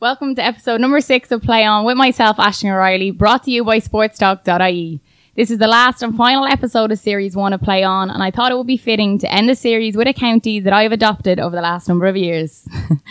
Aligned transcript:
Welcome 0.00 0.34
to 0.36 0.42
episode 0.42 0.80
number 0.80 1.02
six 1.02 1.30
of 1.30 1.42
Play 1.42 1.62
On 1.62 1.84
with 1.84 1.98
myself, 1.98 2.38
Ashton 2.38 2.70
O'Reilly, 2.70 3.10
brought 3.10 3.42
to 3.42 3.50
you 3.50 3.62
by 3.62 3.80
sportstalk.ie. 3.80 4.98
This 5.36 5.50
is 5.50 5.58
the 5.58 5.66
last 5.66 6.02
and 6.02 6.16
final 6.16 6.46
episode 6.46 6.90
of 6.90 6.98
series 6.98 7.36
one 7.36 7.52
of 7.52 7.60
Play 7.60 7.82
On, 7.82 8.08
and 8.08 8.22
I 8.22 8.30
thought 8.30 8.50
it 8.50 8.56
would 8.56 8.66
be 8.66 8.78
fitting 8.78 9.18
to 9.18 9.30
end 9.30 9.46
the 9.46 9.54
series 9.54 9.98
with 9.98 10.08
a 10.08 10.14
county 10.14 10.58
that 10.58 10.72
I've 10.72 10.92
adopted 10.92 11.38
over 11.38 11.54
the 11.54 11.60
last 11.60 11.86
number 11.86 12.06
of 12.06 12.16
years. 12.16 12.66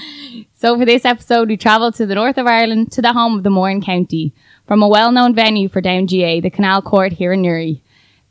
so 0.57 0.79
for 0.79 0.83
this 0.83 1.05
episode, 1.05 1.49
we 1.49 1.57
travel 1.57 1.91
to 1.91 2.07
the 2.07 2.15
north 2.15 2.39
of 2.39 2.47
Ireland 2.47 2.92
to 2.94 3.04
the 3.04 3.14
home 3.14 3.38
of 3.38 3.44
the 3.44 3.52
Mourne 3.52 3.84
County, 3.84 4.34
from 4.66 4.82
a 4.82 4.88
well-known 4.88 5.36
venue 5.36 5.70
for 5.70 5.82
Down 5.82 6.08
GAA, 6.08 6.42
the 6.42 6.50
Canal 6.52 6.82
Court 6.82 7.14
here 7.14 7.34
in 7.34 7.44
Newry 7.44 7.84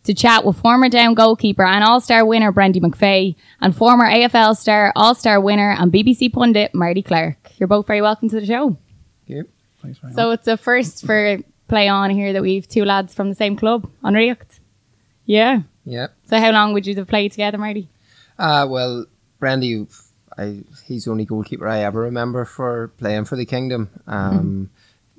to 0.08 0.14
chat 0.14 0.42
with 0.42 0.56
former 0.56 0.88
Down 0.88 1.12
goalkeeper 1.12 1.62
and 1.62 1.84
All-Star 1.84 2.24
winner 2.24 2.50
Brendy 2.50 2.80
McVeigh 2.80 3.36
and 3.60 3.76
former 3.76 4.06
AFL 4.06 4.56
star, 4.56 4.90
All-Star 4.96 5.38
winner 5.38 5.70
and 5.78 5.92
BBC 5.92 6.32
pundit 6.32 6.74
Marty 6.74 7.02
Clarke. 7.02 7.52
You're 7.58 7.66
both 7.66 7.86
very 7.86 8.00
welcome 8.00 8.30
to 8.30 8.40
the 8.40 8.46
show. 8.46 8.78
Yep. 9.26 9.46
Thanks 9.82 9.98
very 9.98 10.14
So 10.14 10.28
much. 10.30 10.38
it's 10.38 10.48
a 10.48 10.56
first 10.56 11.04
for 11.04 11.38
play 11.68 11.88
on 11.88 12.08
here 12.08 12.32
that 12.32 12.40
we've 12.40 12.66
two 12.66 12.86
lads 12.86 13.12
from 13.14 13.28
the 13.28 13.34
same 13.34 13.54
club 13.54 13.86
on 14.02 14.14
React. 14.14 14.60
Yeah. 15.26 15.60
Yep. 15.84 16.14
So 16.30 16.38
how 16.40 16.52
long 16.52 16.72
would 16.72 16.86
you 16.86 16.94
have 16.96 17.06
played 17.06 17.32
together, 17.32 17.58
Marty? 17.58 17.88
Uh, 18.38 18.66
well, 18.66 19.04
Brandy, 19.38 19.86
I, 20.38 20.60
he's 20.86 21.04
the 21.04 21.10
only 21.10 21.26
goalkeeper 21.26 21.68
I 21.68 21.80
ever 21.80 22.00
remember 22.00 22.46
for 22.46 22.88
playing 22.96 23.26
for 23.26 23.36
the 23.36 23.44
Kingdom. 23.44 23.90
Um, 24.06 24.70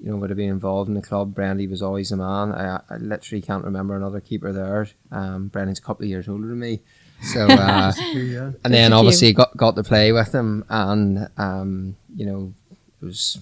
You 0.01 0.11
know, 0.11 0.17
would 0.17 0.29
have 0.29 0.37
been 0.37 0.49
involved 0.49 0.87
in 0.87 0.95
the 0.95 1.01
club. 1.01 1.35
Brandy 1.35 1.67
was 1.67 1.81
always 1.81 2.11
a 2.11 2.17
man. 2.17 2.53
I, 2.53 2.81
I 2.89 2.97
literally 2.97 3.41
can't 3.41 3.65
remember 3.65 3.95
another 3.95 4.21
keeper 4.21 4.53
there. 4.53 4.87
Um, 5.11 5.47
Brandy's 5.47 5.79
a 5.79 5.81
couple 5.81 6.05
of 6.05 6.09
years 6.09 6.29
older 6.29 6.47
than 6.47 6.59
me. 6.59 6.79
So, 7.21 7.41
uh, 7.49 7.91
yeah. 8.13 8.51
and 8.63 8.73
then 8.73 8.93
obviously 8.93 9.33
got 9.33 9.55
got 9.57 9.75
to 9.75 9.83
play 9.83 10.11
with 10.11 10.33
him, 10.33 10.63
and 10.69 11.29
um, 11.37 11.97
you 12.15 12.25
know, 12.25 12.53
it 13.01 13.05
was 13.05 13.41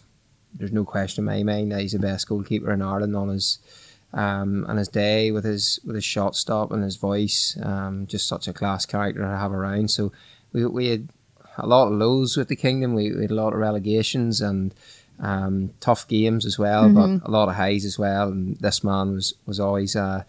there's 0.56 0.72
no 0.72 0.84
question 0.84 1.22
in 1.22 1.26
my 1.26 1.44
mind 1.44 1.72
that 1.72 1.82
he's 1.82 1.92
the 1.92 2.00
best 2.00 2.28
goalkeeper 2.28 2.74
in 2.74 2.82
Ireland 2.82 3.16
on 3.16 3.30
his 3.30 3.60
um, 4.14 4.66
on 4.68 4.77
his 4.77 4.88
day 4.88 5.32
with 5.32 5.46
his 5.46 5.80
with 5.86 5.96
his 5.96 6.05
shot 6.05 6.36
stop 6.36 6.71
and 6.71 6.84
his 6.84 6.96
voice. 6.96 7.58
Um, 7.62 8.08
just 8.08 8.27
such 8.27 8.48
a 8.48 8.54
class 8.54 8.86
character 8.86 9.21
to 9.21 9.27
have 9.27 9.52
around. 9.52 9.92
So 9.92 10.12
we 10.54 10.66
we 10.66 10.88
had 10.88 11.10
a 11.58 11.68
lot 11.68 11.88
of 11.88 11.94
lows 11.94 12.38
with 12.38 12.48
the 12.48 12.55
Kingdom. 12.55 12.94
We, 12.94 13.12
we 13.14 13.24
had 13.24 13.32
a 13.32 13.36
lot 13.36 13.54
of 13.54 13.60
relegations 13.60 14.42
and 14.42 14.74
um, 15.20 15.71
tough 15.79 16.07
games 16.07 16.46
as 16.46 16.60
well, 16.60 16.90
but 16.93 17.10
a 17.27 17.32
lot 17.32 17.49
of 17.49 17.55
highs 17.55 17.85
as 17.85 17.98
well. 17.98 18.29
And 18.29 18.57
this 18.57 18.84
man 18.84 19.13
was 19.13 19.34
was 19.46 19.59
always 19.59 19.96
uh, 19.96 20.24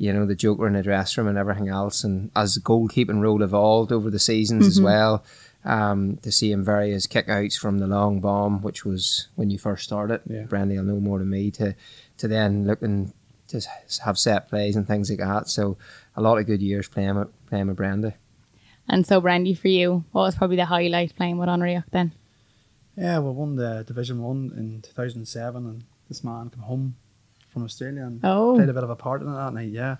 you 0.00 0.14
know, 0.14 0.24
the 0.24 0.34
joker 0.34 0.66
in 0.66 0.72
the 0.72 0.82
dressing 0.82 1.22
room 1.22 1.28
and 1.28 1.36
everything 1.36 1.68
else. 1.68 2.04
And 2.04 2.30
as 2.34 2.54
the 2.54 2.62
goalkeeping 2.62 3.20
role 3.20 3.42
evolved 3.42 3.92
over 3.92 4.08
the 4.08 4.18
seasons 4.18 4.66
as 4.66 4.80
well, 4.80 5.22
um, 5.62 6.16
to 6.22 6.32
see 6.32 6.50
him 6.50 6.64
vary 6.64 6.92
his 6.92 7.06
kickouts 7.06 7.58
from 7.58 7.80
the 7.80 7.86
long 7.86 8.20
bomb, 8.20 8.62
which 8.62 8.86
was 8.86 9.28
when 9.34 9.50
you 9.50 9.58
first 9.58 9.84
started, 9.84 10.22
Yeah. 10.26 10.44
Brandy 10.44 10.78
will 10.78 10.84
know 10.84 11.00
more 11.00 11.18
than 11.18 11.28
me, 11.28 11.50
to, 11.50 11.74
to 12.16 12.28
then 12.28 12.66
looking 12.66 13.12
to 13.48 13.58
s- 13.58 13.98
have 14.02 14.18
set 14.18 14.48
plays 14.48 14.74
and 14.74 14.86
things 14.88 15.10
like 15.10 15.18
that. 15.18 15.48
So 15.48 15.76
a 16.16 16.22
lot 16.22 16.38
of 16.38 16.46
good 16.46 16.62
years 16.62 16.88
playing 16.88 17.16
with, 17.16 17.28
playing 17.46 17.66
with 17.66 17.76
Brandy. 17.76 18.14
And 18.88 19.06
so 19.06 19.20
Brandy 19.20 19.52
for 19.52 19.68
you, 19.68 20.04
what 20.12 20.22
was 20.22 20.34
probably 20.34 20.56
the 20.56 20.64
highlight 20.64 21.14
playing 21.14 21.36
with 21.36 21.50
on 21.50 21.60
then? 21.92 22.12
Yeah, 22.96 23.18
we 23.20 23.30
won 23.30 23.56
the 23.56 23.84
Division 23.86 24.22
1 24.22 24.52
in 24.56 24.82
2007 24.82 25.66
and 25.66 25.84
this 26.08 26.22
man 26.24 26.50
came 26.50 26.62
home 26.62 26.96
from 27.52 27.64
Australia 27.64 28.02
and 28.04 28.20
Oh. 28.24 28.54
played 28.56 28.68
a 28.68 28.72
bit 28.74 28.84
of 28.84 28.90
a 28.90 28.96
part 28.96 29.22
in 29.22 29.28
it 29.28 29.32
that 29.32 29.54
night, 29.54 29.70
yeah. 29.70 29.96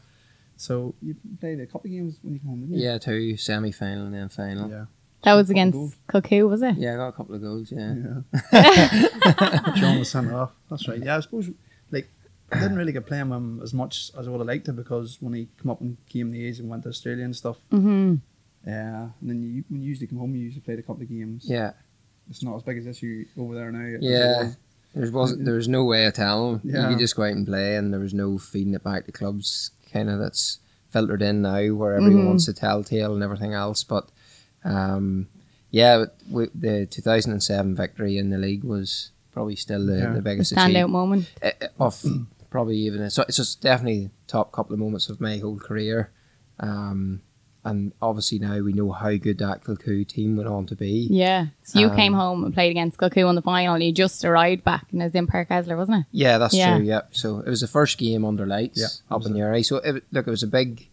So 0.56 0.94
you 1.00 1.16
played 1.40 1.60
a 1.60 1.66
couple 1.66 1.88
of 1.88 1.92
games 1.92 2.18
when 2.22 2.34
you 2.34 2.40
came 2.40 2.48
home, 2.50 2.60
didn't 2.60 2.76
you? 2.78 2.84
Yeah, 2.84 2.98
two 2.98 3.36
semi 3.36 3.72
final 3.72 4.04
and 4.06 4.14
then 4.14 4.28
final. 4.28 4.68
Yeah. 4.68 4.76
Yeah. 4.76 4.84
That 5.22 5.34
was 5.34 5.50
against 5.50 5.74
goals. 5.76 5.96
Kilcoo, 6.08 6.48
was 6.48 6.62
it? 6.62 6.76
Yeah, 6.76 6.94
I 6.94 6.96
got 6.96 7.08
a 7.08 7.12
couple 7.12 7.34
of 7.34 7.42
goals, 7.42 7.70
yeah. 7.72 7.94
Yeah. 8.52 9.72
John 9.76 9.98
was 9.98 10.10
sent 10.10 10.32
off. 10.32 10.52
That's 10.70 10.86
right. 10.88 11.02
Yeah, 11.02 11.16
I 11.16 11.20
suppose 11.20 11.50
like 11.90 12.08
I 12.52 12.58
didn't 12.60 12.76
really 12.76 12.92
get 12.92 13.06
playing 13.06 13.28
with 13.30 13.36
him 13.38 13.60
as 13.62 13.72
much 13.74 14.10
as 14.18 14.26
I 14.26 14.30
would 14.30 14.38
have 14.38 14.46
liked 14.46 14.66
to 14.66 14.72
because 14.72 15.18
when 15.20 15.34
he 15.34 15.48
came 15.62 15.70
up 15.70 15.80
and 15.80 15.96
came 16.08 16.30
the 16.32 16.44
age 16.46 16.58
and 16.58 16.68
went 16.68 16.82
to 16.84 16.88
Australia 16.88 17.24
and 17.24 17.34
stuff, 17.36 17.56
Mm-hmm. 17.70 18.14
yeah, 18.66 19.08
and 19.20 19.30
then 19.30 19.42
you 19.42 19.64
when 19.68 19.80
you 19.82 19.88
usually 19.88 20.06
come 20.06 20.18
home 20.18 20.34
you 20.34 20.42
usually 20.42 20.62
played 20.62 20.78
a 20.78 20.82
couple 20.82 21.02
of 21.02 21.08
games. 21.08 21.44
Yeah. 21.48 21.72
It's 22.30 22.42
not 22.42 22.56
as 22.56 22.62
big 22.62 22.78
as 22.78 22.84
this 22.84 23.02
you 23.02 23.26
over 23.36 23.54
there 23.54 23.70
now. 23.72 23.98
Yeah. 24.00 24.42
was. 24.44 24.56
There 24.94 25.10
was 25.10 25.38
there 25.38 25.54
was 25.54 25.68
no 25.68 25.84
way 25.84 26.06
of 26.06 26.14
telling. 26.14 26.60
You 26.64 26.72
could 26.72 26.98
just 26.98 27.14
go 27.16 27.22
out 27.24 27.32
and 27.32 27.46
play, 27.46 27.76
and 27.76 27.92
there 27.92 28.00
was 28.00 28.14
no 28.14 28.38
feeding 28.38 28.74
it 28.74 28.82
back 28.84 29.04
to 29.06 29.12
clubs. 29.12 29.70
Kind 29.92 30.08
of 30.10 30.18
that's 30.18 30.58
filtered 30.90 31.22
in 31.22 31.42
now, 31.42 31.72
where 31.74 31.94
everyone 31.94 32.22
Mhm. 32.22 32.26
wants 32.26 32.46
to 32.46 32.52
tell 32.52 32.82
tale 32.82 33.14
and 33.14 33.22
everything 33.22 33.52
else. 33.52 33.84
But 33.84 34.08
um, 34.64 35.28
yeah, 35.70 35.98
but 35.98 36.16
we, 36.28 36.48
the 36.54 36.86
2007 36.86 37.74
victory 37.76 38.18
in 38.18 38.30
the 38.30 38.38
league 38.38 38.64
was 38.64 39.10
probably 39.32 39.54
still 39.56 39.86
the, 39.86 39.96
Yeah. 39.98 40.08
the 40.10 40.14
The 40.16 40.22
biggest 40.22 40.52
standout 40.52 40.64
achievement 40.64 40.90
moment. 40.90 41.30
uh, 41.42 41.50
of 41.78 42.04
probably 42.50 42.76
even 42.78 43.00
it's, 43.02 43.16
it's 43.18 43.36
just 43.36 43.60
definitely 43.60 44.10
top 44.26 44.50
couple 44.50 44.72
of 44.74 44.80
moments 44.80 45.08
of 45.08 45.20
my 45.20 45.38
whole 45.38 45.58
career. 45.58 46.10
Um, 46.58 47.22
and 47.64 47.92
obviously 48.00 48.38
now 48.38 48.58
we 48.60 48.72
know 48.72 48.90
how 48.92 49.14
good 49.16 49.38
that 49.38 49.62
Kilcoo 49.64 50.06
team 50.08 50.36
went 50.36 50.48
on 50.48 50.66
to 50.66 50.74
be. 50.74 51.06
Yeah. 51.10 51.46
So 51.62 51.78
you 51.78 51.88
Um, 51.88 51.96
came 51.96 52.12
home 52.14 52.44
and 52.44 52.54
played 52.54 52.70
against 52.70 52.96
Kilcoo 52.98 53.28
in 53.28 53.34
the 53.34 53.42
final. 53.42 53.78
You 53.78 53.92
just 53.92 54.24
arrived 54.24 54.64
back 54.64 54.86
and 54.92 55.00
it 55.02 55.04
was 55.04 55.14
in 55.14 55.26
Páirc 55.26 55.48
Esler, 55.48 55.76
wasn't 55.76 55.98
it? 55.98 56.06
Yeah, 56.12 56.38
that's 56.38 56.54
Yeah. 56.54 56.76
true. 56.78 56.86
Yep. 56.86 57.08
So 57.12 57.38
it 57.40 57.48
was 57.48 57.60
the 57.60 57.66
first 57.68 57.98
game 57.98 58.24
under 58.24 58.46
lights 58.46 58.80
Yeah, 58.80 58.86
up 58.86 59.20
in 59.22 59.32
absolutely. 59.32 59.40
Newry. 59.42 59.62
So 59.62 59.76
it, 59.76 60.04
look, 60.10 60.26
it 60.26 60.30
was 60.30 60.42
a 60.42 60.46
big 60.46 60.88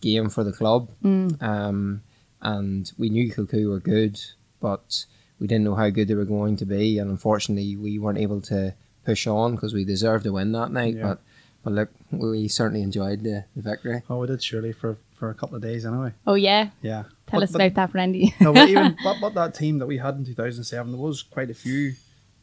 game 0.00 0.28
for 0.28 0.44
the 0.44 0.52
club, 0.52 0.90
Mm. 1.02 1.42
um, 1.42 2.02
and 2.42 2.92
we 2.98 3.08
knew 3.08 3.32
Kilcoo 3.32 3.68
were 3.70 3.80
good, 3.80 4.20
but 4.60 5.06
we 5.40 5.46
didn't 5.46 5.64
know 5.64 5.74
how 5.74 5.88
good 5.90 6.06
they 6.08 6.14
were 6.14 6.24
going 6.24 6.56
to 6.58 6.64
be, 6.66 6.98
and 6.98 7.10
unfortunately, 7.10 7.74
we 7.76 7.98
weren't 7.98 8.18
able 8.18 8.40
to 8.42 8.74
push 9.04 9.26
on 9.26 9.54
because 9.54 9.72
we 9.74 9.84
deserved 9.84 10.24
to 10.24 10.32
win 10.32 10.52
that 10.52 10.70
night. 10.70 10.94
Yeah. 10.94 11.02
But 11.02 11.20
but 11.64 11.72
look, 11.72 11.88
we 12.12 12.46
certainly 12.46 12.82
enjoyed 12.82 13.24
the, 13.24 13.44
the 13.56 13.62
victory. 13.62 14.02
Oh, 14.08 14.20
we 14.20 14.28
did 14.28 14.40
surely 14.42 14.72
for 14.72 14.98
for 15.16 15.30
a 15.30 15.34
couple 15.34 15.56
of 15.56 15.62
days 15.62 15.84
anyway. 15.86 16.12
Oh, 16.26 16.34
yeah. 16.34 16.70
Yeah. 16.82 17.04
Tell 17.26 17.40
But- 17.40 17.42
us 17.44 17.52
but- 17.52 17.60
about 17.62 17.74
that, 17.74 17.92
Brandy. 17.92 18.34
no, 18.40 18.52
but 18.52 18.68
even 18.68 18.96
but, 19.04 19.16
but 19.20 19.34
that 19.34 19.54
team 19.54 19.78
that 19.78 19.86
we 19.86 19.98
had 19.98 20.14
in 20.16 20.24
2007, 20.24 20.92
there 20.92 21.00
was 21.00 21.22
quite 21.22 21.50
a 21.50 21.54
few. 21.54 21.94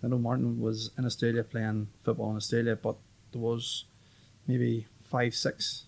I 0.04 0.08
know 0.08 0.18
Martin 0.18 0.60
was 0.60 0.92
in 0.98 1.06
Australia 1.06 1.44
playing 1.44 1.88
football 2.04 2.32
in 2.32 2.36
Australia, 2.38 2.76
but 2.76 2.96
there 3.32 3.42
was 3.42 3.86
maybe 4.48 4.88
five, 5.04 5.34
six, 5.34 5.86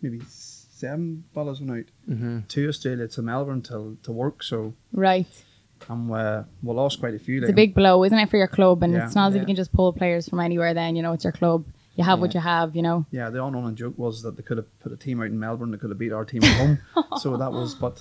maybe 0.00 0.20
seven 0.28 1.24
fellas 1.34 1.60
went 1.60 1.70
out 1.70 1.84
Mm-hmm. 2.10 2.38
to 2.48 2.68
Australia 2.68 3.06
to 3.08 3.22
Melbourne 3.22 3.62
to 3.62 3.96
to 4.02 4.10
work. 4.10 4.42
So 4.42 4.74
right. 4.92 5.28
and 5.88 6.10
uh, 6.12 6.42
we 6.62 6.74
lost 6.74 6.98
quite 6.98 7.14
a 7.14 7.18
few. 7.20 7.40
It's 7.40 7.50
a 7.50 7.52
big 7.52 7.74
blow, 7.74 8.02
isn't 8.04 8.18
it, 8.18 8.28
for 8.30 8.36
your 8.36 8.48
club? 8.48 8.82
And 8.82 8.92
Yeah. 8.94 9.04
it's 9.06 9.14
not 9.14 9.28
as 9.28 9.34
if 9.36 9.40
you 9.42 9.46
can 9.46 9.54
just 9.56 9.72
pull 9.72 9.92
players 9.92 10.28
from 10.28 10.40
anywhere 10.40 10.74
then, 10.74 10.96
you 10.96 11.02
know, 11.02 11.12
it's 11.12 11.22
your 11.24 11.32
club. 11.32 11.64
You 11.94 12.04
have 12.04 12.20
what 12.20 12.32
you 12.34 12.40
have, 12.40 12.74
you 12.74 12.82
know. 12.82 13.04
Yeah, 13.10 13.28
the 13.30 13.44
unknown 13.44 13.76
joke 13.76 13.98
was 13.98 14.22
that 14.22 14.36
they 14.36 14.42
could 14.42 14.56
have 14.56 14.78
put 14.80 14.92
a 14.92 14.96
team 14.96 15.20
out 15.20 15.26
in 15.26 15.38
Melbourne 15.38 15.70
that 15.72 15.80
could 15.80 15.90
have 15.90 15.98
beat 15.98 16.12
our 16.12 16.24
team 16.24 16.42
at 16.42 16.56
home. 16.56 16.78
so 17.20 17.36
that 17.36 17.52
was, 17.52 17.74
but 17.74 17.98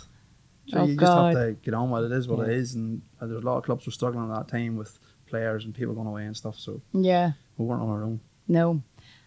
so 0.67 0.79
Oh, 0.79 0.85
you 0.85 0.95
just 0.95 1.11
have 1.11 1.33
to 1.33 1.57
get 1.61 1.73
on 1.73 1.89
with 1.89 2.05
it. 2.05 2.11
It 2.13 2.17
is 2.17 2.27
what 2.27 2.47
it 2.47 2.51
Yeah. 2.51 2.57
is, 2.57 2.75
and 2.75 3.01
uh, 3.19 3.27
there's 3.27 3.43
a 3.43 3.45
lot 3.45 3.57
of 3.57 3.63
clubs 3.63 3.85
were 3.85 3.91
struggling 3.91 4.31
at 4.31 4.35
that 4.35 4.47
time 4.47 4.77
with 4.77 4.97
players 5.27 5.65
and 5.65 5.73
people 5.75 5.93
going 5.93 6.07
away 6.07 6.25
and 6.25 6.37
stuff. 6.37 6.57
So 6.57 6.81
Yeah. 6.93 7.31
we 7.57 7.65
weren't 7.65 7.81
on 7.81 7.89
our 7.89 8.03
own. 8.03 8.21
No. 8.47 8.81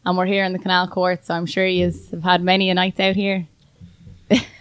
And 0.06 0.16
we're 0.16 0.26
here 0.26 0.44
in 0.44 0.52
the 0.52 0.58
Canal 0.58 0.88
Court, 0.88 1.24
so 1.24 1.34
I'm 1.34 1.46
sure 1.46 1.66
you 1.66 1.92
have 2.10 2.22
had 2.22 2.42
many 2.42 2.70
a 2.70 2.74
nights 2.74 3.00
out 3.00 3.16
here. 3.16 3.46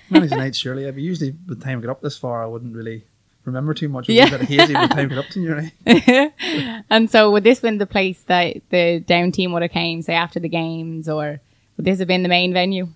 Many 0.10 0.28
nights, 0.36 0.58
surely. 0.58 0.84
But 0.90 1.02
usually, 1.02 1.32
by 1.32 1.56
the 1.56 1.62
time 1.64 1.78
I 1.80 1.82
get 1.82 1.90
up 1.90 2.02
this 2.02 2.18
far, 2.18 2.44
I 2.44 2.46
wouldn't 2.46 2.76
really 2.76 3.06
remember 3.46 3.74
too 3.74 3.90
much. 3.90 4.10
It 4.10 4.14
was 4.22 4.30
Yeah. 4.30 4.36
a 4.36 4.40
bit 4.40 4.48
hazy 4.48 4.74
by 4.74 4.88
the 4.88 4.94
time 4.94 5.06
I 5.06 5.10
get 5.10 5.18
up 5.18 5.28
to 5.32 5.40
Newry. 5.40 5.74
and 6.90 7.10
so 7.10 7.32
would 7.32 7.44
this 7.44 7.60
been 7.60 7.78
the 7.78 7.86
place 7.86 8.24
that 8.24 8.58
the 8.70 9.00
down 9.06 9.32
team 9.32 9.52
would 9.54 9.62
have 9.62 9.72
came, 9.72 10.02
say 10.02 10.14
after 10.14 10.40
the 10.40 10.50
games, 10.50 11.08
or 11.10 11.40
would 11.78 11.86
this 11.86 12.00
have 12.00 12.08
been 12.08 12.24
the 12.24 12.30
main 12.30 12.54
venue? 12.54 12.88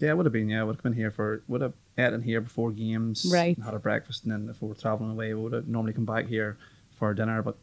Yeah, 0.00 0.10
it 0.10 0.16
would 0.16 0.26
have 0.26 0.32
been. 0.32 0.48
Yeah, 0.48 0.62
would 0.62 0.76
have 0.76 0.82
been 0.82 0.94
here 0.94 1.10
for. 1.10 1.42
Would 1.48 1.60
have 1.60 1.74
ate 1.98 2.12
in 2.12 2.22
here 2.22 2.40
before 2.40 2.70
games. 2.70 3.30
Right. 3.30 3.54
and 3.56 3.64
Had 3.64 3.74
a 3.74 3.78
breakfast, 3.78 4.24
and 4.24 4.32
then 4.32 4.48
if 4.48 4.62
we 4.62 4.68
were 4.68 4.74
traveling 4.74 5.10
away, 5.10 5.34
we 5.34 5.42
would 5.42 5.52
have 5.52 5.68
normally 5.68 5.92
come 5.92 6.06
back 6.06 6.26
here 6.26 6.56
for 6.98 7.12
dinner. 7.12 7.42
But 7.42 7.56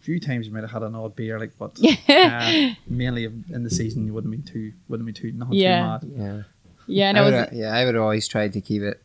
a 0.00 0.04
few 0.04 0.20
times 0.20 0.46
you 0.46 0.52
might 0.52 0.60
have 0.62 0.70
had 0.70 0.82
an 0.82 0.94
odd 0.94 1.16
beer, 1.16 1.40
like. 1.40 1.58
But 1.58 1.78
uh, 2.08 2.70
mainly 2.86 3.24
in 3.24 3.64
the 3.64 3.70
season, 3.70 4.06
you 4.06 4.14
wouldn't 4.14 4.30
be 4.30 4.38
too. 4.38 4.72
Wouldn't 4.88 5.06
be 5.06 5.12
too. 5.12 5.32
Nothing 5.32 5.54
Yeah. 5.54 5.98
too 6.00 6.06
mad. 6.08 6.20
Yeah. 6.24 6.42
Yeah, 6.88 7.12
I 7.20 7.24
would, 7.24 7.32
was 7.32 7.48
yeah, 7.52 7.72
I 7.74 7.84
would 7.84 7.96
always 7.96 8.26
try 8.28 8.48
to 8.48 8.60
keep 8.60 8.82
it 8.82 9.00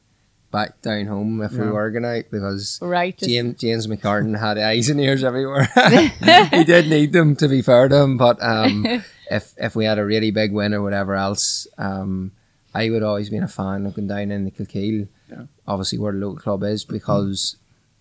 back 0.52 0.82
down 0.82 1.06
home 1.06 1.42
if 1.42 1.52
we 1.54 1.68
were 1.68 1.92
going 1.92 2.06
out 2.06 2.26
because 2.32 2.80
right. 2.82 3.18
James, 3.18 3.60
James 3.60 3.88
McCartan 3.88 4.40
had 4.40 4.58
eyes 4.58 4.90
and 4.90 5.00
ears 5.00 5.24
everywhere. 5.24 5.66
he 6.52 6.64
did 6.64 6.88
need 6.90 7.12
them 7.12 7.36
to 7.36 7.48
be 7.48 7.62
fair 7.62 7.88
to 7.88 7.96
him, 7.96 8.18
but 8.18 8.42
um, 8.42 8.86
if 9.32 9.54
if 9.58 9.76
we 9.76 9.86
had 9.86 10.00
a 10.00 10.06
really 10.06 10.32
big 10.32 10.54
win 10.54 10.74
or 10.74 10.82
whatever 10.82 11.16
else, 11.16 11.68
um, 11.78 12.32
I 12.74 12.90
would 12.90 13.04
always 13.04 13.30
been 13.30 13.44
a 13.44 13.48
fan 13.48 13.86
of 13.86 13.96
going 13.96 14.08
down 14.08 14.32
in 14.32 14.46
the 14.46 14.52
Kilkeel. 14.52 15.08
Yeah. 15.30 15.44
Obviously, 15.68 16.00
where 16.00 16.14
the 16.14 16.20
local 16.20 16.40
club 16.40 16.64
is 16.64 16.86
because 16.86 17.58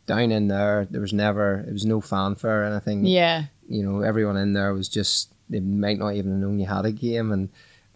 down 0.06 0.31
in 0.31 0.46
there 0.46 0.87
there 0.88 1.00
was 1.00 1.12
never 1.12 1.64
it 1.66 1.72
was 1.72 1.84
no 1.84 2.00
fanfare 2.00 2.62
or 2.62 2.66
anything. 2.66 3.04
yeah, 3.04 3.46
You 3.69 3.82
know, 3.82 4.02
everyone 4.02 4.37
in 4.37 4.52
there 4.52 4.72
was 4.72 4.88
just 4.88 5.32
they 5.48 5.60
might 5.60 5.98
not 5.98 6.14
even 6.14 6.32
have 6.32 6.40
known 6.40 6.58
you 6.58 6.66
had 6.66 6.87
a 6.87 6.93
game 6.93 7.32
and. 7.32 7.48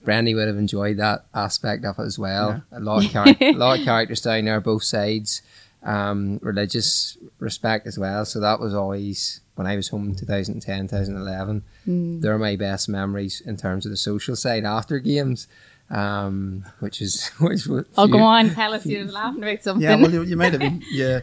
Brandy 0.04 0.34
would 0.34 0.48
have 0.48 0.56
enjoyed 0.56 0.96
that 0.98 1.26
aspect 1.34 1.84
of 1.84 1.98
it 1.98 2.02
as 2.02 2.18
well. 2.18 2.62
A 2.72 2.80
lot 2.80 3.04
of 3.04 3.10
char- 3.10 3.26
a 3.40 3.52
lot 3.52 3.78
of 3.78 3.84
characters 3.84 4.20
down 4.22 4.44
there, 4.46 4.60
both 4.60 4.84
sides 4.84 5.42
um, 5.82 6.38
religious 6.42 7.16
respect 7.38 7.86
as 7.86 7.98
well. 7.98 8.24
So 8.24 8.40
that 8.40 8.60
was 8.60 8.74
always 8.74 9.40
when 9.54 9.66
I 9.66 9.76
was 9.76 9.88
home 9.88 10.08
in 10.10 10.14
2010, 10.14 10.88
2011, 10.88 12.20
they're 12.20 12.38
my 12.38 12.56
best 12.56 12.88
memories 12.88 13.40
in 13.44 13.56
terms 13.56 13.84
of 13.84 13.90
the 13.90 13.96
social 13.96 14.36
side 14.36 14.64
after 14.64 14.98
games. 14.98 15.48
Um, 15.90 16.64
which 16.78 17.02
is 17.02 17.26
which 17.40 17.66
was 17.66 17.84
Oh, 17.98 18.06
go 18.06 18.18
on, 18.18 18.50
tell 18.50 18.74
us 18.74 18.86
you 18.86 19.04
were 19.06 19.10
laughing 19.10 19.42
about 19.42 19.62
something. 19.62 19.82
Yeah, 19.82 19.96
well, 19.96 20.12
you, 20.12 20.22
you 20.22 20.36
might 20.36 20.52
have 20.52 20.60
been. 20.60 20.82
Yeah, 20.90 21.20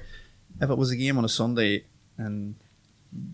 if 0.62 0.70
it 0.70 0.78
was 0.78 0.92
a 0.92 0.96
game 0.98 1.18
on 1.18 1.24
a 1.26 1.30
Sunday, 1.30 1.86
and 2.18 2.56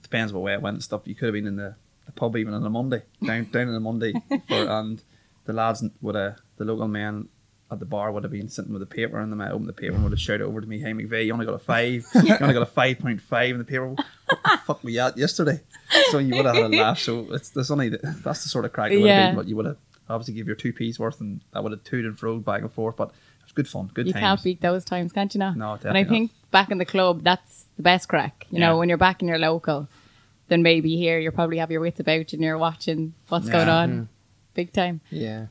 depends 0.01 0.31
what 0.31 0.43
way 0.43 0.53
it 0.53 0.61
went 0.61 0.75
and 0.75 0.83
stuff, 0.83 1.01
you 1.05 1.15
could 1.15 1.25
have 1.27 1.33
been 1.33 1.47
in 1.47 1.55
the, 1.55 1.75
the 2.05 2.11
pub 2.11 2.35
even 2.37 2.53
on 2.53 2.63
a 2.65 2.69
Monday, 2.69 3.01
down 3.25 3.45
down 3.45 3.69
on 3.69 3.75
a 3.75 3.79
Monday, 3.79 4.13
for, 4.47 4.67
and 4.69 5.01
the 5.45 5.53
lads 5.53 5.83
would 6.01 6.15
have 6.15 6.37
the 6.57 6.65
local 6.65 6.87
man 6.87 7.27
at 7.71 7.79
the 7.79 7.85
bar 7.85 8.11
would 8.11 8.23
have 8.23 8.31
been 8.31 8.49
sitting 8.49 8.71
with 8.71 8.81
a 8.83 8.85
paper, 8.85 9.19
and 9.19 9.31
they 9.31 9.35
might 9.35 9.51
open 9.51 9.65
the 9.67 9.73
paper 9.73 9.95
and 9.95 10.03
would 10.03 10.11
have 10.11 10.19
shouted 10.19 10.43
over 10.43 10.61
to 10.61 10.67
me, 10.67 10.79
"Hey 10.79 10.91
McVeigh, 10.93 11.25
you 11.25 11.33
only 11.33 11.45
got 11.45 11.55
a 11.55 11.59
five. 11.59 12.05
You 12.23 12.35
only 12.39 12.53
got 12.53 12.61
a 12.63 12.67
five 12.67 12.99
point 12.99 13.19
five 13.21 13.51
in 13.51 13.57
the 13.57 13.63
paper. 13.63 13.87
What 13.87 13.97
the 14.27 14.57
fuck 14.65 14.83
were 14.83 14.89
you 14.91 14.99
at 14.99 15.17
yesterday?" 15.17 15.61
So 16.09 16.19
you 16.19 16.35
would 16.35 16.45
have 16.45 16.55
had 16.55 16.65
a 16.65 16.69
laugh. 16.69 16.99
So 16.99 17.31
it's 17.33 17.49
there's 17.49 17.71
only 17.71 17.89
that's 17.89 18.43
the 18.43 18.49
sort 18.49 18.65
of 18.65 18.73
crack 18.73 18.91
it 18.91 18.97
would 18.99 19.07
Yeah. 19.07 19.21
have 19.21 19.29
been, 19.31 19.35
but 19.35 19.47
you 19.47 19.55
would 19.55 19.65
have 19.65 19.77
obviously 20.09 20.33
give 20.35 20.47
your 20.47 20.55
two 20.55 20.73
p's 20.73 20.99
worth, 20.99 21.19
and 21.21 21.41
that 21.53 21.63
would 21.63 21.71
have 21.71 21.83
tooed 21.83 22.05
and 22.05 22.15
froed 22.17 22.43
back 22.45 22.61
and 22.61 22.71
forth. 22.71 22.95
But 22.95 23.09
it 23.09 23.43
was 23.45 23.51
good 23.53 23.67
fun, 23.67 23.89
good 23.93 24.05
you 24.07 24.13
times. 24.13 24.21
can't 24.21 24.43
beat 24.43 24.61
those 24.61 24.85
times, 24.85 25.11
can't 25.11 25.33
you? 25.33 25.39
Now? 25.39 25.53
No, 25.55 25.71
And 25.73 25.81
definitely 25.81 25.99
I 25.99 26.03
not. 26.03 26.09
think 26.09 26.31
back 26.51 26.71
in 26.71 26.77
the 26.77 26.85
club, 26.85 27.23
that's 27.23 27.65
the 27.77 27.83
best 27.83 28.07
crack. 28.07 28.45
You 28.51 28.59
Yeah. 28.59 28.67
know, 28.69 28.77
when 28.77 28.87
you're 28.89 28.97
back 28.99 29.21
in 29.21 29.27
your 29.27 29.39
local, 29.39 29.87
then 30.49 30.61
maybe 30.61 30.95
here 30.97 31.17
you 31.19 31.31
probably 31.31 31.57
have 31.57 31.71
your 31.71 31.81
wits 31.81 31.99
about 31.99 32.31
you 32.31 32.37
and 32.37 32.43
you're 32.43 32.57
watching 32.57 33.13
what's 33.29 33.49
going 33.49 33.67
Yeah. 33.67 33.75
on, 33.77 33.89
mm. 33.89 34.07
Big 34.53 34.73
time. 34.73 35.01
yeah. 35.09 35.47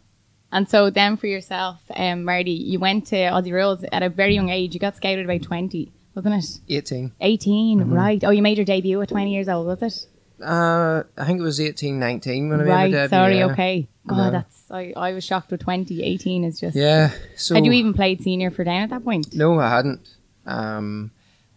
And 0.55 0.69
so 0.69 0.91
then 0.91 1.17
for 1.17 1.29
yourself, 1.29 1.79
um, 1.97 2.25
Marty, 2.25 2.51
you 2.51 2.79
went 2.79 3.07
to 3.07 3.17
Aussie 3.17 3.53
Rules 3.53 3.85
at 3.91 4.03
a 4.03 4.11
very 4.11 4.35
young 4.35 4.51
age. 4.51 4.75
You 4.75 4.81
got 4.81 4.95
scouted 4.97 5.25
about 5.25 5.41
20, 5.43 5.91
wasn't 6.15 6.35
it? 6.45 6.61
18. 6.69 7.13
18, 7.23 7.79
Mm-hmm. 7.81 7.93
right. 7.95 8.23
Oh, 8.23 8.29
you 8.31 8.43
made 8.43 8.59
your 8.59 8.67
debut 8.67 9.01
at 9.01 9.09
20 9.09 9.33
years 9.33 9.49
old, 9.49 9.67
was 9.67 9.83
it? 9.83 10.07
Uh, 10.45 11.05
I 11.17 11.25
think 11.25 11.41
it 11.41 11.43
was 11.43 11.59
18, 11.59 11.99
19 11.99 12.51
when 12.51 12.61
I 12.61 12.65
made 12.65 12.69
my 12.69 12.75
right, 12.75 12.91
debut. 12.91 13.09
sorry, 13.09 13.39
yeah. 13.39 13.47
okay. 13.47 13.89
God, 14.07 14.17
No. 14.17 14.31
that's, 14.31 14.71
I, 14.71 14.93
I 14.95 15.13
was 15.15 15.25
shocked 15.25 15.51
with 15.53 15.61
20. 15.61 16.03
18 16.03 16.45
is 16.45 16.61
just. 16.61 16.77
Yeah. 16.77 17.13
So 17.37 17.55
Had 17.55 17.65
you 17.65 17.73
even 17.73 17.95
played 17.95 18.21
senior 18.21 18.51
for 18.51 18.63
down 18.63 18.83
at 18.83 18.91
that 18.91 19.05
point? 19.05 19.35
No, 19.35 19.59
I 19.59 19.71
hadn't. 19.71 20.07
Um, 20.45 21.13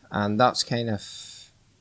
and 0.10 0.40
that's 0.40 0.64
kind 0.64 0.90
of, 0.90 1.02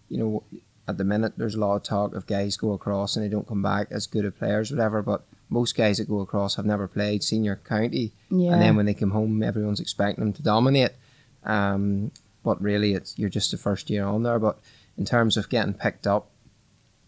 you 0.08 0.18
know, 0.18 0.42
at 0.88 0.98
the 0.98 1.04
minute 1.04 1.34
there's 1.36 1.54
a 1.54 1.60
lot 1.60 1.76
of 1.76 1.84
talk 1.84 2.14
of 2.16 2.26
guys 2.26 2.56
go 2.56 2.72
across 2.72 3.14
and 3.14 3.24
they 3.24 3.28
don't 3.28 3.46
come 3.46 3.62
back 3.62 3.88
as 3.92 4.06
good 4.08 4.24
of 4.24 4.36
players, 4.36 4.72
whatever. 4.72 5.00
But 5.02 5.22
most 5.60 5.76
guys 5.76 5.96
that 5.98 6.08
go 6.08 6.20
across 6.20 6.56
have 6.56 6.66
never 6.66 6.86
played 6.88 7.22
senior 7.22 7.56
county, 7.64 8.12
Yeah. 8.30 8.52
and 8.52 8.60
then 8.62 8.76
when 8.76 8.86
they 8.86 8.94
come 8.94 9.10
home, 9.12 9.42
everyone's 9.42 9.80
expecting 9.80 10.22
them 10.24 10.32
to 10.34 10.42
dominate. 10.42 10.92
Um, 11.44 12.10
but 12.42 12.60
really, 12.60 12.94
it's 12.94 13.18
you're 13.18 13.30
just 13.38 13.50
the 13.50 13.56
first 13.56 13.88
year 13.90 14.04
on 14.04 14.22
there. 14.22 14.38
But 14.38 14.58
in 14.98 15.04
terms 15.04 15.36
of 15.36 15.48
getting 15.48 15.74
picked 15.74 16.06
up, 16.06 16.28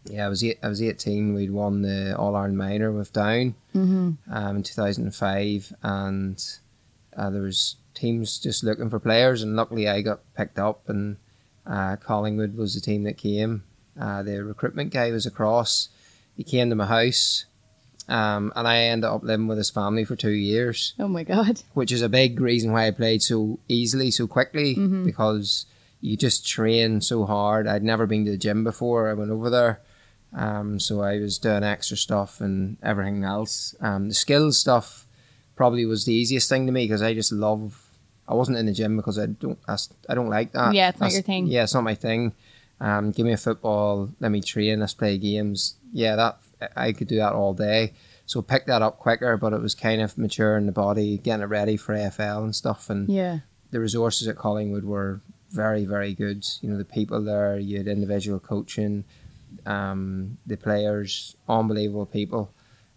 yeah, 0.04 0.26
I 0.26 0.28
was 0.28 0.42
eight, 0.44 0.58
I 0.62 0.68
was 0.68 0.80
18. 0.82 1.34
We'd 1.34 1.50
won 1.50 1.82
the 1.82 2.16
All 2.16 2.36
Ireland 2.36 2.56
Minor 2.58 2.92
with 2.92 3.12
Down 3.12 3.54
Mm-hmm. 3.74 4.10
um, 4.32 4.56
in 4.56 4.62
2005, 4.62 5.72
and 5.82 6.42
uh, 7.16 7.30
there 7.30 7.42
was 7.42 7.76
teams 7.94 8.38
just 8.38 8.62
looking 8.64 8.88
for 8.90 8.98
players, 9.00 9.42
and 9.42 9.56
luckily 9.56 9.88
I 9.88 10.02
got 10.02 10.20
picked 10.36 10.58
up, 10.58 10.88
and 10.88 11.16
uh, 11.66 11.96
Collingwood 11.96 12.56
was 12.56 12.74
the 12.74 12.80
team 12.80 13.02
that 13.04 13.16
came. 13.18 13.64
Uh, 14.00 14.22
the 14.22 14.44
recruitment 14.44 14.92
guy 14.92 15.10
was 15.10 15.26
across. 15.26 15.88
He 16.36 16.44
came 16.44 16.68
to 16.70 16.76
my 16.76 16.86
house, 16.86 17.46
um, 18.08 18.52
and 18.56 18.66
I 18.68 18.78
ended 18.84 19.08
up 19.10 19.22
living 19.22 19.46
with 19.48 19.58
his 19.58 19.70
family 19.70 20.04
for 20.04 20.16
two 20.16 20.30
years, 20.30 20.94
Oh 20.98 21.08
my 21.08 21.24
God. 21.24 21.62
which 21.74 21.90
is 21.92 22.02
a 22.02 22.08
big 22.08 22.40
reason 22.40 22.72
why 22.72 22.86
I 22.86 22.90
played 22.92 23.22
so 23.22 23.58
easily, 23.68 24.10
so 24.10 24.26
quickly, 24.26 24.74
because 25.04 25.66
you 26.00 26.16
just 26.16 26.46
train 26.46 27.00
so 27.00 27.24
hard. 27.26 27.66
I'd 27.66 27.82
never 27.82 28.06
been 28.06 28.24
to 28.26 28.30
the 28.30 28.36
gym 28.36 28.64
before. 28.64 29.08
I 29.08 29.14
went 29.14 29.30
over 29.30 29.50
there. 29.50 29.80
Um, 30.34 30.78
so 30.78 31.00
I 31.02 31.18
was 31.18 31.38
doing 31.38 31.62
extra 31.64 31.96
stuff 31.96 32.40
and 32.40 32.76
everything 32.82 33.24
else. 33.24 33.74
Um, 33.80 34.08
the 34.08 34.14
skills 34.14 34.58
stuff 34.58 35.06
probably 35.56 35.86
was 35.86 36.04
the 36.04 36.12
easiest 36.12 36.48
thing 36.48 36.66
to 36.66 36.72
me 36.72 36.84
because 36.84 37.02
I 37.02 37.14
just 37.14 37.32
love. 37.32 37.82
I 38.28 38.34
wasn't 38.34 38.58
in 38.58 38.66
the 38.66 38.72
gym 38.72 38.96
because 38.96 39.18
I 39.18 39.26
don't. 39.26 39.58
I 39.68 40.14
don't 40.14 40.28
like 40.28 40.52
that. 40.52 40.74
Yeah, 40.74 40.88
it's 40.90 41.00
not 41.00 41.06
That's- 41.06 41.14
your 41.14 41.22
thing. 41.22 41.46
Yeah, 41.46 41.62
it's 41.62 41.74
not 41.74 41.84
my 41.84 41.94
thing. 41.94 42.32
Um, 42.80 43.12
give 43.12 43.24
me 43.24 43.32
a 43.32 43.36
football. 43.38 44.10
Let 44.20 44.30
me 44.30 44.42
train. 44.42 44.80
Let's 44.80 44.92
play 44.94 45.16
games. 45.16 45.76
Yeah, 45.92 46.16
that 46.16 46.38
I 46.76 46.92
could 46.92 47.08
do 47.08 47.16
that 47.16 47.32
all 47.32 47.54
day. 47.54 47.92
So 48.26 48.42
pick 48.42 48.66
that 48.66 48.82
up 48.82 48.98
quicker, 48.98 49.36
but 49.36 49.52
it 49.52 49.60
was 49.60 49.74
kind 49.74 50.00
of 50.00 50.16
maturing 50.18 50.66
the 50.66 50.72
body, 50.72 51.18
getting 51.18 51.42
it 51.42 51.46
ready 51.46 51.76
for 51.76 51.94
AFL 51.94 52.44
and 52.44 52.54
stuff. 52.56 52.90
And 52.90 53.08
Yeah. 53.08 53.40
the 53.70 53.80
resources 53.80 54.26
at 54.28 54.36
Collingwood 54.36 54.84
were 54.84 55.20
very, 55.50 55.84
very 55.84 56.12
good. 56.14 56.44
You 56.60 56.70
know, 56.70 56.78
the 56.78 56.84
people 56.84 57.22
there, 57.22 57.58
you 57.58 57.78
had 57.78 57.86
individual 57.88 58.38
coaching, 58.40 59.04
um, 59.64 60.38
the 60.46 60.56
players, 60.56 61.36
unbelievable 61.48 62.06
people. 62.06 62.50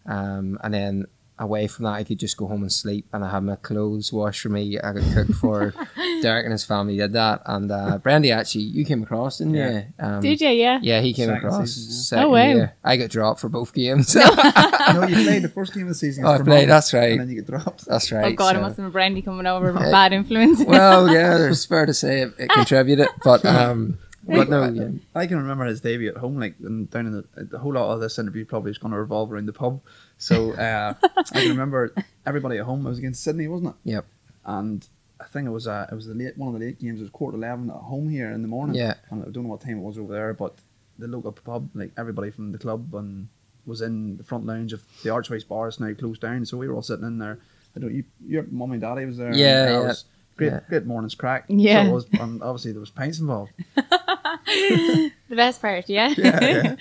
Um, 0.06 0.58
and 0.64 0.74
then 0.74 1.06
away 1.40 1.68
from 1.68 1.86
that, 1.86 1.94
I 1.94 2.04
could 2.04 2.20
just 2.20 2.38
go 2.38 2.48
home 2.48 2.62
and 2.62 2.72
sleep, 2.72 3.08
and 3.14 3.24
I 3.24 3.32
had 3.32 3.44
my 3.44 3.56
clothes 3.56 4.12
washed 4.14 4.42
for 4.42 4.50
me. 4.50 4.78
I 4.78 4.94
could 4.94 5.14
cook 5.14 5.36
for 5.38 5.74
Derek 6.22 6.46
and 6.46 6.52
his 6.52 6.66
family. 6.66 6.98
Did 6.98 7.14
that, 7.14 7.42
and 7.46 7.72
uh, 7.72 7.98
Brandy 7.98 8.32
actually, 8.32 8.66
you 8.66 8.86
came 8.86 9.02
across, 9.04 9.38
didn't 9.40 9.54
Yeah. 9.56 9.72
you? 9.72 9.84
Um, 10.00 10.22
Did 10.22 10.42
you? 10.42 10.50
Yeah. 10.50 10.80
Yeah, 10.82 11.02
he 11.02 11.14
came 11.14 11.30
Second 11.30 11.46
across. 11.48 11.72
season, 11.72 11.92
yeah. 11.92 12.02
second 12.02 12.26
Oh, 12.26 12.30
wow. 12.30 12.44
year. 12.54 12.74
I 12.84 12.98
got 12.98 13.10
dropped 13.10 13.40
for 13.40 13.50
both 13.50 13.74
games. 13.74 14.14
no, 14.16 14.22
you 15.08 15.24
played 15.26 15.42
the 15.44 15.52
first 15.54 15.74
game 15.74 15.84
of 15.84 15.90
the 15.90 15.96
season. 15.96 16.26
Oh, 16.26 16.32
I 16.32 16.38
played, 16.42 16.70
that's 16.70 16.94
right. 16.94 17.12
And 17.14 17.22
then 17.22 17.30
you 17.30 17.36
get 17.42 17.48
dropped. 17.48 17.86
That's 17.86 18.12
right. 18.12 18.26
oh 18.26 18.36
God, 18.36 18.56
it 18.56 18.60
must 18.62 18.78
have 18.78 18.86
been 18.86 18.92
Brandy 18.92 19.22
coming 19.22 19.46
over 19.48 19.72
with 19.72 19.82
bad 19.92 20.14
influence. 20.14 20.64
well, 20.64 21.08
yeah, 21.14 21.38
there's 21.38 21.66
fair 21.66 21.86
to 21.86 21.94
say 21.94 22.22
it, 22.22 22.34
it 22.38 22.50
contributed, 22.50 23.08
but 23.24 23.46
um, 23.46 23.98
but 24.28 24.50
no, 24.50 24.66
yeah. 24.70 24.90
I 25.16 25.26
can 25.26 25.38
remember 25.38 25.66
his 25.66 25.82
debut 25.82 26.10
at 26.10 26.18
home, 26.18 26.40
like 26.40 26.56
and 26.62 26.90
down 26.92 27.08
in 27.08 27.12
the, 27.14 27.44
the 27.46 27.58
whole 27.58 27.74
lot 27.74 27.94
of 27.94 28.00
this 28.02 28.20
interview 28.20 28.46
probably 28.46 28.70
is 28.72 28.78
going 28.78 28.92
to 28.92 28.98
revolve 29.00 29.32
around 29.32 29.46
the 29.48 29.54
pub. 29.54 29.82
So 30.20 30.52
uh, 30.54 30.94
I 31.02 31.24
can 31.24 31.50
remember 31.50 31.94
everybody 32.26 32.58
at 32.58 32.66
home. 32.66 32.86
It 32.86 32.90
was 32.90 33.00
against 33.00 33.24
Sydney, 33.24 33.48
wasn't 33.48 33.70
it? 33.70 33.92
Yep. 33.92 34.06
And 34.46 34.88
I 35.20 35.26
think 35.26 35.48
it 35.48 35.52
was 35.52 35.66
uh, 35.66 35.88
it 35.92 35.96
was 35.96 36.06
the 36.08 36.14
late 36.14 36.38
one 36.38 36.54
of 36.54 36.60
the 36.60 36.66
late 36.66 36.80
games. 36.80 37.00
It 37.00 37.04
was 37.04 37.10
quarter 37.10 37.38
eleven 37.38 37.70
at 37.70 37.78
home 37.78 38.10
here 38.10 38.30
in 38.32 38.42
the 38.42 38.48
morning. 38.48 38.76
Yeah. 38.76 38.96
And 39.10 39.24
I 39.24 39.30
don't 39.30 39.44
know 39.44 39.50
what 39.50 39.62
time 39.62 39.78
it 39.80 39.82
was 39.82 39.98
over 39.98 40.14
there, 40.14 40.34
but 40.34 40.56
the 40.98 41.08
local 41.08 41.32
pub, 41.32 41.70
like 41.74 41.92
everybody 41.98 42.32
from 42.32 42.52
the 42.52 42.58
club, 42.58 42.94
and 42.94 43.30
was 43.66 43.82
in 43.82 44.18
the 44.18 44.24
front 44.24 44.46
lounge 44.46 44.74
of 44.74 44.84
the 45.04 45.10
Archways 45.10 45.46
bar. 45.46 45.70
It's 45.70 45.80
now 45.80 45.94
closed 45.94 46.22
down, 46.22 46.46
so 46.46 46.58
we 46.58 46.68
were 46.68 46.76
all 46.76 46.82
sitting 46.82 47.06
in 47.06 47.18
there. 47.18 47.40
I 47.76 47.80
don't. 47.80 47.94
You, 47.94 48.04
your 48.26 48.44
mum 48.52 48.74
and 48.74 48.82
daddy 48.82 49.06
was 49.06 49.18
there. 49.18 49.34
Yeah, 49.34 49.70
it 49.70 49.72
yeah. 49.72 49.80
was 49.80 50.04
great, 50.36 50.52
Yeah. 50.52 50.60
great 50.68 50.86
morning's 50.86 51.16
crack. 51.16 51.46
Yeah. 51.48 51.84
So 51.84 51.90
it 51.90 51.94
was, 51.94 52.06
and 52.20 52.44
obviously 52.44 52.72
there 52.74 52.82
was 52.82 52.90
pints 52.90 53.20
involved. 53.20 53.54
the 53.76 55.12
best 55.30 55.62
part, 55.62 55.88
yeah. 55.88 56.14
Yeah, 56.18 56.76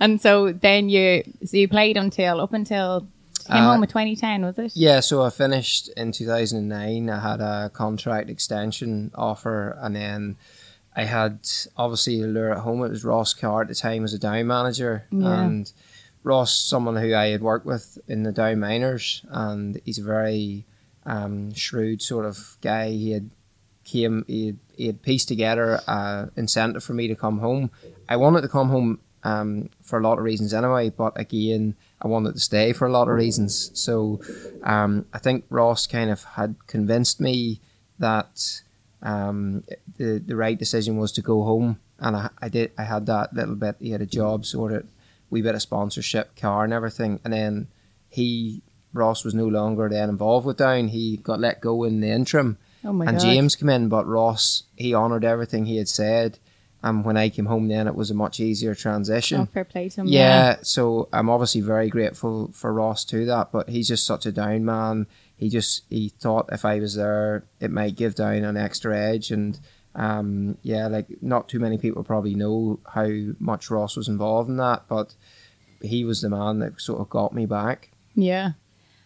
and 0.00 0.20
so 0.20 0.52
then 0.52 0.88
you, 0.88 1.22
so 1.44 1.56
you 1.56 1.68
played 1.68 1.96
until 1.96 2.40
up 2.40 2.52
until 2.52 3.06
came 3.46 3.56
Uh, 3.56 3.72
home 3.72 3.82
in 3.82 3.88
2010, 3.88 4.44
was 4.44 4.58
it? 4.58 4.72
Yeah, 4.76 5.00
so 5.00 5.22
I 5.22 5.30
finished 5.30 5.88
in 5.96 6.12
2009. 6.12 7.08
I 7.10 7.18
had 7.20 7.40
a 7.40 7.70
contract 7.72 8.28
extension 8.30 9.10
offer, 9.14 9.76
and 9.80 9.96
then 9.96 10.36
I 10.94 11.04
had 11.04 11.40
obviously 11.76 12.20
a 12.22 12.26
lure 12.26 12.50
at 12.52 12.58
home. 12.58 12.82
It 12.84 12.90
was 12.90 13.04
Ross 13.04 13.32
Carr 13.34 13.62
at 13.62 13.68
the 13.68 13.74
time 13.74 14.04
as 14.04 14.12
a 14.12 14.18
down 14.18 14.46
manager, 14.48 15.04
Yeah. 15.10 15.40
and 15.44 15.72
Ross, 16.24 16.52
someone 16.54 16.96
who 16.96 17.14
I 17.14 17.28
had 17.28 17.40
worked 17.42 17.64
with 17.64 17.98
in 18.06 18.24
the 18.24 18.32
down 18.32 18.60
minors, 18.60 19.22
and 19.30 19.80
he's 19.84 19.98
a 19.98 20.02
very 20.02 20.66
um, 21.06 21.54
shrewd 21.54 22.02
sort 22.02 22.26
of 22.26 22.58
guy. 22.60 22.90
He 22.90 23.12
had 23.12 23.30
came, 23.84 24.24
he 24.26 24.46
had, 24.48 24.58
he 24.76 24.86
had 24.88 25.00
pieced 25.00 25.28
together 25.28 25.80
a 25.88 26.28
incentive 26.36 26.84
for 26.84 26.92
me 26.92 27.08
to 27.08 27.14
come 27.14 27.38
home. 27.38 27.70
I 28.10 28.16
wanted 28.16 28.42
to 28.42 28.48
come 28.48 28.68
home 28.68 28.98
um, 29.24 29.70
for 29.82 29.98
a 29.98 30.02
lot 30.02 30.18
of 30.18 30.24
reasons 30.24 30.54
anyway, 30.54 30.90
but 30.90 31.18
again, 31.18 31.74
I 32.00 32.08
wanted 32.08 32.34
to 32.34 32.40
stay 32.40 32.72
for 32.72 32.86
a 32.86 32.92
lot 32.92 33.08
of 33.08 33.14
reasons. 33.14 33.70
So 33.74 34.20
um, 34.62 35.06
I 35.12 35.18
think 35.18 35.44
Ross 35.50 35.86
kind 35.86 36.10
of 36.10 36.24
had 36.24 36.54
convinced 36.66 37.20
me 37.20 37.60
that 37.98 38.62
um, 39.02 39.64
the 39.96 40.22
the 40.24 40.36
right 40.36 40.58
decision 40.58 40.96
was 40.96 41.12
to 41.12 41.22
go 41.22 41.42
home, 41.42 41.80
and 41.98 42.16
I, 42.16 42.30
I 42.40 42.48
did. 42.48 42.72
I 42.78 42.84
had 42.84 43.06
that 43.06 43.34
little 43.34 43.56
bit. 43.56 43.76
He 43.80 43.90
had 43.90 44.02
a 44.02 44.06
job 44.06 44.46
sorted, 44.46 44.88
we 45.30 45.42
bit 45.42 45.54
of 45.54 45.62
sponsorship, 45.62 46.36
car, 46.36 46.64
and 46.64 46.72
everything, 46.72 47.20
and 47.24 47.32
then 47.32 47.68
he 48.08 48.62
Ross 48.92 49.24
was 49.24 49.34
no 49.34 49.46
longer 49.46 49.88
then 49.88 50.08
involved 50.08 50.46
with 50.46 50.56
Down. 50.56 50.88
He 50.88 51.18
got 51.18 51.40
let 51.40 51.60
go 51.60 51.84
in 51.84 52.00
the 52.00 52.08
interim 52.08 52.58
Oh 52.84 52.92
my 52.92 53.06
and 53.06 53.18
God. 53.18 53.22
James 53.22 53.56
came 53.56 53.68
in, 53.68 53.88
but 53.88 54.06
Ross 54.06 54.64
he 54.76 54.94
honoured 54.94 55.24
everything 55.24 55.66
he 55.66 55.76
had 55.76 55.88
said. 55.88 56.38
And 56.82 57.04
when 57.04 57.16
I 57.16 57.28
came 57.28 57.46
home, 57.46 57.66
then 57.66 57.88
it 57.88 57.96
was 57.96 58.10
a 58.10 58.14
much 58.14 58.38
easier 58.38 58.74
transition. 58.74 59.40
Oh, 59.40 59.46
fair 59.46 59.64
play 59.64 59.88
to 59.88 60.02
him. 60.02 60.06
yeah, 60.06 60.58
so 60.62 61.08
I'm 61.12 61.28
obviously 61.28 61.60
very 61.60 61.88
grateful 61.88 62.50
for 62.52 62.72
Ross 62.72 63.04
to 63.06 63.24
that. 63.26 63.50
But 63.50 63.68
he's 63.68 63.88
just 63.88 64.06
such 64.06 64.26
a 64.26 64.32
down 64.32 64.64
man. 64.64 65.06
He 65.36 65.48
just 65.48 65.82
he 65.88 66.10
thought 66.10 66.48
if 66.52 66.64
I 66.64 66.78
was 66.78 66.94
there, 66.94 67.44
it 67.60 67.72
might 67.72 67.96
give 67.96 68.14
down 68.14 68.44
an 68.44 68.56
extra 68.56 68.96
edge. 68.96 69.32
And 69.32 69.58
um, 69.96 70.56
yeah, 70.62 70.86
like 70.86 71.06
not 71.20 71.48
too 71.48 71.58
many 71.58 71.78
people 71.78 72.04
probably 72.04 72.34
know 72.34 72.78
how 72.94 73.08
much 73.40 73.70
Ross 73.70 73.96
was 73.96 74.08
involved 74.08 74.48
in 74.48 74.56
that, 74.58 74.84
but 74.88 75.14
he 75.82 76.04
was 76.04 76.20
the 76.20 76.28
man 76.28 76.60
that 76.60 76.80
sort 76.80 77.00
of 77.00 77.10
got 77.10 77.34
me 77.34 77.46
back. 77.46 77.90
Yeah. 78.14 78.52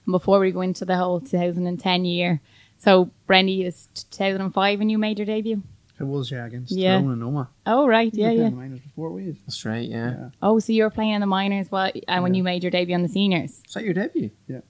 And 0.05 0.13
before 0.13 0.41
we 0.41 0.51
go 0.51 0.61
into 0.61 0.85
the 0.85 0.97
whole 0.97 1.21
2010 1.21 2.05
year, 2.05 2.41
so 2.79 3.11
Brendy 3.29 3.65
is 3.65 3.89
2005 4.11 4.79
when 4.79 4.89
you 4.89 4.99
made 4.99 5.19
your 5.19 5.27
debut. 5.27 5.63
It 6.03 6.07
was 6.07 6.31
yeah 6.33 6.47
against 6.47 6.73
Yeah. 6.73 6.99
Tyrone 6.99 7.13
and 7.13 7.23
Omagh. 7.23 7.49
Oh 7.65 7.87
right, 7.87 8.13
We 8.13 8.21
yeah, 8.21 8.29
were 8.29 8.35
yeah. 8.35 8.51
the 8.51 8.57
minors 8.57 8.81
before 8.81 9.11
we. 9.11 9.37
That's 9.47 9.65
right. 9.65 9.89
Yeah. 9.89 10.11
Yeah. 10.11 10.29
Oh, 10.43 10.59
so 10.59 10.73
you 10.73 10.83
were 10.83 10.91
playing 10.91 11.13
in 11.13 11.21
the 11.21 11.27
minors, 11.29 11.71
well, 11.71 11.93
and 12.09 12.19
uh, 12.19 12.23
when 12.23 12.35
you 12.35 12.43
made 12.43 12.63
your 12.65 12.71
debut 12.71 12.95
on 12.95 13.03
the 13.03 13.09
seniors. 13.09 13.63
Is 13.67 13.75
that 13.75 13.85
your 13.85 13.95
debut? 13.95 14.31
Yeah. 14.49 14.61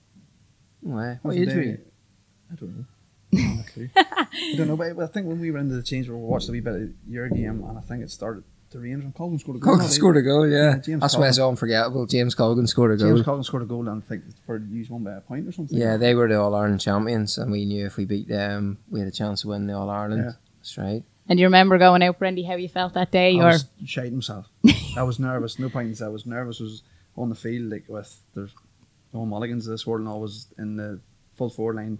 No 0.83 0.95
way. 0.97 1.19
What 1.21 1.35
Wasn't 1.35 1.49
age 1.49 1.55
were 1.55 1.61
you? 1.63 1.77
I 2.51 2.55
don't 2.55 2.77
know. 2.77 2.85
Not 3.31 3.65
a 3.67 3.71
clue. 3.71 3.89
I 3.95 4.53
don't 4.55 4.67
know, 4.67 4.77
but 4.77 4.99
I 4.99 5.07
think 5.07 5.25
when 5.27 5.39
we 5.39 5.49
were 5.49 5.57
into 5.57 5.75
the 5.75 5.81
change 5.81 6.07
room, 6.07 6.21
we 6.21 6.27
watched 6.27 6.49
a 6.49 6.51
wee 6.51 6.59
bit 6.59 6.75
of 6.75 6.89
your 7.07 7.27
game, 7.29 7.63
um, 7.63 7.69
and 7.69 7.77
I 7.79 7.81
think 7.81 8.03
it 8.03 8.11
started 8.11 8.43
to 8.69 8.79
rain, 8.79 9.01
and 9.01 9.15
Colgan 9.15 9.39
scored 9.39 9.57
a 9.57 9.59
goal. 9.59 9.73
Colgan 9.73 9.89
scored 9.89 10.17
a 10.17 10.21
goal. 10.21 10.47
Yeah. 10.47 10.57
Yeah, 10.57 10.77
James 10.77 11.01
That's 11.01 11.17
why 11.17 11.29
it's 11.29 11.37
Colgan. 11.39 11.53
unforgettable. 11.53 12.05
James 12.05 12.35
Colgan 12.35 12.67
scored 12.67 12.91
a 12.91 12.97
goal. 12.97 13.07
James 13.07 13.21
goal. 13.21 13.25
Colgan 13.25 13.43
scored 13.43 13.63
a 13.63 13.65
goal, 13.65 13.87
and 13.87 14.03
I 14.03 14.07
think 14.07 14.23
for 14.45 14.57
use 14.57 14.89
one 14.91 15.03
by 15.03 15.13
a 15.13 15.21
point 15.21 15.47
or 15.47 15.51
something. 15.51 15.75
Yeah, 15.75 15.97
they 15.97 16.13
were 16.13 16.27
the 16.27 16.39
All 16.39 16.53
Ireland 16.53 16.81
champions, 16.81 17.39
and 17.39 17.51
we 17.51 17.65
knew 17.65 17.87
if 17.87 17.97
we 17.97 18.05
beat 18.05 18.27
them, 18.27 18.77
we 18.91 18.99
had 18.99 19.07
a 19.07 19.11
chance 19.11 19.41
to 19.41 19.47
win 19.47 19.65
the 19.65 19.73
All 19.73 19.89
Ireland. 19.89 20.23
Yeah. 20.25 20.31
That's 20.59 20.77
right. 20.77 21.03
And 21.27 21.39
you 21.39 21.45
remember 21.45 21.77
going 21.77 22.03
out, 22.03 22.19
Brendy, 22.19 22.45
how 22.45 22.55
you 22.55 22.67
felt 22.67 22.93
that 22.93 23.11
day? 23.11 23.39
I 23.39 23.43
Or 23.43 23.47
was 23.47 23.65
shite 23.85 24.11
myself. 24.11 24.47
I 24.97 25.03
was 25.03 25.19
nervous. 25.19 25.57
No 25.57 25.69
point 25.69 25.89
in 25.89 25.95
saying 25.95 26.09
I 26.09 26.11
was 26.11 26.25
nervous. 26.25 26.59
I 26.59 26.63
was 26.63 26.83
on 27.15 27.29
the 27.29 27.35
field 27.35 27.71
like 27.71 27.85
with 27.87 28.19
there's 28.33 28.53
no 29.13 29.25
Mulligans 29.25 29.65
this 29.65 29.87
world 29.87 30.01
and 30.01 30.09
I 30.09 30.15
was 30.15 30.47
in 30.57 30.75
the 30.75 30.99
full 31.35 31.49
forward 31.49 31.77
line. 31.77 31.99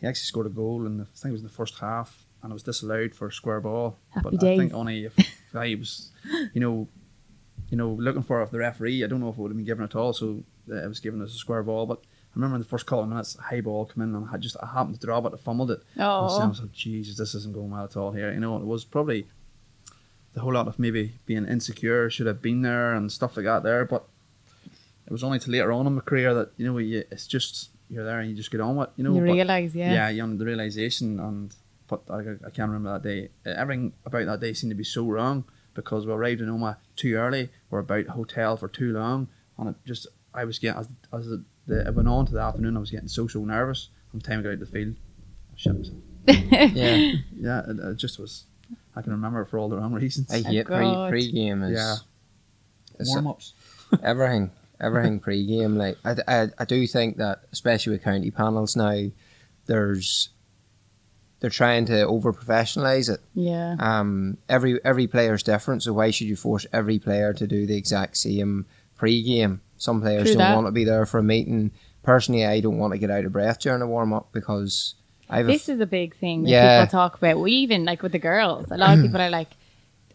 He 0.00 0.06
actually 0.06 0.24
scored 0.24 0.46
a 0.46 0.50
goal 0.50 0.86
and 0.86 1.00
I 1.00 1.04
think 1.14 1.30
it 1.30 1.32
was 1.32 1.40
in 1.40 1.46
the 1.46 1.52
first 1.52 1.78
half 1.80 2.24
and 2.42 2.52
it 2.52 2.54
was 2.54 2.62
disallowed 2.62 3.14
for 3.14 3.26
a 3.28 3.32
square 3.32 3.60
ball. 3.60 3.96
Happy 4.10 4.28
but 4.30 4.44
I 4.44 4.56
think 4.56 4.72
only 4.72 5.04
if 5.04 5.16
I 5.54 5.74
was 5.74 6.10
you 6.54 6.60
know 6.60 6.88
you 7.70 7.76
know, 7.76 7.90
looking 7.90 8.22
for 8.22 8.44
the 8.44 8.58
referee, 8.58 9.04
I 9.04 9.06
don't 9.06 9.20
know 9.20 9.28
if 9.28 9.38
it 9.38 9.40
would 9.40 9.50
have 9.50 9.56
been 9.56 9.64
given 9.64 9.84
at 9.84 9.94
all, 9.94 10.12
so 10.12 10.42
uh, 10.70 10.74
it 10.74 10.88
was 10.88 11.00
given 11.00 11.22
as 11.22 11.34
a 11.34 11.38
square 11.38 11.62
ball. 11.62 11.86
But 11.86 12.02
I 12.30 12.36
remember 12.36 12.56
in 12.56 12.62
the 12.62 12.68
first 12.68 12.86
couple 12.86 13.02
of 13.02 13.08
minutes, 13.08 13.36
a 13.36 13.42
high 13.42 13.60
ball 13.60 13.86
come 13.86 14.04
in 14.04 14.14
and 14.14 14.28
I 14.32 14.36
just 14.36 14.56
I 14.62 14.66
happened 14.66 15.00
to 15.00 15.06
drop 15.06 15.24
it, 15.24 15.32
I 15.34 15.36
fumbled 15.36 15.72
it. 15.72 15.80
And 15.94 16.04
oh, 16.04 16.38
I 16.40 16.46
was 16.46 16.60
like, 16.60 16.72
Jesus, 16.72 17.16
this 17.16 17.34
isn't 17.34 17.54
going 17.54 17.70
well 17.70 17.84
at 17.84 17.96
all 17.96 18.12
here. 18.12 18.32
You 18.32 18.38
know, 18.38 18.56
it 18.56 18.64
was 18.64 18.84
probably 18.84 19.26
the 20.32 20.40
whole 20.40 20.52
lot 20.52 20.68
of 20.68 20.78
maybe 20.78 21.14
being 21.26 21.46
insecure, 21.46 22.08
should 22.08 22.28
have 22.28 22.40
been 22.40 22.62
there 22.62 22.94
and 22.94 23.10
stuff 23.10 23.36
like 23.36 23.46
that 23.46 23.64
there. 23.64 23.84
But 23.84 24.04
it 25.06 25.12
was 25.12 25.24
only 25.24 25.40
till 25.40 25.52
later 25.52 25.72
on 25.72 25.88
in 25.88 25.94
my 25.96 26.02
career 26.02 26.32
that, 26.34 26.52
you 26.56 26.66
know, 26.66 26.78
you, 26.78 27.02
it's 27.10 27.26
just, 27.26 27.70
you're 27.88 28.04
there 28.04 28.20
and 28.20 28.30
you 28.30 28.36
just 28.36 28.52
get 28.52 28.60
on 28.60 28.76
with 28.76 28.88
it, 28.88 28.92
you 28.96 29.04
know. 29.04 29.14
you 29.14 29.22
realise, 29.22 29.74
yeah. 29.74 29.92
yeah, 29.92 30.08
you 30.10 30.24
know, 30.24 30.36
the 30.36 30.44
realization 30.44 31.18
and, 31.18 31.54
but 31.88 32.02
I, 32.08 32.20
I 32.46 32.50
can't 32.50 32.70
remember 32.70 32.92
that 32.92 33.02
day. 33.02 33.30
Everything 33.44 33.92
about 34.06 34.26
that 34.26 34.38
day 34.38 34.52
seemed 34.52 34.70
to 34.70 34.76
be 34.76 34.84
so 34.84 35.04
wrong 35.04 35.44
because 35.74 36.06
we 36.06 36.12
arrived 36.12 36.40
in 36.40 36.48
Omagh 36.48 36.76
too 36.94 37.14
early. 37.14 37.50
We're 37.68 37.80
about 37.80 38.06
hotel 38.06 38.56
for 38.56 38.68
too 38.68 38.92
long. 38.92 39.26
And 39.58 39.70
it 39.70 39.74
just, 39.84 40.06
I 40.32 40.44
was 40.44 40.60
getting, 40.60 40.78
as, 40.78 40.88
as 41.12 41.26
the, 41.26 41.42
the, 41.70 41.86
it 41.86 41.94
went 41.94 42.08
on 42.08 42.26
to 42.26 42.32
the 42.32 42.40
afternoon, 42.40 42.76
I 42.76 42.80
was 42.80 42.90
getting 42.90 43.08
so, 43.08 43.26
so 43.26 43.44
nervous. 43.44 43.88
From 44.10 44.20
the 44.20 44.26
time 44.26 44.40
I 44.40 44.42
got 44.42 44.52
out 44.52 44.58
the 44.60 44.66
field, 44.66 44.96
I 45.52 45.56
shit 45.56 45.76
myself. 45.78 45.96
Yeah. 46.74 47.12
Yeah, 47.34 47.62
it, 47.68 47.78
it 47.78 47.96
just 47.96 48.18
was. 48.18 48.44
I 48.94 49.02
can 49.02 49.12
remember 49.12 49.40
it 49.42 49.48
for 49.48 49.58
all 49.58 49.68
the 49.68 49.76
wrong 49.76 49.92
reasons. 49.94 50.30
I 50.32 50.40
hate 50.42 50.66
pre 50.66 50.94
pre 51.08 51.32
game 51.32 51.62
is 51.62 51.72
Yeah. 51.78 51.96
is 52.98 53.08
Warm 53.10 53.28
ups. 53.28 53.54
everything 54.02 54.50
everything 54.80 55.20
pre 55.20 55.46
game. 55.46 55.76
Like 55.76 55.96
I, 56.04 56.16
I 56.28 56.48
I 56.58 56.64
do 56.64 56.86
think 56.86 57.16
that 57.18 57.42
especially 57.52 57.92
with 57.92 58.02
county 58.04 58.30
panels 58.30 58.76
now, 58.76 59.06
there's 59.66 60.30
they're 61.40 61.50
trying 61.50 61.86
to 61.86 62.02
over 62.06 62.32
professionalize 62.32 63.08
it. 63.12 63.20
yeah. 63.34 63.76
Um, 63.78 64.36
every 64.48 64.78
every 64.84 65.06
player's 65.06 65.42
different, 65.42 65.82
so 65.82 65.92
why 65.94 66.10
should 66.10 66.26
you 66.26 66.36
force 66.36 66.66
every 66.72 66.98
player 66.98 67.32
to 67.32 67.46
do 67.46 67.66
the 67.66 67.76
exact 67.76 68.16
same 68.18 68.66
pre-game? 68.96 69.60
Some 69.80 70.00
players 70.02 70.24
True 70.24 70.32
don't 70.34 70.38
that. 70.38 70.54
want 70.54 70.66
to 70.66 70.72
be 70.72 70.84
there 70.84 71.06
for 71.06 71.18
a 71.18 71.22
meeting. 71.22 71.70
Personally, 72.02 72.44
I 72.44 72.60
don't 72.60 72.76
want 72.78 72.92
to 72.92 72.98
get 72.98 73.10
out 73.10 73.24
of 73.24 73.32
breath 73.32 73.60
during 73.60 73.80
a 73.82 73.86
warm 73.86 74.12
up 74.12 74.28
because 74.30 74.94
I've 75.28 75.46
This 75.46 75.68
is 75.70 75.80
a 75.80 75.86
big 75.86 76.14
thing 76.16 76.42
that 76.42 76.50
Yeah. 76.50 76.84
people 76.84 76.90
talk 76.92 77.16
about. 77.16 77.40
We 77.40 77.52
even 77.52 77.84
like 77.86 78.02
with 78.02 78.12
the 78.12 78.18
girls. 78.18 78.70
A 78.70 78.76
lot 78.76 78.96
of 78.98 79.02
people 79.06 79.20
are 79.20 79.30
like, 79.30 79.48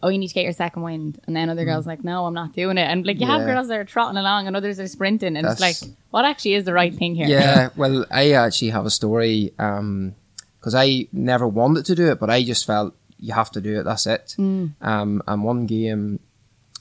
"Oh, 0.02 0.08
you 0.08 0.18
need 0.18 0.28
to 0.28 0.34
get 0.34 0.44
your 0.44 0.52
second 0.52 0.82
wind," 0.82 1.18
and 1.26 1.34
then 1.34 1.50
other 1.50 1.64
girls 1.64 1.84
are 1.86 1.90
like, 1.90 2.04
"No, 2.04 2.26
I'm 2.26 2.34
not 2.34 2.52
doing 2.52 2.78
it." 2.78 2.82
And 2.88 3.04
like 3.04 3.18
you 3.20 3.26
have 3.26 3.40
Mm. 3.42 3.46
Girls 3.46 3.66
that 3.68 3.78
are 3.78 3.84
trotting 3.84 4.18
along, 4.18 4.46
and 4.46 4.54
others 4.56 4.78
are 4.78 4.86
sprinting, 4.86 5.36
and 5.36 5.44
it's 5.46 5.60
like, 5.60 5.76
what 6.10 6.24
actually 6.24 6.54
is 6.54 6.64
the 6.64 6.72
right 6.72 6.94
thing 6.94 7.14
here? 7.16 7.26
Yeah, 7.28 7.70
well, 7.76 8.04
I 8.10 8.32
actually 8.32 8.70
have 8.70 8.86
a 8.86 8.90
story 8.90 9.52
because 9.56 10.74
I 10.74 11.08
never 11.12 11.48
wanted 11.48 11.86
to 11.86 11.94
do 11.96 12.10
it, 12.10 12.20
but 12.20 12.30
I 12.30 12.44
just 12.44 12.66
felt 12.66 12.94
you 13.18 13.32
have 13.32 13.50
to 13.52 13.60
do 13.60 13.80
it. 13.80 13.84
That's 13.84 14.06
it. 14.06 14.34
Mm. 14.38 14.74
Um, 14.80 15.22
and 15.26 15.42
one 15.42 15.66
game 15.66 16.20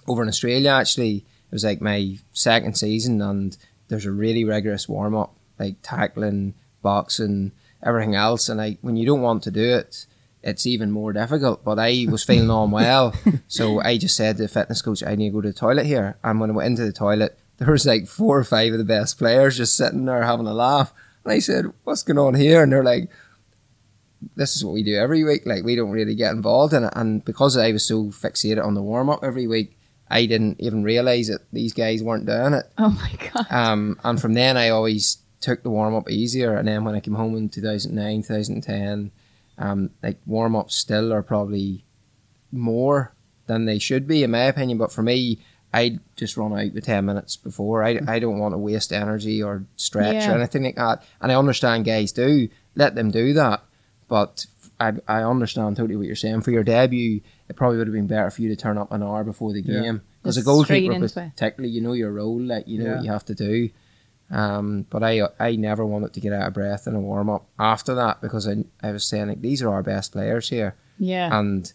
over 0.07 0.21
in 0.21 0.27
Australia, 0.27 0.69
actually, 0.71 1.25
was 1.55 1.63
like 1.63 1.79
my 1.79 2.17
second 2.33 2.75
season, 2.75 3.21
and 3.21 3.55
there's 3.87 4.05
a 4.05 4.11
really 4.11 4.43
rigorous 4.43 4.89
warm 4.89 5.15
up, 5.15 5.33
like 5.57 5.77
tackling, 5.81 6.53
boxing, 6.81 7.53
everything 7.81 8.13
else. 8.13 8.49
And 8.49 8.61
I, 8.61 8.77
when 8.81 8.97
you 8.97 9.05
don't 9.05 9.21
want 9.21 9.41
to 9.43 9.51
do 9.51 9.63
it, 9.63 10.05
it's 10.43 10.65
even 10.65 10.91
more 10.91 11.13
difficult. 11.13 11.63
But 11.63 11.79
I 11.79 12.07
was 12.09 12.23
feeling 12.29 12.49
unwell, 12.49 13.15
so 13.47 13.81
I 13.81 13.97
just 13.97 14.17
said 14.17 14.35
to 14.35 14.43
the 14.43 14.49
fitness 14.49 14.81
coach, 14.81 15.01
"I 15.01 15.15
need 15.15 15.29
to 15.29 15.35
go 15.35 15.41
to 15.41 15.47
the 15.47 15.57
toilet 15.57 15.85
here." 15.85 16.17
And 16.25 16.41
when 16.41 16.49
I 16.49 16.53
went 16.53 16.67
into 16.67 16.83
the 16.83 16.91
toilet, 16.91 17.39
there 17.57 17.71
was 17.71 17.85
like 17.85 18.05
four 18.05 18.37
or 18.37 18.43
five 18.43 18.73
of 18.73 18.77
the 18.77 18.83
best 18.83 19.17
players 19.17 19.55
just 19.55 19.77
sitting 19.77 20.03
there 20.03 20.23
having 20.23 20.47
a 20.47 20.53
laugh. 20.53 20.93
And 21.23 21.31
I 21.31 21.39
said, 21.39 21.71
"What's 21.85 22.03
going 22.03 22.19
on 22.19 22.33
here?" 22.35 22.63
And 22.63 22.71
they're 22.73 22.83
like, 22.83 23.09
"This 24.35 24.57
is 24.57 24.65
what 24.65 24.73
we 24.73 24.83
do 24.83 24.95
every 24.95 25.23
week. 25.23 25.45
Like 25.45 25.63
we 25.63 25.77
don't 25.77 25.91
really 25.91 26.15
get 26.15 26.33
involved 26.33 26.73
in 26.73 26.83
it." 26.83 26.93
And 26.97 27.23
because 27.23 27.55
I 27.55 27.71
was 27.71 27.85
so 27.85 28.07
fixated 28.07 28.61
on 28.61 28.73
the 28.73 28.83
warm 28.83 29.09
up 29.09 29.23
every 29.23 29.47
week, 29.47 29.74
I 30.09 30.25
didn't 30.27 30.59
even 30.61 30.83
realize 30.83 31.27
that 31.27 31.41
these 31.51 31.73
guys 31.73 32.03
weren't 32.03 32.25
doing 32.27 32.53
it. 32.53 32.65
Oh 32.77 32.89
my 32.89 33.11
god. 33.33 33.45
Um, 33.49 33.99
and 34.03 34.21
from 34.21 34.33
then, 34.33 34.55
I 34.57 34.69
always 34.69 35.17
took 35.41 35.63
the 35.63 35.69
warm 35.69 35.95
up 35.95 36.09
easier. 36.09 36.55
And 36.55 36.67
then 36.67 36.83
when 36.83 36.95
I 36.95 36.99
came 36.99 37.15
home 37.15 37.35
in 37.35 37.49
2009, 37.49 38.21
2010, 38.23 39.11
um, 39.57 39.89
like 40.03 40.17
warm 40.25 40.55
ups 40.55 40.75
still 40.75 41.11
are 41.13 41.23
probably 41.23 41.83
more 42.51 43.13
than 43.47 43.65
they 43.65 43.79
should 43.79 44.07
be, 44.07 44.23
in 44.23 44.31
my 44.31 44.43
opinion. 44.43 44.77
But 44.77 44.91
for 44.91 45.01
me, 45.03 45.39
I 45.73 45.99
just 46.15 46.37
run 46.37 46.53
out 46.53 46.73
with 46.73 46.85
10 46.85 47.05
minutes 47.05 47.35
before. 47.35 47.83
I, 47.83 47.99
I 48.07 48.19
don't 48.19 48.39
want 48.39 48.53
to 48.53 48.57
waste 48.57 48.93
energy 48.93 49.41
or 49.43 49.65
stretch 49.75 50.15
Yeah. 50.15 50.31
or 50.33 50.37
anything 50.37 50.63
like 50.63 50.75
that. 50.75 51.03
And 51.21 51.31
I 51.31 51.35
understand 51.35 51.85
guys 51.85 52.11
do, 52.11 52.49
let 52.75 52.95
them 52.95 53.11
do 53.11 53.33
that. 53.33 53.61
But 54.07 54.45
I, 54.79 54.93
I 55.07 55.23
understand 55.23 55.77
totally 55.77 55.95
what 55.95 56.05
you're 56.07 56.15
saying. 56.15 56.41
For 56.41 56.51
your 56.51 56.63
debut, 56.63 57.21
it 57.49 57.55
probably 57.55 57.77
would 57.77 57.87
have 57.87 57.93
been 57.93 58.07
better 58.07 58.29
for 58.29 58.41
you 58.41 58.49
to 58.49 58.55
turn 58.55 58.77
up 58.77 58.91
an 58.91 59.03
hour 59.03 59.23
before 59.23 59.53
the 59.53 59.61
game. 59.61 60.01
Because 60.21 60.37
a 60.37 60.41
Just 60.41 60.63
straight 60.63 60.85
goalkeeper, 60.87 60.93
into 60.93 61.05
it. 61.05 61.31
particularly, 61.35 61.73
you 61.73 61.81
know 61.81 61.93
your 61.93 62.11
role, 62.11 62.39
like 62.41 62.67
you 62.67 62.79
know 62.79 62.85
Yeah. 62.85 62.95
what 62.95 63.05
you 63.05 63.11
have 63.11 63.25
to 63.25 63.35
do. 63.35 63.69
Um, 64.31 64.87
but 64.89 65.03
I 65.03 65.21
I 65.39 65.55
never 65.55 65.85
wanted 65.85 66.13
to 66.13 66.19
get 66.19 66.33
out 66.33 66.47
of 66.47 66.53
breath 66.55 66.87
in 66.87 66.95
a 66.95 66.99
warm 66.99 67.29
up 67.29 67.45
after 67.59 67.93
that 67.95 68.21
because 68.21 68.47
I, 68.47 68.63
I 68.81 68.91
was 68.91 69.05
saying 69.05 69.27
like 69.27 69.41
these 69.41 69.61
are 69.61 69.69
our 69.69 69.83
best 69.83 70.11
players 70.13 70.49
here 70.49 70.75
Yeah. 70.97 71.29
and 71.39 71.71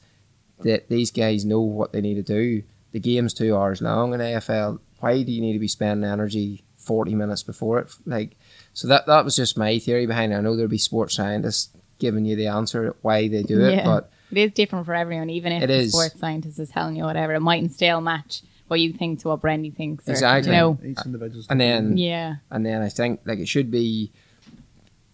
that 0.62 0.88
these 0.88 1.12
guys 1.12 1.44
know 1.44 1.60
what 1.60 1.92
they 1.92 2.00
need 2.00 2.14
to 2.16 2.22
do. 2.24 2.64
The 2.90 2.98
game's 2.98 3.34
two 3.34 3.56
hours 3.56 3.80
long 3.80 4.12
in 4.14 4.20
AFL. 4.20 4.80
Why 4.98 5.22
do 5.22 5.30
you 5.30 5.40
need 5.40 5.52
to 5.52 5.58
be 5.60 5.68
spending 5.68 6.10
energy 6.10 6.64
forty 6.76 7.14
minutes 7.14 7.44
before 7.44 7.78
it? 7.78 7.92
Like 8.04 8.36
so 8.72 8.88
that 8.88 9.06
that 9.06 9.24
was 9.24 9.36
just 9.36 9.56
my 9.56 9.78
theory 9.78 10.06
behind 10.06 10.32
it. 10.32 10.36
I 10.36 10.40
know 10.40 10.56
there'll 10.56 10.68
be 10.68 10.76
sports 10.78 11.14
scientists 11.14 11.70
giving 12.00 12.24
you 12.24 12.34
the 12.34 12.48
answer 12.48 12.96
why 13.02 13.28
they 13.28 13.44
do 13.44 13.60
it, 13.64 13.74
Yeah. 13.74 13.84
but 13.84 14.10
It 14.30 14.38
is 14.38 14.52
different 14.52 14.86
for 14.86 14.94
everyone, 14.94 15.30
even 15.30 15.52
if 15.52 15.62
It 15.62 15.66
the 15.68 15.74
is. 15.74 15.92
sports 15.92 16.18
scientist 16.18 16.58
is 16.58 16.68
telling 16.70 16.96
you 16.96 17.04
whatever. 17.04 17.34
It 17.34 17.40
mightn't 17.40 17.72
still 17.72 18.00
match 18.00 18.42
what 18.68 18.80
you 18.80 18.92
think 18.92 19.20
to 19.20 19.28
what 19.28 19.40
Brandy 19.40 19.70
thinks. 19.70 20.08
Or, 20.08 20.12
Exactly. 20.12 20.52
You 20.52 20.58
know, 20.58 20.78
Each 20.84 20.98
individual's 21.04 21.46
And 21.50 21.60
then- 21.60 21.96
yeah. 21.96 22.36
And 22.50 22.64
then 22.64 22.82
I 22.82 22.88
think 22.88 23.20
like 23.24 23.38
it 23.40 23.48
should 23.48 23.70
be 23.70 24.12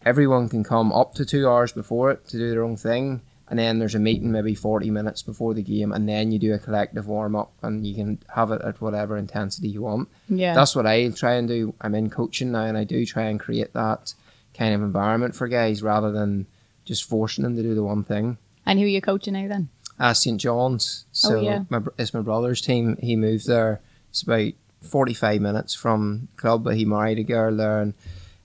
everyone 0.04 0.48
can 0.48 0.62
come 0.64 0.92
up 0.92 1.14
to 1.14 1.24
two 1.24 1.48
hours 1.48 1.72
before 1.72 2.10
it 2.10 2.26
to 2.28 2.38
do 2.38 2.50
their 2.50 2.62
own 2.64 2.76
thing. 2.76 3.22
And 3.48 3.58
then 3.60 3.78
there's 3.78 3.94
a 3.94 4.00
meeting 4.00 4.32
maybe 4.32 4.56
40 4.56 4.90
minutes 4.90 5.22
before 5.22 5.54
the 5.54 5.62
game, 5.62 5.92
and 5.92 6.08
then 6.08 6.32
you 6.32 6.38
do 6.40 6.52
a 6.52 6.58
collective 6.58 7.06
warm 7.06 7.36
up, 7.36 7.52
and 7.62 7.86
you 7.86 7.94
can 7.94 8.18
have 8.34 8.50
it 8.50 8.60
at 8.62 8.80
whatever 8.80 9.16
intensity 9.16 9.68
you 9.68 9.82
want. 9.82 10.08
Yeah. 10.28 10.52
That's 10.52 10.74
what 10.74 10.84
I 10.84 11.10
try 11.10 11.34
and 11.34 11.46
do. 11.46 11.72
I'm 11.80 11.94
in 11.94 12.10
coaching 12.10 12.50
now, 12.50 12.64
and 12.64 12.76
I 12.76 12.82
do 12.82 13.06
try 13.06 13.26
and 13.26 13.38
create 13.38 13.72
that 13.74 14.14
kind 14.52 14.74
of 14.74 14.82
environment 14.82 15.36
for 15.36 15.46
guys 15.46 15.80
rather 15.80 16.10
than 16.10 16.46
just 16.84 17.04
forcing 17.04 17.44
them 17.44 17.54
to 17.54 17.62
do 17.62 17.74
the 17.76 17.84
one 17.84 18.02
thing. 18.02 18.36
And 18.66 18.78
who 18.78 18.84
are 18.84 18.88
you 18.88 19.00
coaching 19.00 19.34
now 19.34 19.48
then? 19.48 19.68
Uh, 19.98 20.12
St 20.12 20.40
John's. 20.40 21.06
So 21.12 21.38
Oh, 21.38 21.40
yeah. 21.40 21.62
my, 21.70 21.80
it's 21.98 22.12
my 22.12 22.20
brother's 22.20 22.60
team. 22.60 22.96
He 23.00 23.16
moved 23.16 23.46
there. 23.46 23.80
It's 24.10 24.22
about 24.22 24.52
45 24.82 25.40
minutes 25.40 25.74
from 25.74 26.28
club, 26.36 26.64
but 26.64 26.76
he 26.76 26.84
married 26.84 27.18
a 27.18 27.22
girl 27.22 27.56
there. 27.56 27.80
And 27.80 27.94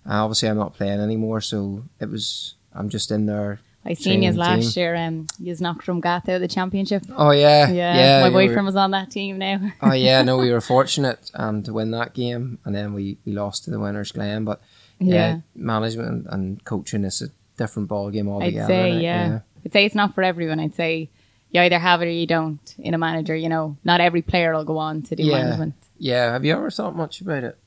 uh, 0.10 0.24
obviously, 0.24 0.50
I'm 0.50 0.58
not 0.58 0.76
playing 0.76 1.00
anymore. 1.02 1.42
So 1.42 1.84
it 2.00 2.10
was, 2.10 2.56
I'm 2.74 2.90
just 2.90 3.12
in 3.12 3.26
there. 3.26 3.60
I 3.84 3.96
seen 3.96 4.22
you 4.22 4.32
last 4.32 4.76
team. 4.76 4.82
year. 4.82 4.96
Um, 4.96 5.28
you 5.40 5.56
knocked 5.60 5.84
from 5.84 6.02
Gath 6.02 6.30
out 6.30 6.36
of 6.36 6.42
the 6.42 6.48
championship. 6.48 7.04
Oh, 7.18 7.32
yeah. 7.32 7.70
Yeah, 7.70 7.96
yeah 7.96 8.22
my 8.22 8.30
were- 8.30 8.48
boyfriend 8.48 8.66
was 8.68 8.76
on 8.76 8.92
that 8.92 9.10
team 9.12 9.38
now. 9.40 9.60
oh, 9.82 9.94
yeah. 9.94 10.22
No, 10.22 10.38
we 10.38 10.52
were 10.54 10.62
fortunate 10.62 11.32
um, 11.34 11.64
to 11.64 11.74
win 11.74 11.92
that 11.92 12.14
game. 12.14 12.60
And 12.64 12.76
then 12.76 12.94
we, 12.94 13.18
we 13.26 13.34
lost 13.34 13.66
to 13.66 13.72
the 13.72 13.80
winners, 13.80 14.12
Glen. 14.12 14.46
But 14.46 14.62
yeah, 15.00 15.16
yeah, 15.16 15.40
management 15.56 16.28
and 16.30 16.64
coaching 16.64 17.04
is 17.04 17.24
a 17.24 17.30
different 17.58 17.90
ball 17.90 18.10
game 18.12 18.30
I'd 18.30 18.54
say 18.54 18.94
like, 18.94 19.04
yeah. 19.04 19.40
I'd 19.66 19.74
say 19.74 19.86
it's 19.86 19.96
not 19.96 20.14
for 20.16 20.24
everyone. 20.24 20.60
I'd 20.60 20.76
say 20.76 21.10
you 21.52 21.62
either 21.62 21.80
have 21.80 22.02
it 22.02 22.06
or 22.06 22.10
you 22.12 22.28
don't. 22.28 22.76
In 22.80 22.94
a 22.94 22.98
manager, 22.98 23.36
you 23.36 23.50
know, 23.50 23.78
not 23.84 24.02
every 24.02 24.22
player 24.22 24.54
will 24.54 24.64
go 24.66 24.78
on 24.78 25.02
to 25.04 25.16
do 25.16 25.24
Yeah. 25.24 25.44
management. 25.44 25.76
Yeah. 25.98 26.32
Have 26.34 26.46
you 26.46 26.54
ever 26.54 26.72
thought 26.72 26.96
much 26.96 27.22
about 27.22 27.44
it? 27.44 27.58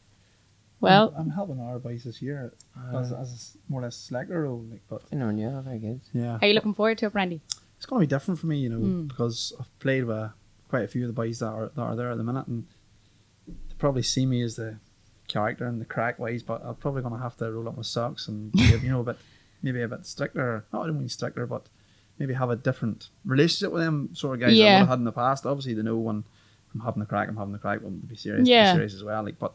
Well, 0.81 1.15
I'm, 1.17 1.23
I'm 1.27 1.31
helping 1.31 1.61
our 1.61 1.79
boys 1.79 2.05
this 2.05 2.21
year 2.21 2.53
as, 2.93 3.11
as 3.13 3.31
a 3.31 3.35
s- 3.35 3.57
more 3.69 3.81
or 3.81 3.85
less 3.85 3.97
slacker 3.97 4.43
role. 4.43 4.65
Like, 4.71 4.83
but 4.89 5.03
You 5.11 5.19
know, 5.19 5.31
yeah, 5.31 5.61
very 5.63 5.79
good. 5.79 6.01
yeah, 6.13 6.39
are 6.43 6.47
you 6.47 6.53
looking 6.55 6.75
forward 6.75 6.99
to 6.99 7.07
it, 7.07 7.13
Brandy? 7.13 7.41
it's 7.77 7.87
going 7.87 8.01
to 8.01 8.07
be 8.07 8.11
different 8.11 8.41
for 8.41 8.47
me, 8.47 8.59
you 8.59 8.69
know, 8.71 8.79
Mm. 8.79 9.09
because 9.09 9.53
I've 9.59 9.79
played 9.79 10.05
with 10.05 10.31
quite 10.69 10.85
a 10.85 10.89
few 10.89 11.03
of 11.03 11.09
the 11.09 11.13
boys 11.15 11.39
that 11.41 11.47
are 11.49 11.71
that 11.75 11.81
are 11.81 11.97
there 11.97 12.11
at 12.11 12.17
the 12.19 12.25
minute, 12.25 12.47
and 12.47 12.67
they 13.47 13.75
probably 13.79 14.03
see 14.03 14.27
me 14.27 14.43
as 14.43 14.57
the 14.57 14.77
character 15.29 15.67
and 15.67 15.81
the 15.81 15.85
crack 15.87 16.19
wise, 16.19 16.43
but 16.43 16.63
I'm 16.65 16.75
probably 16.77 17.03
going 17.03 17.15
to 17.15 17.21
have 17.21 17.37
to 17.39 17.51
roll 17.51 17.69
up 17.69 17.77
my 17.77 17.83
socks 17.83 18.29
and 18.29 18.53
be, 18.53 18.63
you 18.83 18.91
know, 18.91 19.01
a 19.01 19.05
bit 19.05 19.19
maybe 19.63 19.81
a 19.83 19.89
bit 19.89 20.05
stricter. 20.07 20.65
Not 20.73 20.83
I 20.83 20.87
don't 20.87 20.99
mean 20.99 21.09
stricter, 21.09 21.47
but 21.47 21.67
maybe 22.19 22.35
have 22.35 22.51
a 22.51 22.57
different 22.57 23.09
relationship 23.25 23.73
with 23.73 23.83
them 23.83 24.11
sort 24.15 24.35
of 24.35 24.41
guys 24.41 24.59
I 24.59 24.63
would 24.63 24.79
have 24.81 24.89
had 24.89 24.99
in 24.99 25.05
the 25.05 25.13
past. 25.13 25.47
Obviously, 25.47 25.75
they 25.75 25.83
know 25.83 25.97
when 25.97 26.25
I'm 26.75 26.81
having 26.81 27.01
the 27.01 27.07
crack, 27.07 27.29
I'm 27.29 27.37
having 27.37 27.53
the 27.53 27.59
crack. 27.59 27.81
When 27.83 28.01
to 28.01 28.07
be 28.07 28.17
serious, 28.17 28.49
Yeah. 28.49 28.73
be 28.73 28.77
serious 28.79 28.95
as 28.95 29.05
well. 29.05 29.23
Like, 29.25 29.39
but 29.39 29.53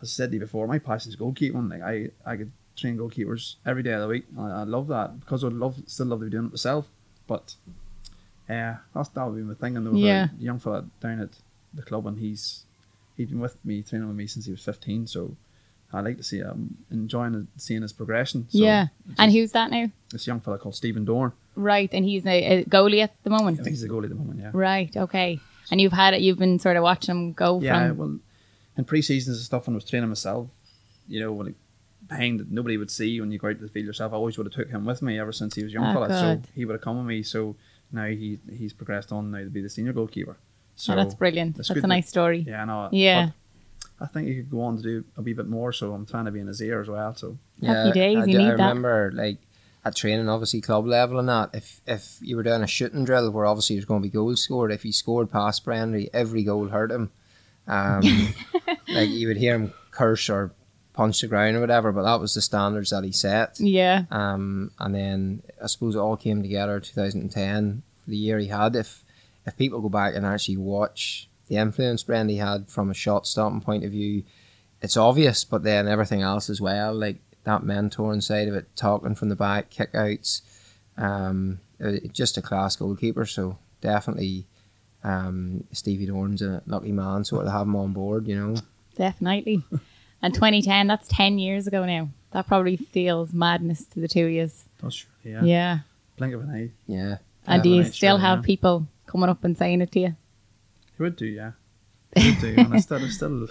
as 0.00 0.08
I 0.08 0.12
said 0.12 0.30
to 0.30 0.34
you 0.36 0.40
before, 0.40 0.66
my 0.66 0.78
passion 0.78 1.10
is 1.10 1.16
goalkeeping. 1.16 1.70
Like, 1.70 1.82
I 1.82 2.10
I 2.24 2.36
could 2.36 2.52
train 2.76 2.96
goalkeepers 2.96 3.56
every 3.66 3.82
day 3.82 3.92
of 3.92 4.00
the 4.00 4.08
week. 4.08 4.24
I, 4.38 4.42
I 4.42 4.62
love 4.64 4.88
that 4.88 5.20
because 5.20 5.44
I'd 5.44 5.52
love 5.52 5.76
still 5.86 6.06
love 6.06 6.20
to 6.20 6.24
be 6.26 6.30
doing 6.30 6.46
it 6.46 6.52
myself. 6.52 6.88
But 7.26 7.54
yeah, 8.48 8.78
that's 8.94 9.08
that 9.10 9.24
would 9.26 9.36
be 9.36 9.42
my 9.42 9.54
thing. 9.54 9.76
And 9.76 9.86
there 9.86 9.92
was 9.92 10.02
Yeah. 10.02 10.28
a 10.38 10.42
young 10.42 10.58
fella 10.58 10.84
down 11.00 11.20
at 11.20 11.30
the 11.74 11.82
club, 11.82 12.06
and 12.06 12.18
he's 12.18 12.64
he's 13.16 13.28
been 13.28 13.40
with 13.40 13.56
me 13.64 13.82
training 13.82 14.08
with 14.08 14.16
me 14.16 14.26
since 14.26 14.46
he 14.46 14.52
was 14.52 14.62
15. 14.64 15.06
So. 15.06 15.36
I 15.94 16.00
like 16.00 16.16
to 16.16 16.22
see 16.22 16.38
him 16.38 16.78
enjoying 16.90 17.48
seeing 17.58 17.82
his 17.82 17.92
progression. 17.92 18.46
So 18.48 18.56
yeah. 18.60 18.86
And 19.18 19.30
who's 19.30 19.52
that 19.52 19.70
now? 19.70 19.90
this 20.10 20.26
young 20.26 20.40
fella 20.40 20.56
called 20.56 20.74
Stephen 20.74 21.04
Dorn. 21.04 21.32
Right, 21.54 21.90
and 21.92 22.04
he's 22.04 22.24
a, 22.26 22.60
a 22.60 22.64
goalie 22.64 23.02
at 23.02 23.12
the 23.24 23.30
moment. 23.30 23.42
I 23.42 23.50
moment. 23.50 23.64
think 23.64 23.74
he's 23.74 23.82
a 23.84 23.88
goalie 23.88 24.04
at 24.04 24.08
the 24.10 24.14
moment. 24.16 24.40
Yeah. 24.40 24.50
Right, 24.54 24.96
okay. 24.96 25.40
And 25.70 25.80
you've 25.80 25.92
had 25.92 26.14
it. 26.14 26.20
You've 26.20 26.38
been 26.38 26.58
sort 26.58 26.76
of 26.76 26.82
watching 26.82 27.14
him 27.14 27.32
go 27.32 27.60
Yeah, 27.60 27.88
from. 27.88 27.98
well, 27.98 28.18
in 28.76 28.84
pre-seasons 28.84 29.36
and 29.36 29.44
stuff, 29.44 29.66
when 29.66 29.74
I 29.74 29.76
was 29.76 29.84
training 29.84 30.08
myself, 30.08 30.48
you 31.08 31.20
know, 31.20 31.32
when 31.32 31.54
behind 32.08 32.40
that 32.40 32.50
nobody 32.50 32.76
would 32.76 32.90
see 32.90 33.20
when 33.20 33.30
you 33.30 33.38
go 33.38 33.48
out 33.48 33.56
to 33.58 33.62
the 33.62 33.68
field 33.68 33.86
yourself, 33.86 34.12
I 34.12 34.16
always 34.16 34.36
would 34.38 34.46
have 34.46 34.54
took 34.54 34.68
him 34.70 34.84
with 34.84 35.02
me 35.02 35.18
ever 35.18 35.32
since 35.32 35.54
he 35.54 35.62
was 35.62 35.72
young 35.72 35.84
Ah, 35.84 35.92
fella. 35.92 36.08
So 36.08 36.42
he 36.54 36.64
would 36.64 36.72
have 36.74 36.80
come 36.82 36.96
with 36.98 37.06
me. 37.06 37.22
So 37.22 37.54
now 37.92 38.06
he 38.06 38.38
he's 38.50 38.72
progressed 38.72 39.12
on 39.12 39.30
now 39.30 39.38
to 39.38 39.50
be 39.50 39.60
the 39.62 39.68
senior 39.68 39.92
goalkeeper. 39.92 40.36
So 40.76 40.94
oh, 40.94 40.96
that's 40.96 41.14
brilliant. 41.14 41.58
it's 41.58 41.68
That's 41.68 41.84
a 41.84 41.86
nice 41.86 42.08
story. 42.08 42.44
Yeah, 42.48 42.62
I 42.62 42.64
know. 42.64 42.88
Yeah. 42.92 43.30
but 43.98 44.04
I 44.06 44.08
think 44.08 44.28
he 44.28 44.36
could 44.36 44.50
go 44.50 44.62
on 44.62 44.78
to 44.78 44.82
do 44.82 45.04
a 45.16 45.22
wee 45.22 45.34
bit 45.34 45.48
more. 45.48 45.72
So 45.72 45.92
I'm 45.92 46.06
trying 46.06 46.24
to 46.24 46.30
be 46.32 46.40
in 46.40 46.46
his 46.46 46.60
ear 46.62 46.80
as 46.80 46.88
well. 46.88 47.14
So 47.14 47.36
Happy 47.62 47.92
days, 47.92 48.16
I, 48.16 48.24
you 48.24 48.32
do- 48.32 48.38
need 48.38 48.44
I 48.52 48.56
that. 48.56 48.68
remember 48.68 49.12
like 49.14 49.36
at 49.84 49.96
training, 49.96 50.28
obviously 50.28 50.60
club 50.60 50.86
level 50.86 51.18
and 51.18 51.28
that. 51.28 51.50
If 51.54 51.80
if 51.86 52.18
you 52.20 52.36
were 52.36 52.42
doing 52.42 52.62
a 52.62 52.66
shooting 52.66 53.04
drill 53.04 53.30
where 53.30 53.46
obviously 53.46 53.76
there's 53.76 53.84
going 53.84 54.02
to 54.02 54.08
be 54.08 54.12
goals 54.12 54.42
scored, 54.42 54.72
if 54.72 54.82
he 54.82 54.92
scored 54.92 55.30
past 55.30 55.64
Brendan, 55.64 56.08
every 56.12 56.44
goal 56.44 56.68
hurt 56.68 56.90
him. 56.90 57.10
Um, 57.66 58.02
like 58.88 59.08
you 59.08 59.28
would 59.28 59.36
hear 59.36 59.54
him 59.54 59.72
curse 59.90 60.28
or 60.28 60.52
punch 60.92 61.20
the 61.20 61.26
ground 61.26 61.56
or 61.56 61.60
whatever, 61.60 61.92
but 61.92 62.02
that 62.02 62.20
was 62.20 62.34
the 62.34 62.42
standards 62.42 62.90
that 62.90 63.04
he 63.04 63.12
set. 63.12 63.58
Yeah. 63.58 64.04
Um, 64.10 64.70
and 64.78 64.94
then 64.94 65.42
I 65.62 65.66
suppose 65.66 65.94
it 65.94 66.00
all 66.00 66.16
came 66.16 66.42
together 66.42 66.80
2010 66.80 67.82
the 68.06 68.16
year 68.16 68.38
he 68.38 68.48
had. 68.48 68.76
If 68.76 69.04
if 69.46 69.56
people 69.56 69.80
go 69.80 69.88
back 69.88 70.14
and 70.14 70.24
actually 70.24 70.58
watch 70.58 71.28
the 71.48 71.56
influence 71.56 72.04
Brendan 72.04 72.36
had 72.36 72.68
from 72.68 72.90
a 72.90 72.94
shot 72.94 73.26
stopping 73.26 73.60
point 73.60 73.84
of 73.84 73.90
view, 73.90 74.22
it's 74.80 74.96
obvious, 74.96 75.44
but 75.44 75.62
then 75.62 75.88
everything 75.88 76.22
else 76.22 76.48
as 76.48 76.60
well, 76.60 76.94
like 76.94 77.18
that 77.44 77.62
mentoring 77.62 78.22
side 78.22 78.48
of 78.48 78.54
it, 78.54 78.66
talking 78.76 79.14
from 79.14 79.28
the 79.28 79.36
back, 79.36 79.70
kickouts. 79.70 80.42
um, 80.96 81.58
just 82.12 82.36
a 82.38 82.42
class 82.42 82.76
goalkeeper. 82.76 83.26
So 83.26 83.58
definitely, 83.80 84.46
um, 85.02 85.64
Stevie 85.72 86.06
Dorn's 86.06 86.42
a 86.42 86.62
lucky 86.66 86.92
man, 86.92 87.24
sort 87.24 87.46
of 87.46 87.52
have 87.52 87.62
him 87.66 87.74
on 87.76 87.92
board, 87.92 88.28
you 88.28 88.36
know. 88.36 88.54
Definitely. 88.96 89.62
and 90.22 90.32
2010, 90.34 90.86
that's 90.86 91.08
10 91.08 91.38
years 91.38 91.66
ago 91.66 91.84
now. 91.84 92.08
That 92.32 92.46
probably 92.46 92.76
feels 92.76 93.32
madness 93.32 93.84
to 93.86 94.00
the 94.00 94.08
two 94.08 94.26
of 94.26 94.30
yous. 94.32 94.64
that's 94.80 95.04
yeah, 95.24 95.42
Yeah. 95.42 95.78
blink 96.16 96.34
of 96.34 96.42
an 96.42 96.50
eye. 96.50 96.70
Yeah. 96.86 97.16
And 97.46 97.62
do 97.62 97.68
you 97.70 97.76
Definitely, 97.78 97.96
still 97.96 98.18
have 98.18 98.38
yeah. 98.38 98.42
people 98.46 98.86
coming 99.06 99.28
up 99.28 99.42
and 99.44 99.58
saying 99.58 99.80
it 99.80 99.90
to 99.92 100.00
you? 100.00 100.16
He 100.96 101.02
would 101.02 101.16
do, 101.16 101.26
yeah. 101.26 101.52
He 102.16 102.30
would 102.30 102.40
do, 102.40 102.54
and 102.58 102.72
I 102.74 102.78
still, 102.78 103.04
I 103.04 103.08
still, 103.08 103.48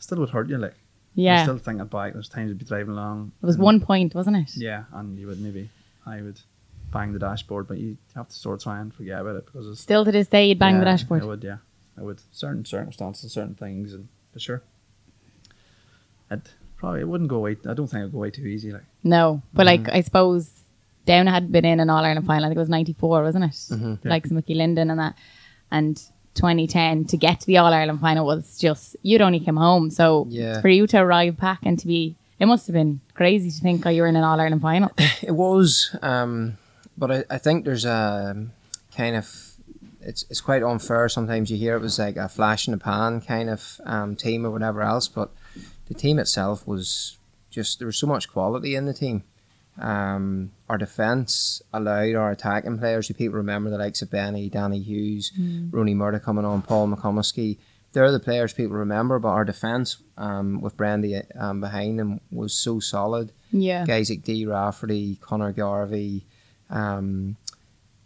still 0.00 0.18
would 0.18 0.30
hurt 0.30 0.48
you. 0.48 0.58
Like 0.58 0.74
I 1.16 1.20
Yeah. 1.20 1.42
still 1.42 1.58
thinking 1.58 1.86
back. 1.86 2.14
There's 2.14 2.28
times 2.28 2.48
you'd 2.48 2.58
be 2.58 2.64
driving 2.64 2.92
along. 2.94 3.32
it 3.42 3.46
was 3.46 3.58
one 3.58 3.80
point, 3.80 4.14
wasn't 4.14 4.36
it? 4.36 4.56
Yeah, 4.56 4.84
and 4.92 5.18
you 5.18 5.26
would 5.26 5.40
maybe 5.40 5.68
I 6.06 6.22
would 6.22 6.40
bang 6.92 7.12
the 7.12 7.18
dashboard, 7.18 7.68
but 7.68 7.78
you 7.78 7.96
have 8.14 8.28
to 8.28 8.34
sort 8.34 8.58
of 8.58 8.62
try 8.64 8.80
and 8.80 8.92
forget 8.92 9.20
about 9.20 9.36
it 9.36 9.46
because 9.46 9.66
it's 9.68 9.80
Still 9.80 10.04
to 10.04 10.12
this 10.12 10.28
day, 10.28 10.48
you'd 10.48 10.58
bang 10.58 10.78
the 10.78 10.84
dashboard. 10.84 11.22
I 11.22 11.26
would, 11.26 11.42
yeah, 11.44 11.58
I 11.98 12.02
would. 12.02 12.20
Certain 12.32 12.64
circumstances, 12.64 13.32
certain 13.32 13.54
things, 13.54 13.92
and 13.94 14.08
for 14.32 14.40
sure, 14.40 14.62
it 16.30 16.40
probably 16.76 17.00
it 17.00 17.08
wouldn't 17.08 17.28
go 17.30 17.36
away. 17.36 17.56
I 17.68 17.74
don't 17.74 17.86
think 17.86 18.00
it'd 18.00 18.12
go 18.12 18.18
away 18.18 18.30
too 18.30 18.46
easy. 18.46 18.72
Like 18.72 18.84
No. 19.04 19.42
But 19.52 19.66
like, 19.66 19.82
Mm-hmm. 19.82 19.96
I 19.96 20.00
suppose 20.00 20.62
Down 21.04 21.26
had 21.26 21.50
been 21.52 21.64
in 21.64 21.80
an 21.80 21.90
All 21.90 22.04
Ireland 22.04 22.26
final. 22.26 22.44
I 22.44 22.48
think 22.48 22.56
it 22.56 22.60
was 22.60 22.68
94, 22.68 23.22
wasn't 23.22 23.44
it? 23.44 23.50
Mhm. 23.50 23.98
Yeah. 24.04 24.10
Like 24.10 24.30
Mickey 24.30 24.54
Linden 24.54 24.90
and 24.90 24.98
that. 25.00 25.14
And 25.70 26.00
2010 26.34 27.04
to 27.06 27.16
get 27.16 27.40
to 27.40 27.46
the 27.46 27.58
All 27.58 27.72
Ireland 27.72 28.00
final 28.00 28.24
was 28.26 28.58
just, 28.58 28.96
you'd 29.02 29.20
only 29.20 29.40
come 29.40 29.56
home. 29.56 29.90
So 29.90 30.26
Yeah. 30.28 30.60
for 30.60 30.68
you 30.68 30.86
to 30.88 30.98
arrive 30.98 31.36
back 31.36 31.60
and 31.62 31.78
to 31.78 31.86
be, 31.86 32.16
it 32.38 32.46
must 32.46 32.66
have 32.66 32.74
been 32.74 33.00
crazy 33.14 33.50
to 33.50 33.60
think, 33.60 33.84
oh, 33.86 33.90
you 33.90 34.02
were 34.02 34.08
in 34.08 34.16
an 34.16 34.24
All 34.24 34.40
Ireland 34.40 34.62
final. 34.62 34.90
It 35.22 35.32
was, 35.34 35.94
um, 36.02 36.58
but 36.98 37.10
I, 37.10 37.24
I 37.30 37.38
think 37.38 37.64
there's 37.64 37.84
a 37.84 38.46
kind 38.96 39.16
of 39.16 39.48
it's 40.04 40.24
it's 40.30 40.40
quite 40.40 40.62
unfair. 40.64 41.08
Sometimes 41.08 41.48
you 41.50 41.56
hear 41.56 41.76
it 41.76 41.80
was 41.80 41.98
like 41.98 42.16
a 42.16 42.28
flash 42.28 42.66
in 42.66 42.72
the 42.72 42.78
pan 42.78 43.20
kind 43.20 43.48
of 43.48 43.80
um, 43.84 44.16
team 44.16 44.44
or 44.44 44.50
whatever 44.50 44.82
else, 44.82 45.06
but 45.08 45.30
the 45.86 45.94
team 45.94 46.18
itself 46.18 46.66
was 46.66 47.18
just 47.50 47.78
there 47.78 47.86
was 47.86 47.96
so 47.98 48.06
much 48.08 48.28
quality 48.28 48.74
in 48.74 48.86
the 48.86 48.92
team. 48.94 49.22
Um, 49.78 50.50
our 50.68 50.76
defence 50.78 51.62
allowed 51.72 52.14
our 52.14 52.30
attacking 52.30 52.78
players, 52.78 53.08
who 53.08 53.14
people 53.14 53.38
remember 53.38 53.70
the 53.70 53.78
likes 53.78 54.02
of 54.02 54.10
Benny, 54.10 54.48
Danny 54.48 54.80
Hughes, 54.80 55.32
Ronan 55.70 55.96
Murtagh 55.96 56.22
coming 56.22 56.44
on, 56.44 56.62
Paul 56.62 56.88
McComiskey. 56.88 57.58
They're 57.92 58.12
the 58.12 58.20
players 58.20 58.52
people 58.54 58.76
remember, 58.76 59.18
but 59.18 59.28
our 59.28 59.44
defence 59.44 59.98
um, 60.16 60.60
with 60.60 60.76
Brandy 60.76 61.20
um, 61.38 61.60
behind 61.60 61.98
them 61.98 62.20
was 62.30 62.54
so 62.54 62.80
solid 62.80 63.32
Yeah. 63.50 63.84
guys 63.84 64.08
like 64.08 64.22
D. 64.24 64.46
Rafferty, 64.46 65.16
Connor 65.20 65.52
Garvey, 65.52 66.24
um, 66.70 67.36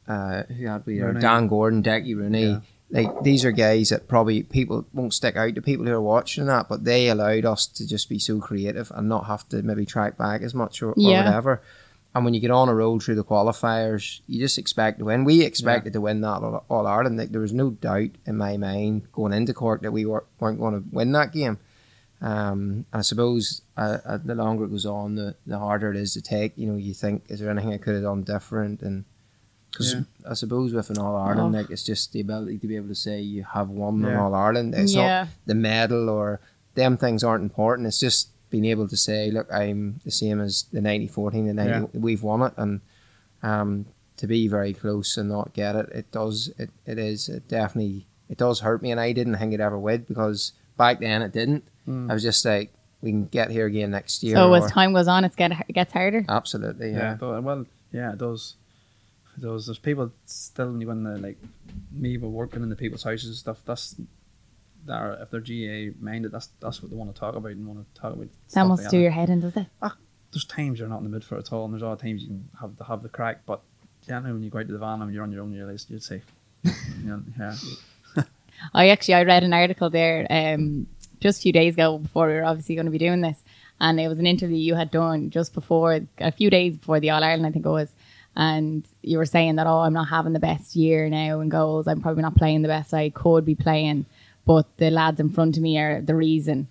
uh, 0.08 0.42
who 0.44 0.66
had 0.66 0.86
we 0.86 0.98
there? 0.98 1.12
Dan 1.12 1.46
Gordon, 1.48 1.82
Decky 1.82 2.16
Rooney. 2.16 2.46
Yeah. 2.46 2.60
Like 2.90 3.22
these 3.22 3.44
are 3.44 3.50
guys 3.50 3.88
that 3.88 4.06
probably 4.06 4.44
people 4.44 4.86
won't 4.92 5.12
stick 5.14 5.34
out 5.36 5.54
to 5.56 5.62
people 5.62 5.86
who 5.86 5.92
are 5.92 6.00
watching 6.00 6.46
that, 6.46 6.68
but 6.68 6.84
they 6.84 7.08
allowed 7.08 7.44
us 7.44 7.66
to 7.66 7.86
just 7.86 8.08
be 8.08 8.18
so 8.20 8.38
creative 8.38 8.92
and 8.94 9.08
not 9.08 9.26
have 9.26 9.48
to 9.48 9.62
maybe 9.62 9.84
track 9.84 10.16
back 10.16 10.42
as 10.42 10.54
much 10.54 10.82
or, 10.82 10.90
or 10.90 10.94
Yeah. 10.96 11.24
whatever. 11.24 11.62
And 12.14 12.24
when 12.24 12.32
you 12.32 12.40
get 12.40 12.50
on 12.52 12.68
a 12.70 12.74
roll 12.74 12.98
through 13.00 13.16
the 13.16 13.24
qualifiers, 13.24 14.20
you 14.26 14.38
just 14.38 14.56
expect 14.56 15.00
to 15.00 15.04
win. 15.06 15.24
We 15.24 15.42
expected 15.42 15.92
to 15.94 16.00
win 16.00 16.20
that 16.22 16.42
All 16.42 16.64
All 16.70 16.86
Ireland. 16.86 17.18
Like 17.18 17.30
there 17.32 17.40
was 17.42 17.52
no 17.52 17.70
doubt 17.70 18.10
in 18.24 18.36
my 18.38 18.56
mind 18.56 19.10
going 19.12 19.32
into 19.34 19.52
Cork 19.52 19.82
that 19.82 19.92
we 19.92 20.06
were, 20.06 20.24
weren't 20.40 20.60
going 20.60 20.74
to 20.82 20.88
win 20.92 21.12
that 21.12 21.32
game. 21.32 21.58
Um, 22.22 22.86
I 22.92 23.02
suppose 23.02 23.60
uh, 23.76 23.98
uh, 24.06 24.18
the 24.24 24.34
longer 24.34 24.64
it 24.64 24.70
goes 24.70 24.86
on, 24.86 25.16
the, 25.16 25.34
the 25.46 25.58
harder 25.58 25.90
it 25.90 25.96
is 25.98 26.14
to 26.14 26.22
take. 26.22 26.56
You 26.56 26.68
know, 26.68 26.76
you 26.76 26.94
think, 26.94 27.24
is 27.28 27.40
there 27.40 27.50
anything 27.50 27.74
I 27.74 27.78
could 27.78 27.94
have 27.94 28.04
done 28.04 28.22
different? 28.22 28.80
And 28.80 29.04
because 29.76 29.92
Yeah. 29.94 30.30
I 30.30 30.34
suppose 30.34 30.72
with 30.72 30.88
an 30.90 30.98
All 30.98 31.16
Ireland, 31.16 31.54
Oh. 31.54 31.58
like 31.58 31.70
it's 31.70 31.82
just 31.82 32.12
the 32.12 32.20
ability 32.20 32.58
to 32.58 32.66
be 32.66 32.76
able 32.76 32.88
to 32.88 32.94
say 32.94 33.20
you 33.20 33.44
have 33.44 33.68
won 33.68 34.04
an 34.04 34.14
All 34.16 34.34
Ireland. 34.34 34.74
It's 34.74 34.94
Yeah. 34.94 35.24
not 35.24 35.28
the 35.44 35.54
medal 35.54 36.08
or 36.08 36.40
them 36.74 36.96
things 36.96 37.22
aren't 37.22 37.42
important. 37.42 37.86
It's 37.86 38.00
just 38.00 38.28
being 38.50 38.64
able 38.64 38.88
to 38.88 38.96
say, 38.96 39.30
look, 39.30 39.52
I'm 39.52 40.00
the 40.04 40.10
same 40.10 40.40
as 40.40 40.64
the 40.72 40.80
9014, 40.80 41.46
the 41.46 41.54
90, 41.54 41.70
Yeah. 41.70 42.00
we've 42.00 42.22
won 42.22 42.42
it. 42.42 42.52
And 42.56 42.80
um, 43.42 43.86
to 44.16 44.26
be 44.26 44.48
very 44.48 44.72
close 44.72 45.16
and 45.18 45.28
not 45.28 45.52
get 45.52 45.76
it, 45.76 45.88
it 45.92 46.10
does, 46.10 46.50
it, 46.58 46.70
it 46.86 46.98
is, 46.98 47.28
it 47.28 47.48
definitely, 47.48 48.06
it 48.28 48.38
does 48.38 48.60
hurt 48.60 48.82
me. 48.82 48.90
And 48.90 49.00
I 49.00 49.12
didn't 49.12 49.36
think 49.36 49.52
it 49.52 49.60
ever 49.60 49.78
would 49.78 50.06
because 50.06 50.52
back 50.78 51.00
then 51.00 51.22
it 51.22 51.32
didn't. 51.32 51.64
Mm. 51.86 52.10
I 52.10 52.14
was 52.14 52.22
just 52.22 52.44
like, 52.44 52.72
we 53.02 53.10
can 53.10 53.26
get 53.26 53.50
here 53.50 53.66
again 53.66 53.90
next 53.90 54.22
year. 54.22 54.34
So 54.36 54.52
as 54.54 54.70
time 54.70 54.94
goes 54.94 55.06
on, 55.06 55.24
it's 55.24 55.36
get, 55.36 55.52
it 55.52 55.72
gets 55.74 55.92
harder. 55.92 56.24
Absolutely, 56.28 56.92
yeah, 56.92 57.18
yeah. 57.20 57.38
well, 57.40 57.66
yeah, 57.92 58.12
it 58.12 58.18
does. 58.18 58.54
It. 59.36 59.42
There's 59.42 59.78
people 59.78 60.12
still 60.24 60.70
when 60.70 60.80
you 60.80 60.88
when 60.88 61.02
the 61.02 61.18
like 61.18 61.38
me 61.92 62.16
were 62.18 62.28
working 62.28 62.62
in 62.62 62.68
the 62.68 62.76
people's 62.76 63.04
houses 63.04 63.28
and 63.28 63.36
stuff. 63.36 63.58
That's 63.64 63.96
that 64.86 65.00
are, 65.00 65.18
if 65.20 65.30
they're 65.30 65.40
GAA 65.40 65.96
minded, 66.00 66.32
that's 66.32 66.48
that's 66.60 66.82
what 66.82 66.90
they 66.90 66.96
want 66.96 67.14
to 67.14 67.18
talk 67.18 67.34
about 67.34 67.52
and 67.52 67.66
want 67.66 67.94
to 67.94 68.00
talk 68.00 68.14
about. 68.14 68.28
That 68.52 68.66
must 68.66 68.90
do 68.90 68.98
your 68.98 69.10
head 69.10 69.28
in, 69.28 69.40
does 69.40 69.56
it? 69.56 69.66
Ah, 69.82 69.96
there's 70.32 70.44
times 70.44 70.78
you're 70.78 70.88
not 70.88 70.98
in 70.98 71.04
the 71.04 71.10
mood 71.10 71.24
for 71.24 71.36
it 71.36 71.46
at 71.46 71.52
all, 71.52 71.64
and 71.64 71.74
there's 71.74 71.82
other 71.82 72.00
times 72.00 72.22
you 72.22 72.28
can 72.28 72.48
have 72.60 72.76
to 72.78 72.84
have 72.84 73.02
the 73.02 73.08
crack. 73.08 73.44
But 73.46 73.62
generally, 74.06 74.32
when 74.32 74.42
you 74.42 74.50
go 74.50 74.58
out 74.58 74.66
to 74.66 74.72
the 74.72 74.78
van 74.78 75.02
and 75.02 75.12
you're 75.12 75.22
on 75.22 75.32
your 75.32 75.42
own, 75.42 75.52
you're 75.52 75.70
you'd 75.70 76.02
say, 76.02 76.22
you 76.64 76.72
know, 77.04 77.22
yeah, 77.38 77.54
I 78.74 78.88
actually 78.88 79.14
I 79.14 79.22
read 79.24 79.44
an 79.44 79.52
article 79.52 79.90
there 79.90 80.26
um, 80.30 80.86
just 81.20 81.40
a 81.40 81.42
few 81.42 81.52
days 81.52 81.74
ago 81.74 81.98
before 81.98 82.28
we 82.28 82.34
were 82.34 82.44
obviously 82.44 82.74
going 82.74 82.86
to 82.86 82.92
be 82.92 82.98
doing 82.98 83.20
this, 83.20 83.42
and 83.80 84.00
it 84.00 84.08
was 84.08 84.18
an 84.18 84.26
interview 84.26 84.56
you 84.56 84.74
had 84.74 84.90
done 84.90 85.30
just 85.30 85.52
before 85.52 86.00
a 86.18 86.32
few 86.32 86.50
days 86.50 86.76
before 86.76 87.00
the 87.00 87.10
All 87.10 87.22
Ireland, 87.22 87.46
I 87.46 87.50
think 87.50 87.66
it 87.66 87.70
was, 87.70 87.90
and 88.36 88.86
you 89.02 89.18
were 89.18 89.24
saying 89.24 89.56
that 89.56 89.66
oh 89.66 89.78
I'm 89.78 89.92
not 89.92 90.08
having 90.08 90.32
the 90.32 90.38
best 90.38 90.76
year 90.76 91.08
now 91.08 91.40
in 91.40 91.48
goals, 91.48 91.86
I'm 91.86 92.00
probably 92.00 92.22
not 92.22 92.36
playing 92.36 92.62
the 92.62 92.68
best 92.68 92.92
I 92.92 93.10
could 93.10 93.44
be 93.44 93.54
playing, 93.54 94.06
but 94.44 94.66
the 94.76 94.90
lads 94.90 95.20
in 95.20 95.30
front 95.30 95.56
of 95.56 95.62
me 95.62 95.78
are 95.78 96.00
the 96.00 96.14
reason, 96.14 96.68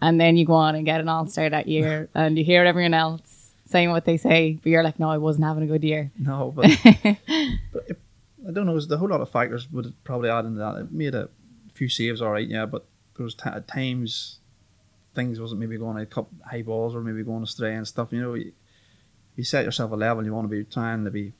and 0.00 0.20
then 0.20 0.36
you 0.36 0.46
go 0.46 0.54
on 0.54 0.74
and 0.74 0.84
get 0.84 1.00
an 1.00 1.08
All 1.08 1.26
Star 1.26 1.50
that 1.50 1.68
year, 1.68 2.08
and 2.14 2.38
you 2.38 2.44
hear 2.44 2.64
everyone 2.64 2.94
else 2.94 3.52
saying 3.66 3.90
what 3.90 4.04
they 4.04 4.16
say, 4.16 4.58
but 4.62 4.70
you're 4.70 4.82
like, 4.82 4.98
no, 4.98 5.08
I 5.08 5.18
wasn't 5.18 5.44
having 5.44 5.62
a 5.62 5.66
good 5.66 5.84
year. 5.84 6.10
No, 6.18 6.52
but, 6.56 6.70
but 6.82 7.84
it, 7.88 8.00
I 8.46 8.50
don't 8.50 8.66
know. 8.66 8.72
There's 8.72 8.90
a 8.90 8.96
whole 8.96 9.08
lot 9.08 9.20
of 9.20 9.30
factors 9.30 9.70
would 9.70 9.94
probably 10.02 10.28
add 10.28 10.44
into 10.44 10.58
that. 10.58 10.76
It 10.76 10.92
made 10.92 11.14
a 11.14 11.28
few 11.74 11.88
saves, 11.88 12.20
all 12.20 12.32
right, 12.32 12.48
yeah, 12.48 12.66
but 12.66 12.86
there 13.16 13.24
was 13.24 13.34
t- 13.34 13.48
at 13.48 13.68
times 13.68 14.40
things 15.14 15.40
wasn't 15.40 15.60
maybe 15.60 15.76
going 15.76 15.98
a 15.98 16.06
couple 16.06 16.30
high 16.48 16.62
balls 16.62 16.94
or 16.94 17.00
maybe 17.00 17.22
going 17.22 17.42
astray 17.42 17.74
and 17.74 17.86
stuff. 17.86 18.12
You 18.12 18.20
know, 18.20 18.36
you, 19.40 19.44
set 19.44 19.64
yourself 19.64 19.90
a 19.92 19.96
level. 19.96 20.24
You 20.24 20.34
want 20.34 20.48
to 20.50 20.56
be 20.56 20.64
trying 20.64 21.04
to 21.04 21.10
be 21.10 21.32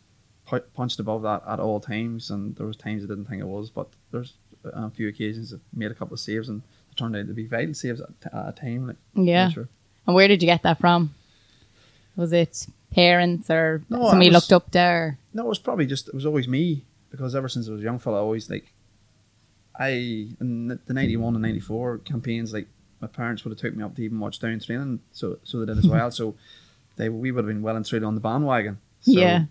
punched 0.74 0.98
above 0.98 1.22
that 1.22 1.42
at 1.46 1.60
all 1.60 1.78
times, 1.80 2.30
and 2.30 2.56
there 2.56 2.66
was 2.66 2.76
times 2.76 3.04
I 3.04 3.06
didn't 3.06 3.26
think 3.26 3.40
it 3.40 3.46
was, 3.46 3.70
but 3.70 3.88
there's 4.10 4.34
a 4.64 4.90
few 4.90 5.08
occasions 5.08 5.50
that 5.50 5.60
made 5.72 5.90
a 5.90 5.94
couple 5.94 6.14
of 6.14 6.20
saves 6.20 6.48
and 6.48 6.62
it 6.90 6.96
turned 6.96 7.14
out 7.16 7.26
to 7.28 7.32
be 7.32 7.46
vital 7.46 7.72
saves 7.74 8.00
at, 8.00 8.10
at 8.32 8.48
a 8.48 8.52
time. 8.52 8.88
Like, 8.88 8.96
Yeah. 9.14 9.48
Sure. 9.50 9.68
And 10.06 10.14
where 10.16 10.28
did 10.28 10.42
you 10.42 10.46
get 10.46 10.62
that 10.64 10.78
from? 10.80 11.14
Was 12.16 12.32
it 12.32 12.66
parents 12.90 13.48
or 13.48 13.82
No, 13.88 14.08
somebody 14.08 14.28
was- 14.30 14.34
looked 14.34 14.52
up 14.52 14.70
there? 14.72 15.18
No, 15.32 15.44
it 15.46 15.48
was 15.48 15.58
probably 15.60 15.86
just 15.86 16.08
it 16.08 16.14
was 16.14 16.26
always 16.26 16.48
me 16.48 16.84
because 17.10 17.34
ever 17.36 17.48
since 17.48 17.68
I 17.68 17.72
was 17.72 17.80
a 17.80 17.84
young 17.84 17.98
fella, 18.00 18.18
I 18.18 18.20
always 18.20 18.50
like 18.50 18.72
I 19.78 19.88
in 20.40 20.68
the- 20.68 20.80
the 20.86 20.94
ninety 20.94 21.16
one 21.16 21.34
and 21.34 21.42
ninety 21.42 21.60
four 21.60 21.98
campaigns, 21.98 22.52
like 22.52 22.66
my 23.00 23.06
parents 23.08 23.44
would 23.44 23.50
have 23.52 23.58
took 23.60 23.74
me 23.74 23.82
up 23.84 23.94
to 23.96 24.02
even 24.02 24.18
watch 24.20 24.38
down 24.40 24.58
training, 24.60 25.00
so 25.12 25.38
so 25.44 25.60
they 25.60 25.66
did 25.66 25.78
as 25.78 25.86
well. 25.86 26.10
so 26.20 26.34
they 27.00 27.08
we 27.08 27.30
would 27.32 27.44
have 27.44 27.52
been 27.54 27.62
well 27.62 27.76
and 27.76 27.84
truly 27.86 28.04
on 28.04 28.14
the 28.14 28.20
bandwagon. 28.20 28.78
So 29.00 29.12
Yeah. 29.12 29.44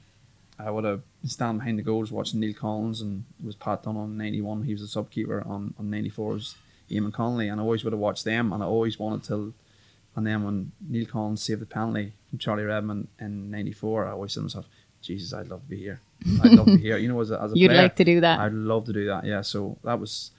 I 0.58 0.70
would 0.72 0.84
have 0.84 1.02
been 1.22 1.30
standing 1.30 1.60
behind 1.60 1.80
the 1.80 1.84
goals 1.84 2.12
watching 2.12 2.40
Neil 2.40 2.54
Collins 2.54 3.00
and 3.02 3.24
it 3.40 3.46
was 3.46 3.56
Pat 3.56 3.84
Dunn 3.84 3.96
on 3.98 4.18
ninety 4.18 4.42
one. 4.42 4.64
He 4.64 4.74
was 4.74 4.82
a 4.82 4.88
sub 4.88 5.10
keeper 5.10 5.42
on 5.46 5.74
on 5.80 5.90
ninety 5.90 6.10
four 6.10 6.34
was 6.34 6.56
Eamon 6.92 7.14
Connolly, 7.14 7.48
and 7.50 7.62
I 7.62 7.64
always 7.64 7.84
would 7.84 7.94
have 7.94 8.00
watched 8.00 8.26
them, 8.26 8.52
and 8.52 8.64
I 8.64 8.66
always 8.66 8.98
wanted 8.98 9.24
to. 9.26 9.54
And 10.16 10.26
then 10.26 10.44
when 10.44 10.72
Neil 10.90 11.06
Collins 11.06 11.42
saved 11.44 11.62
the 11.62 11.66
penalty 11.68 12.14
from 12.30 12.40
Charlie 12.40 12.64
Redmond 12.64 13.08
in 13.20 13.52
'94, 13.52 14.08
I 14.08 14.12
always 14.12 14.34
said 14.34 14.40
to 14.42 14.44
myself, 14.46 14.66
"Jesus, 15.02 15.32
I'd 15.34 15.48
love 15.50 15.62
to 15.62 15.70
be 15.70 15.78
here. 15.78 16.00
I'd 16.44 16.52
love 16.54 16.66
to 16.66 16.76
be 16.78 16.82
here." 16.82 16.98
You 16.98 17.08
know, 17.10 17.22
as 17.22 17.30
a, 17.32 17.40
as 17.42 17.52
a 17.54 17.58
You'd 17.58 17.70
player, 17.70 17.84
like 17.84 17.96
to 17.98 18.04
do 18.04 18.20
that. 18.22 18.40
I'd 18.40 18.54
love 18.54 18.86
to 18.86 18.94
do 18.94 19.06
that. 19.06 19.24
Yeah, 19.24 19.42
so 19.42 19.78
that 19.84 20.00
was 20.00 20.32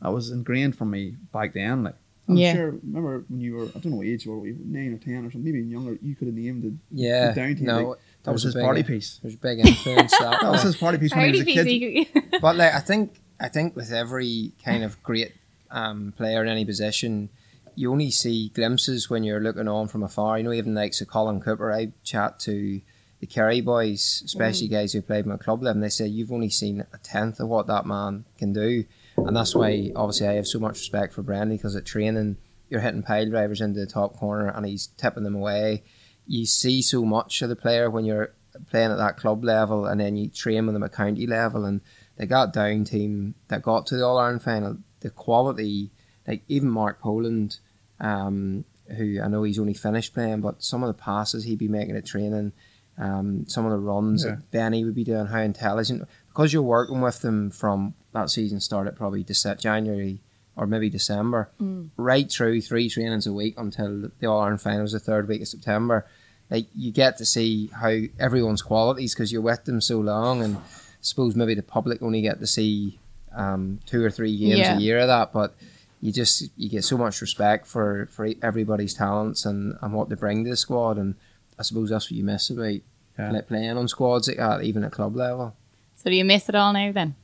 that 0.00 0.08
was 0.08 0.30
ingrained 0.30 0.74
for 0.76 0.86
me 0.86 1.16
back 1.32 1.52
then. 1.52 1.84
Like 1.84 1.96
I'm 2.28 2.36
Yeah. 2.36 2.54
sure. 2.54 2.70
Remember 2.82 3.24
when 3.28 3.40
you 3.40 3.54
were? 3.56 3.64
I 3.66 3.78
don't 3.78 3.86
know 3.86 3.96
what 3.98 4.06
age 4.06 4.24
you 4.24 4.32
were. 4.32 4.46
you 4.46 4.54
were 4.54 4.64
Nine 4.64 4.94
or 4.94 4.98
ten 4.98 5.18
or 5.26 5.30
something, 5.30 5.44
maybe 5.44 5.58
even 5.58 5.70
younger. 5.70 5.98
You 6.02 6.14
could 6.14 6.28
have 6.28 6.34
named 6.36 6.64
it. 6.64 6.72
Yeah, 6.90 7.28
the 7.28 7.34
down 7.34 7.54
team, 7.56 7.64
no, 7.66 7.88
like, 7.90 7.98
that 8.22 8.32
was 8.32 8.42
there's 8.44 8.54
his 8.54 8.62
party 8.62 8.80
big- 8.82 8.86
piece. 8.88 9.18
There's 9.22 9.34
a 9.34 9.38
big 9.38 9.58
influence 9.60 10.12
that. 10.12 10.38
That 10.42 10.50
was 10.52 10.62
his 10.62 10.76
party 10.76 10.98
piece 10.98 11.14
when 11.14 11.34
he 11.34 11.40
was 11.40 11.40
a 11.40 11.44
kid. 11.44 12.40
But 12.40 12.56
like 12.56 12.74
I 12.74 12.80
think 12.80 13.20
I 13.40 13.48
think 13.48 13.76
with 13.76 13.92
every 13.92 14.52
kind 14.64 14.84
of 14.84 15.02
great 15.02 15.32
um, 15.70 16.12
player 16.16 16.42
in 16.42 16.48
any 16.48 16.64
position, 16.64 17.28
you 17.74 17.90
only 17.92 18.10
see 18.10 18.48
glimpses 18.54 19.10
when 19.10 19.22
you're 19.24 19.40
looking 19.40 19.68
on 19.68 19.88
from 19.88 20.02
afar. 20.02 20.38
You 20.38 20.44
know, 20.44 20.52
even 20.52 20.74
like 20.74 20.94
so 20.94 21.04
Colm 21.04 21.42
Cooper, 21.42 21.72
I 21.72 21.92
chat 22.04 22.38
to 22.40 22.80
the 23.20 23.26
Kerry 23.26 23.60
boys, 23.60 24.22
especially 24.24 24.68
guys 24.68 24.92
who 24.92 25.02
played 25.02 25.26
my 25.26 25.36
club 25.36 25.62
level, 25.62 25.76
and 25.76 25.82
they 25.82 25.88
say 25.90 26.06
you've 26.06 26.32
only 26.32 26.48
seen 26.50 26.84
a 26.92 26.98
tenth 27.02 27.38
of 27.40 27.48
what 27.48 27.66
that 27.66 27.84
man 27.86 28.24
can 28.38 28.52
do, 28.52 28.84
and 29.16 29.36
that's 29.36 29.54
why 29.54 29.90
obviously 29.96 30.28
I 30.28 30.32
have 30.34 30.46
so 30.46 30.58
much 30.58 30.72
respect 30.78 31.12
for 31.14 31.22
Brandy 31.22 31.56
because 31.56 31.76
at 31.76 31.84
training 31.84 32.36
you're 32.68 32.80
hitting 32.80 33.02
pile 33.02 33.28
drivers 33.28 33.60
into 33.60 33.80
the 33.80 33.86
top 33.86 34.16
corner 34.16 34.48
and 34.48 34.64
he's 34.66 34.88
tipping 34.96 35.22
them 35.22 35.34
away. 35.36 35.82
You 36.26 36.46
see 36.46 36.80
so 36.82 37.04
much 37.04 37.42
of 37.42 37.48
the 37.50 37.56
player 37.56 37.90
when 37.90 38.04
you're 38.04 38.32
playing 38.70 38.90
at 38.90 38.96
that 38.98 39.16
club 39.16 39.44
level, 39.44 39.84
and 39.86 40.00
then 40.00 40.16
you 40.16 40.28
train 40.28 40.64
with 40.66 40.74
them 40.74 40.82
at 40.84 40.92
county 40.92 41.26
level, 41.26 41.64
and 41.64 41.80
they 42.16 42.24
got 42.26 42.52
down 42.52 42.84
team 42.84 43.34
that 43.48 43.62
got 43.62 43.86
to 43.86 43.96
the 43.96 44.04
All 44.06 44.16
Ireland 44.16 44.42
final. 44.42 44.78
The 45.00 45.10
quality, 45.10 45.90
like 46.26 46.42
even 46.48 46.70
Mark 46.70 47.00
Poland, 47.00 47.58
um, 48.00 48.64
who 48.96 49.20
I 49.20 49.28
know 49.28 49.42
he's 49.42 49.58
only 49.58 49.74
finished 49.74 50.14
playing, 50.14 50.40
but 50.40 50.62
some 50.62 50.82
of 50.82 50.86
the 50.86 50.94
passes 51.02 51.44
he'd 51.44 51.58
be 51.58 51.68
making 51.68 51.96
at 51.96 52.06
training, 52.06 52.52
um, 52.96 53.44
some 53.48 53.64
of 53.66 53.72
the 53.72 53.78
runs 53.78 54.24
Yeah. 54.24 54.36
that 54.36 54.50
Benny 54.50 54.84
would 54.84 54.94
be 54.94 55.04
doing, 55.04 55.26
how 55.26 55.40
intelligent. 55.40 56.08
Because 56.28 56.52
you're 56.52 56.62
working 56.62 57.00
with 57.00 57.20
them 57.20 57.50
from 57.50 57.94
that 58.14 58.30
season 58.30 58.60
started 58.60 58.96
probably 58.96 59.22
Dece- 59.22 59.60
January 59.60 60.20
or 60.56 60.66
maybe 60.66 60.88
December, 60.88 61.50
right 61.96 62.30
through 62.30 62.60
three 62.62 62.88
trainings 62.88 63.26
a 63.26 63.32
week 63.32 63.54
until 63.58 64.08
the 64.20 64.26
All 64.26 64.40
Ireland 64.40 64.60
finals 64.62 64.92
the 64.92 65.00
third 65.00 65.28
week 65.28 65.42
of 65.42 65.48
September. 65.48 66.06
Like 66.48 66.66
you 66.76 66.92
get 66.92 67.16
to 67.18 67.24
see 67.26 67.68
how 67.80 67.92
everyone's 68.20 68.62
qualities 68.62 69.14
because 69.14 69.32
you're 69.32 69.42
with 69.42 69.64
them 69.64 69.80
so 69.80 69.98
long, 69.98 70.42
and 70.42 70.56
I 70.56 70.60
suppose 71.00 71.34
maybe 71.34 71.54
the 71.54 71.62
public 71.62 72.02
only 72.02 72.22
get 72.22 72.38
to 72.40 72.46
see 72.46 72.98
um, 73.34 73.80
two 73.84 74.02
or 74.04 74.10
three 74.10 74.36
games 74.36 74.58
Yeah. 74.60 74.76
a 74.76 74.80
year 74.80 75.00
of 75.00 75.08
that, 75.08 75.32
but 75.32 75.54
you 76.00 76.12
just 76.12 76.50
you 76.56 76.68
get 76.68 76.84
so 76.84 76.96
much 76.96 77.20
respect 77.20 77.66
for 77.66 78.06
for 78.12 78.28
everybody's 78.42 78.94
talents 78.94 79.44
and, 79.46 79.76
and 79.82 79.92
what 79.92 80.08
they 80.08 80.14
bring 80.14 80.44
to 80.44 80.50
the 80.50 80.56
squad, 80.56 80.98
and 80.98 81.16
I 81.58 81.62
suppose 81.62 81.90
that's 81.90 82.06
what 82.06 82.16
you 82.16 82.24
miss 82.24 82.48
about 82.50 82.80
Yeah. 83.18 83.40
playing 83.48 83.76
on 83.76 83.88
squads 83.88 84.28
like 84.28 84.36
that, 84.36 84.62
even 84.62 84.84
at 84.84 84.92
club 84.92 85.16
level. 85.16 85.56
So 85.96 86.10
do 86.10 86.14
you 86.16 86.24
miss 86.24 86.48
it 86.48 86.54
all 86.54 86.72
now 86.72 86.92
then? 86.92 87.16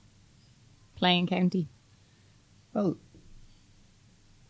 Playing 1.00 1.26
county. 1.26 1.66
Well, 2.72 2.96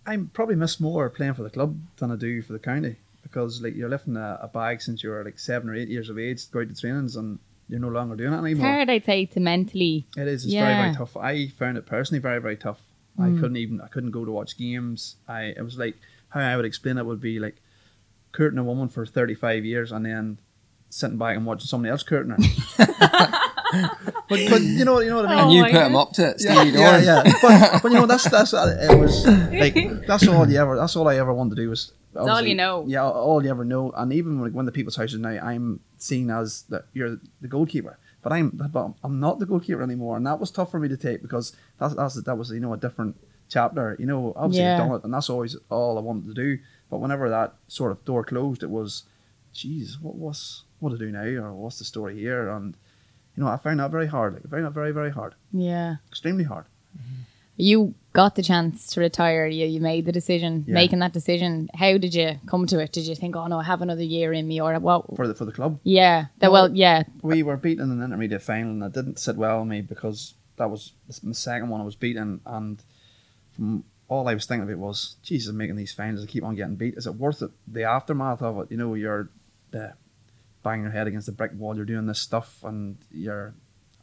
I 0.07 0.17
probably 0.33 0.57
miss 0.57 0.79
more 0.81 1.09
playing 1.09 1.35
for 1.35 1.43
the 1.43 1.51
club 1.51 1.79
than 1.97 2.11
I 2.11 2.17
do 2.17 2.43
for 2.43 2.53
the 2.53 2.59
county 2.59 2.97
because 3.23 3.63
like 3.63 3.75
you're 3.77 3.89
lifting 3.89 4.17
a, 4.17 4.39
a 4.43 4.49
bag 4.49 4.83
since 4.83 5.03
you 5.03 5.11
were 5.11 5.25
like 5.25 5.39
seven 5.39 5.71
or 5.71 5.75
eight 5.75 5.89
years 5.89 6.09
of 6.11 6.19
age 6.19 6.45
to 6.47 6.53
go 6.53 6.61
out 6.61 6.69
to 6.69 6.75
trainings 6.75 7.17
and 7.17 7.39
you're 7.69 7.79
no 7.81 7.89
longer 7.89 8.17
doing 8.17 8.33
it 8.33 8.37
It's 8.39 8.45
anymore. 8.47 8.67
hard, 8.67 8.91
I'd 8.91 9.05
say, 9.05 9.27
to 9.27 9.41
mentally. 9.41 10.07
It 10.17 10.27
is. 10.27 10.45
It's 10.45 10.53
Yeah. 10.53 10.65
very 10.67 10.83
very 10.83 10.97
tough. 10.97 11.17
I 11.17 11.47
found 11.49 11.79
it 11.79 11.87
personally 11.87 12.21
very 12.21 12.41
very 12.41 12.57
tough. 12.57 12.81
Mm. 13.19 13.37
I 13.37 13.41
couldn't 13.41 13.57
even. 13.57 13.81
I 13.81 13.87
couldn't 13.89 14.11
go 14.11 14.25
to 14.25 14.31
watch 14.33 14.59
games. 14.59 15.17
I. 15.29 15.45
It 15.57 15.63
was 15.63 15.79
like 15.79 15.97
how 16.31 16.41
I 16.41 16.57
would 16.57 16.65
explain 16.65 16.99
it 16.99 17.07
would 17.07 17.21
be 17.21 17.39
like 17.39 17.57
courting 18.33 18.59
a 18.59 18.65
woman 18.65 18.89
for 18.89 19.07
thirty 19.07 19.35
five 19.35 19.65
years 19.65 19.93
and 19.93 20.05
then 20.07 20.39
sitting 20.89 21.19
back 21.19 21.37
and 21.37 21.47
watching 21.47 21.67
somebody 21.67 21.91
else 21.93 22.03
courting 22.03 22.31
her. 22.33 22.39
but 23.73 24.41
but 24.51 24.61
you 24.63 24.85
know 24.85 25.01
you 25.01 25.11
know 25.11 25.17
what 25.17 25.27
I 25.27 25.31
mean. 25.31 25.39
Oh 25.39 25.43
and 25.45 25.53
you 25.53 25.63
my 25.63 25.71
put 25.71 25.83
him 25.83 25.97
up 25.97 26.13
to 26.13 26.29
it, 26.31 26.37
Yeah, 26.41 26.61
Stevie 26.63 26.79
yeah, 26.79 26.99
yeah. 26.99 27.33
But, 27.43 27.83
but 27.83 27.93
you 27.93 27.99
know 27.99 28.07
that's 28.07 28.29
that's 28.29 28.55
uh, 28.55 28.77
it 28.91 28.99
was 28.99 29.27
like 29.27 29.75
that's 30.07 30.27
all 30.29 30.49
you 30.49 30.59
ever 30.59 30.77
that's 30.77 30.97
all 30.97 31.09
I 31.09 31.17
ever 31.17 31.33
wanted 31.33 31.57
to 31.57 31.63
do 31.63 31.71
was. 31.71 31.93
all 32.17 32.41
you 32.43 32.55
know. 32.55 32.85
Yeah, 32.87 33.09
all 33.09 33.43
you 33.43 33.51
ever 33.51 33.65
know. 33.65 33.93
And 33.97 34.13
even 34.13 34.41
when, 34.41 34.53
when 34.53 34.67
the 34.67 34.73
people's 34.73 34.97
houses 34.97 35.21
now, 35.21 35.31
I'm 35.31 35.81
seen 35.99 36.31
as 36.31 36.63
that 36.71 36.87
you're 36.93 37.19
the 37.41 37.49
goalkeeper, 37.49 37.99
but 38.23 38.33
I'm 38.33 38.51
but 38.51 38.93
I'm 39.05 39.21
not 39.21 39.39
the 39.39 39.47
goalkeeper 39.47 39.83
anymore, 39.83 40.17
and 40.17 40.27
that 40.27 40.41
was 40.41 40.51
tough 40.51 40.71
for 40.71 40.81
me 40.81 40.89
to 40.89 40.97
take 40.97 41.23
because 41.23 41.55
that's, 41.79 41.95
that's 41.95 42.23
that 42.23 42.37
was 42.37 42.51
you 42.51 42.61
know 42.61 42.73
a 42.73 42.77
different 42.77 43.17
chapter. 43.49 43.97
You 43.99 44.07
know, 44.07 44.33
obviously 44.37 44.65
Yeah. 44.65 44.75
I've 44.75 44.79
done 44.89 44.97
it, 44.97 45.05
and 45.05 45.15
that's 45.15 45.31
always 45.31 45.57
all 45.71 45.99
I 45.99 46.01
wanted 46.01 46.27
to 46.29 46.35
do. 46.35 46.59
But 46.91 46.99
whenever 46.99 47.29
that 47.31 47.55
sort 47.69 47.93
of 47.93 48.05
door 48.05 48.25
closed, 48.25 48.65
it 48.65 48.71
was, 48.71 49.05
jeez, 49.55 50.01
what 50.01 50.17
was 50.17 50.65
what 50.81 50.91
to 50.91 50.99
do 50.99 51.11
now, 51.13 51.25
or 51.45 51.53
what's 51.53 51.79
the 51.79 51.85
story 51.85 52.19
here? 52.19 52.49
And 52.49 52.75
you 53.41 53.47
know, 53.47 53.51
I 53.51 53.57
found 53.57 53.81
that 53.81 53.91
very 53.91 54.07
hard, 54.07 54.35
like 54.35 54.43
very 54.45 54.71
very 54.71 54.93
very 54.93 55.11
hard, 55.11 55.35
Yeah. 55.53 55.97
extremely 56.11 56.45
hard. 56.45 56.67
Mm-hmm. 56.97 57.23
You 57.57 57.95
got 58.13 58.35
the 58.35 58.43
chance 58.43 58.87
to 58.89 59.01
retire. 59.01 59.47
You, 59.47 59.67
you 59.67 59.81
made 59.81 60.05
the 60.07 60.13
decision. 60.13 60.65
Yeah. 60.67 60.75
Making 60.75 60.99
that 61.01 61.13
decision, 61.13 61.69
how 61.75 61.97
did 61.99 62.15
you 62.15 62.39
come 62.47 62.67
to 62.67 62.79
it? 62.81 62.93
Did 62.93 63.07
you 63.07 63.15
think, 63.15 63.37
oh 63.37 63.47
no, 63.47 63.59
I 63.61 63.65
have 63.65 63.83
another 63.83 64.03
year 64.03 64.33
in 64.33 64.47
me, 64.49 64.61
or 64.61 64.79
what? 64.79 65.15
for 65.17 65.27
the 65.27 65.35
for 65.35 65.45
the 65.47 65.53
club. 65.53 65.79
Yeah. 65.85 66.27
That, 66.39 66.53
Well- 66.53 66.69
well, 66.69 66.77
yeah. 66.77 67.05
we 67.23 67.43
were 67.43 67.57
beaten 67.57 67.85
in 67.85 67.99
an 67.99 68.05
intermediate 68.05 68.43
final, 68.43 68.73
and 68.73 68.83
it 68.83 68.93
didn't 68.93 69.19
sit 69.19 69.37
well 69.37 69.61
with 69.61 69.69
me 69.69 69.81
because 69.81 70.35
that 70.57 70.69
was 70.71 70.93
the 71.07 71.35
second 71.35 71.69
one 71.71 71.81
I 71.81 71.85
was 71.85 71.97
beaten, 71.97 72.41
and 72.45 72.83
from 73.53 73.85
all 74.09 74.27
I 74.29 74.35
was 74.35 74.45
thinking 74.47 74.65
of 74.65 74.71
it 74.71 74.79
was, 74.79 75.17
Jesus, 75.23 75.51
I'm 75.51 75.57
making 75.57 75.77
these 75.77 75.93
finals, 75.93 76.25
I 76.25 76.27
keep 76.27 76.45
on 76.45 76.57
getting 76.57 76.77
beat. 76.77 76.95
Is 76.97 77.07
it 77.07 77.15
worth 77.15 77.41
it? 77.43 77.51
The 77.69 77.85
aftermath 77.85 78.43
of 78.43 78.59
it, 78.59 78.71
you 78.71 78.77
know, 78.77 78.95
you're 78.95 79.29
the 79.71 79.95
banging 80.63 80.85
your 80.85 80.93
head 80.93 81.07
against 81.07 81.27
the 81.27 81.33
brick 81.33 81.53
wall, 81.57 81.77
you're 81.77 81.85
doing 81.85 82.07
this 82.07 82.19
stuff, 82.21 82.63
and 82.65 82.97
you're. 83.11 83.55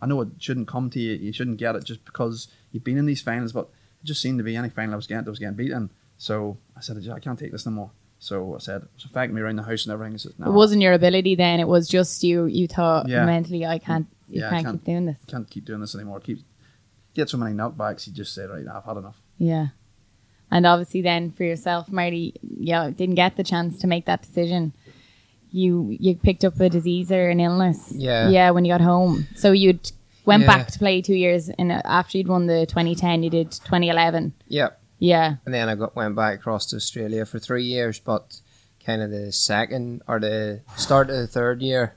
I 0.02 0.06
know 0.06 0.22
it 0.22 0.30
shouldn't 0.38 0.68
come 0.68 0.90
to 0.92 1.00
you, 1.00 1.14
you 1.14 1.34
shouldn't 1.34 1.58
get 1.58 1.76
it 1.76 1.84
just 1.84 2.06
because 2.06 2.48
you've 2.72 2.84
been 2.84 2.98
in 3.00 3.08
these 3.08 3.22
finals, 3.22 3.52
but 3.52 3.70
it 4.02 4.06
just 4.06 4.22
seemed 4.22 4.38
to 4.38 4.44
be 4.44 4.56
any 4.56 4.70
final 4.70 4.94
I 4.94 4.96
was 4.96 5.08
getting, 5.08 5.26
I 5.26 5.30
was 5.30 5.40
getting 5.40 5.56
beaten. 5.56 5.90
So 6.18 6.58
I 6.76 6.82
said, 6.82 6.98
I 7.12 7.20
can't 7.20 7.38
take 7.40 7.52
this 7.52 7.66
no 7.66 7.72
more. 7.72 7.92
So 8.20 8.54
I 8.56 8.60
said, 8.60 8.84
it's 8.96 9.06
affecting 9.06 9.36
me 9.36 9.42
around 9.42 9.56
the 9.56 9.64
house 9.64 9.86
and 9.86 9.94
everything. 9.94 10.18
Said, 10.20 10.34
no, 10.38 10.48
It 10.48 10.54
wasn't 10.54 10.82
your 10.84 10.94
ability 10.94 11.34
then. 11.36 11.60
It 11.60 11.68
was 11.68 11.88
just 11.88 12.24
you. 12.24 12.46
You 12.46 12.68
thought 12.68 13.08
Yeah. 13.08 13.26
mentally, 13.26 13.66
I 13.66 13.80
can't. 13.80 14.06
You 14.28 14.42
Yeah, 14.42 14.50
can't, 14.52 14.66
can't- 14.66 14.76
keep 14.78 14.86
doing 14.86 15.06
this. 15.06 15.18
can't 15.26 15.50
keep 15.50 15.66
doing 15.66 15.82
this 15.82 15.96
anymore. 15.96 16.20
Keep 16.20 16.40
get 17.16 17.30
so 17.30 17.38
many 17.38 17.56
knockbacks. 17.56 18.06
You 18.06 18.14
just 18.14 18.36
say, 18.36 18.46
right, 18.46 18.66
I've 18.68 18.86
had 18.86 18.98
enough. 18.98 19.20
Yeah. 19.40 19.68
And 20.52 20.66
obviously, 20.68 21.02
then 21.02 21.32
for 21.32 21.44
yourself, 21.44 21.92
Marty, 21.92 22.36
yeah, 22.42 22.90
didn't 22.92 23.16
get 23.16 23.36
the 23.36 23.44
chance 23.44 23.80
to 23.80 23.88
make 23.88 24.06
that 24.06 24.22
decision. 24.22 24.74
You 25.58 25.96
you 26.00 26.16
picked 26.16 26.46
up 26.46 26.60
a 26.60 26.70
disease 26.70 27.12
or 27.12 27.30
an 27.30 27.40
illness. 27.40 27.92
Yeah. 27.96 28.30
Yeah, 28.30 28.52
when 28.52 28.64
you 28.66 28.72
got 28.72 28.82
home. 28.82 29.28
So 29.36 29.52
you'd 29.52 29.92
went 30.26 30.42
Yeah. 30.44 30.48
back 30.48 30.68
to 30.74 30.80
play 30.80 31.02
two 31.02 31.16
years, 31.16 31.50
and 31.50 31.72
after 31.72 32.18
you'd 32.18 32.28
won 32.28 32.48
the 32.48 32.66
2010, 32.68 33.24
you 33.24 33.30
did 33.30 33.52
2011. 33.52 34.34
Yep. 34.50 34.80
Yeah. 35.00 35.36
And 35.46 35.54
then 35.54 35.70
I 35.70 35.76
got 35.76 35.96
went 35.96 36.16
back 36.16 36.36
across 36.40 36.66
to 36.68 36.76
Australia 36.76 37.26
for 37.26 37.40
three 37.40 37.64
years, 37.64 38.00
but 38.00 38.40
kind 38.86 39.02
of 39.02 39.10
the 39.12 39.32
second 39.32 40.02
or 40.08 40.20
the 40.20 40.62
start 40.76 41.10
of 41.10 41.18
the 41.18 41.28
third 41.28 41.62
year 41.62 41.96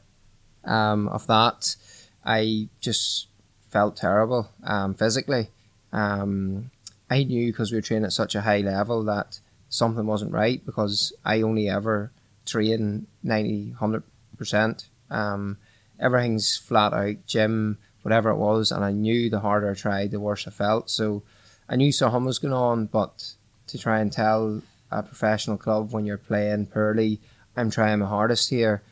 um, 0.64 1.08
of 1.08 1.26
that, 1.26 1.76
I 2.24 2.68
just 2.80 3.28
felt 3.70 3.96
terrible 3.96 4.50
um, 4.64 4.94
physically. 4.94 5.48
Um, 5.92 6.70
I 7.10 7.24
knew 7.24 7.50
because 7.52 7.70
we 7.72 7.78
were 7.78 7.82
training 7.82 8.04
at 8.06 8.12
such 8.12 8.34
a 8.34 8.40
high 8.42 8.60
level 8.60 9.02
that 9.04 9.40
something 9.68 10.06
wasn't 10.06 10.32
right 10.32 10.64
because 10.64 11.12
I 11.24 11.42
only 11.42 11.68
ever 11.68 12.10
train 12.46 13.06
90, 13.22 13.74
100%. 13.78 14.84
Um, 15.10 15.58
everything's 15.98 16.56
flat 16.56 16.92
out, 16.92 17.26
gym, 17.26 17.78
whatever 18.02 18.30
it 18.30 18.36
was, 18.36 18.70
and 18.70 18.84
I 18.84 18.92
knew 18.92 19.30
the 19.30 19.40
harder 19.40 19.70
I 19.70 19.74
tried, 19.74 20.10
the 20.10 20.20
worse 20.20 20.46
I 20.46 20.50
felt. 20.50 20.90
So 20.90 21.22
I 21.68 21.76
knew 21.76 21.92
something 21.92 22.24
was 22.24 22.38
going 22.38 22.54
on, 22.54 22.86
but 22.86 23.32
to 23.68 23.78
try 23.78 24.00
and 24.00 24.12
tell 24.12 24.62
a 24.90 25.02
professional 25.02 25.56
club 25.56 25.92
when 25.92 26.06
you're 26.06 26.18
playing 26.18 26.66
poorly, 26.66 27.20
I'm 27.56 27.70
trying 27.70 27.98
my 27.98 28.06
hardest 28.06 28.50
here, 28.50 28.82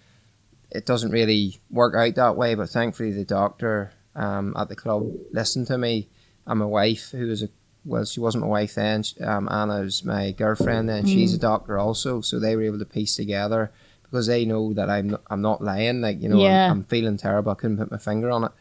it 0.71 0.87
doesn't 0.87 1.11
really 1.11 1.59
work 1.71 1.95
out 1.95 2.15
that 2.17 2.37
way. 2.37 2.55
But 2.55 2.69
thankfully, 2.69 3.13
the 3.13 3.25
doctor 3.25 3.93
um, 4.15 4.55
at 4.57 4.69
the 4.69 4.77
club 4.77 5.11
listened 5.33 5.67
to 5.69 5.79
me, 5.79 6.09
and 6.47 6.59
my 6.59 6.67
wife, 6.67 7.11
who 7.11 7.27
was 7.27 7.43
a 7.43 7.49
well, 7.89 8.05
she 8.05 8.21
wasn't 8.21 8.45
my 8.45 8.49
wife 8.49 8.75
then. 8.75 9.03
Um, 9.21 9.49
Anna 9.51 9.81
was 9.81 10.05
my 10.05 10.33
girlfriend 10.33 10.89
then. 10.89 11.05
Mm. 11.05 11.09
She's 11.09 11.35
a 11.35 11.39
doctor 11.39 11.79
also, 11.79 12.21
so 12.21 12.39
they 12.39 12.55
were 12.55 12.63
able 12.63 12.79
to 12.79 12.85
piece 12.85 13.17
together 13.17 13.73
because 14.03 14.27
they 14.27 14.45
know 14.45 14.73
that 14.75 14.91
I'm 14.91 15.09
not, 15.11 15.23
I'm 15.31 15.43
not 15.43 15.63
lying. 15.63 16.01
Like 16.01 16.21
you 16.21 16.29
know, 16.29 16.39
yeah. 16.39 16.67
I'm, 16.67 16.79
I'm, 16.79 16.85
feeling 16.85 17.17
terrible. 17.17 17.53
I 17.53 17.55
couldn't 17.55 17.79
put 17.79 17.91
my 17.91 17.99
finger 17.99 18.31
on 18.31 18.45
it, 18.45 18.53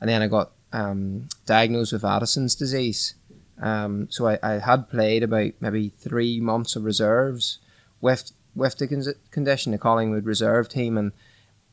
and 0.00 0.08
then 0.08 0.22
I 0.22 0.28
got 0.28 0.52
um, 0.72 1.28
diagnosed 1.46 1.92
with 1.92 2.04
Addison's 2.04 2.54
disease. 2.54 3.14
Um, 3.60 4.08
so 4.10 4.26
I, 4.26 4.38
I 4.42 4.52
had 4.58 4.90
played 4.90 5.22
about 5.22 5.52
maybe 5.60 5.90
three 5.98 6.40
months 6.40 6.76
of 6.76 6.84
reserves 6.84 7.58
with 8.00 8.32
with 8.54 8.76
the 8.78 8.86
con- 8.86 9.14
condition, 9.30 9.72
the 9.72 9.78
Collingwood 9.78 10.26
reserve 10.26 10.68
team, 10.68 10.98
and 10.98 11.12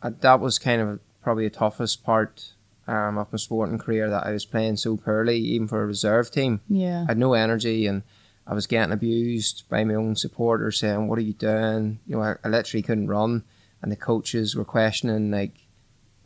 uh, 0.01 0.11
that 0.21 0.39
was 0.39 0.57
kind 0.57 0.81
of 0.81 0.99
probably 1.21 1.43
the 1.43 1.55
toughest 1.55 2.03
part 2.03 2.53
um, 2.91 3.17
of 3.17 3.31
my 3.31 3.37
sporting 3.37 3.77
career 3.77 4.09
that 4.09 4.25
I 4.25 4.31
was 4.31 4.45
playing 4.45 4.77
so 4.77 4.97
poorly, 4.97 5.37
even 5.37 5.67
for 5.67 5.81
a 5.81 5.85
reserve 5.85 6.29
team. 6.29 6.59
Yeah, 6.67 7.03
I 7.07 7.11
had 7.11 7.17
no 7.17 7.33
energy 7.33 7.87
and 7.87 8.03
I 8.45 8.53
was 8.53 8.67
getting 8.67 8.91
abused 8.91 9.63
by 9.69 9.83
my 9.83 9.93
own 9.93 10.15
supporters, 10.15 10.79
saying, 10.79 11.07
"What 11.07 11.17
are 11.17 11.23
you 11.23 11.33
doing?" 11.33 11.99
You 12.05 12.17
know, 12.17 12.23
I, 12.23 12.35
I 12.43 12.49
literally 12.49 12.81
couldn't 12.81 13.07
run, 13.07 13.43
and 13.81 13.91
the 13.91 13.95
coaches 13.95 14.55
were 14.55 14.65
questioning 14.65 15.31
like, 15.31 15.53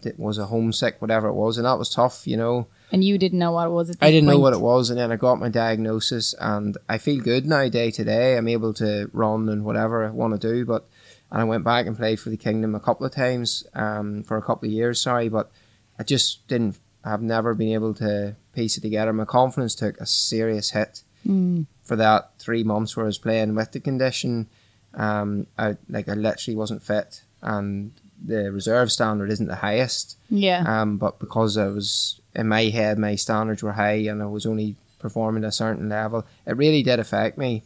"It 0.04 0.20
was 0.20 0.40
a 0.40 0.48
homesick, 0.48 1.02
whatever 1.02 1.28
it 1.28 1.34
was," 1.34 1.58
and 1.58 1.66
that 1.66 1.78
was 1.78 1.90
tough, 1.90 2.26
you 2.26 2.36
know. 2.36 2.68
And 2.92 3.04
you 3.04 3.18
didn't 3.18 3.40
know 3.40 3.52
what 3.52 3.68
it 3.68 3.72
was. 3.72 3.96
I 4.02 4.10
didn't 4.10 4.28
point. 4.28 4.38
know 4.38 4.42
what 4.42 4.54
it 4.54 4.62
was, 4.62 4.90
and 4.90 5.00
then 5.00 5.12
I 5.12 5.18
got 5.18 5.40
my 5.40 5.50
diagnosis, 5.50 6.34
and 6.40 6.78
I 6.90 6.98
feel 6.98 7.22
good 7.22 7.46
now, 7.46 7.70
day 7.70 7.92
to 7.92 8.04
day. 8.04 8.38
I'm 8.38 8.48
able 8.48 8.74
to 8.76 9.10
run 9.14 9.50
and 9.50 9.64
whatever 9.64 10.04
I 10.04 10.10
want 10.10 10.40
to 10.40 10.54
do, 10.54 10.66
but 10.66 10.88
and 11.32 11.42
I 11.42 11.44
went 11.44 11.64
back 11.64 11.86
and 11.86 11.98
played 11.98 12.20
for 12.20 12.30
the 12.30 12.38
Kingdom 12.38 12.74
a 12.74 12.80
couple 12.80 13.06
of 13.06 13.12
times, 13.12 13.68
um, 13.74 14.24
for 14.24 14.38
a 14.38 14.42
couple 14.42 14.68
of 14.68 14.74
years. 14.74 15.02
Sorry, 15.02 15.30
but 15.30 15.52
I 16.00 16.04
just 16.04 16.48
didn't. 16.48 16.78
I've 17.04 17.22
never 17.22 17.54
been 17.54 17.74
able 17.74 17.94
to 17.96 18.36
piece 18.54 18.78
it 18.78 18.82
together. 18.82 19.14
My 19.14 19.26
confidence 19.26 19.76
took 19.76 19.98
a 20.00 20.06
serious 20.06 20.72
hit 20.72 21.04
mm. 21.26 21.66
for 21.84 21.96
that 21.96 22.32
three 22.40 22.64
months 22.64 22.96
where 22.96 23.06
I 23.06 23.08
was 23.08 23.18
playing 23.18 23.56
with 23.56 23.72
the 23.72 23.80
condition. 23.80 24.48
Um, 24.94 25.48
I 25.58 25.78
like 25.90 26.10
I 26.10 26.14
literally 26.14 26.56
wasn't 26.56 26.84
fit, 26.84 27.22
and 27.42 27.92
the 28.24 28.52
reserve 28.52 28.92
standard 28.92 29.30
isn't 29.30 29.48
the 29.48 29.56
highest. 29.56 30.18
Yeah. 30.30 30.64
Um, 30.66 30.98
but 30.98 31.20
because 31.20 31.58
I 31.58 31.68
was 31.68 32.20
in 32.34 32.48
my 32.48 32.64
head, 32.66 32.98
my 32.98 33.16
standards 33.16 33.62
were 33.62 33.74
high, 33.74 34.08
and 34.08 34.22
I 34.22 34.26
was 34.26 34.46
only 34.46 34.76
performing 35.00 35.44
at 35.44 35.50
a 35.50 35.52
certain 35.52 35.90
level. 35.90 36.26
It 36.46 36.58
really 36.58 36.82
did 36.84 37.00
affect 37.00 37.38
me, 37.38 37.64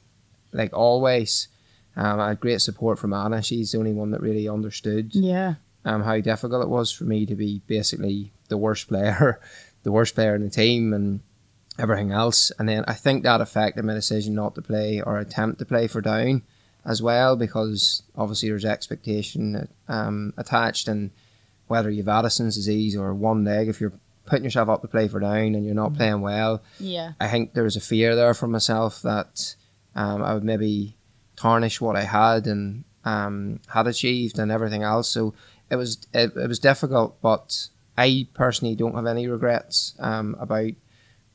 like 0.52 0.74
always. 0.74 1.48
Um, 1.96 2.20
I 2.20 2.30
had 2.30 2.40
great 2.40 2.62
support 2.62 2.98
from 3.00 3.14
Anna. 3.14 3.42
She's 3.42 3.72
the 3.72 3.80
only 3.80 3.94
one 3.94 4.12
that 4.12 4.22
really 4.22 4.48
understood. 4.48 5.14
Yeah. 5.14 5.56
Um, 5.90 6.04
how 6.04 6.20
difficult 6.20 6.64
it 6.64 6.70
was 6.70 6.92
for 6.92 7.06
me 7.06 7.26
to 7.26 7.36
be 7.36 7.62
basically 7.66 8.32
the 8.48 8.58
worst 8.58 8.88
player, 8.88 9.40
the 9.84 9.92
worst 9.92 10.14
player 10.14 10.36
in 10.36 10.44
the 10.44 10.50
team, 10.50 10.94
and 10.94 11.22
everything 11.80 12.12
else. 12.12 12.52
And 12.60 12.70
then 12.70 12.84
I 12.88 12.94
think 12.94 13.24
that 13.24 13.42
affected 13.42 13.84
my 13.86 13.94
decision 13.94 14.36
not 14.36 14.54
to 14.56 14.62
play 14.62 15.02
or 15.02 15.18
attempt 15.18 15.60
to 15.60 15.66
play 15.66 15.88
for 15.88 16.02
Down 16.02 16.44
as 16.86 17.02
well, 17.02 17.36
because 17.36 18.04
obviously 18.16 18.50
there's 18.50 18.66
expectation 18.66 19.68
um, 19.88 20.34
attached, 20.38 20.88
and 20.88 21.10
whether 21.68 21.90
you've 21.90 22.08
Addison's 22.08 22.56
disease 22.56 22.96
or 22.96 23.14
one 23.14 23.44
leg, 23.44 23.68
if 23.68 23.82
you're 23.82 23.94
putting 24.26 24.44
yourself 24.44 24.70
up 24.70 24.82
to 24.82 24.88
play 24.88 25.08
for 25.08 25.20
Down 25.20 25.56
and 25.56 25.66
you're 25.66 25.74
not 25.74 25.90
mm-hmm. 25.90 25.98
playing 25.98 26.22
well, 26.22 26.62
yeah, 26.80 27.14
I 27.20 27.30
think 27.30 27.54
there 27.54 27.64
was 27.64 27.76
a 27.76 27.82
fear 27.82 28.16
there 28.16 28.36
for 28.36 28.48
myself 28.48 29.02
that 29.02 29.56
um, 29.96 30.22
I 30.22 30.36
would 30.36 30.44
maybe 30.44 30.96
tarnish 31.36 31.82
what 31.82 31.96
I 31.96 32.04
had 32.04 32.46
and 32.46 32.84
um, 33.06 33.60
had 33.68 33.88
achieved 33.88 34.40
and 34.40 34.52
everything 34.52 34.84
else. 34.84 35.10
So 35.10 35.34
it 35.70 35.76
was 35.76 36.08
it, 36.14 36.36
it 36.36 36.48
was 36.48 36.60
difficult, 36.60 37.22
but 37.22 37.68
I 37.98 38.28
personally 38.34 38.76
don't 38.76 38.96
have 38.96 39.06
any 39.06 39.28
regrets 39.28 39.94
um, 40.00 40.36
about 40.40 40.72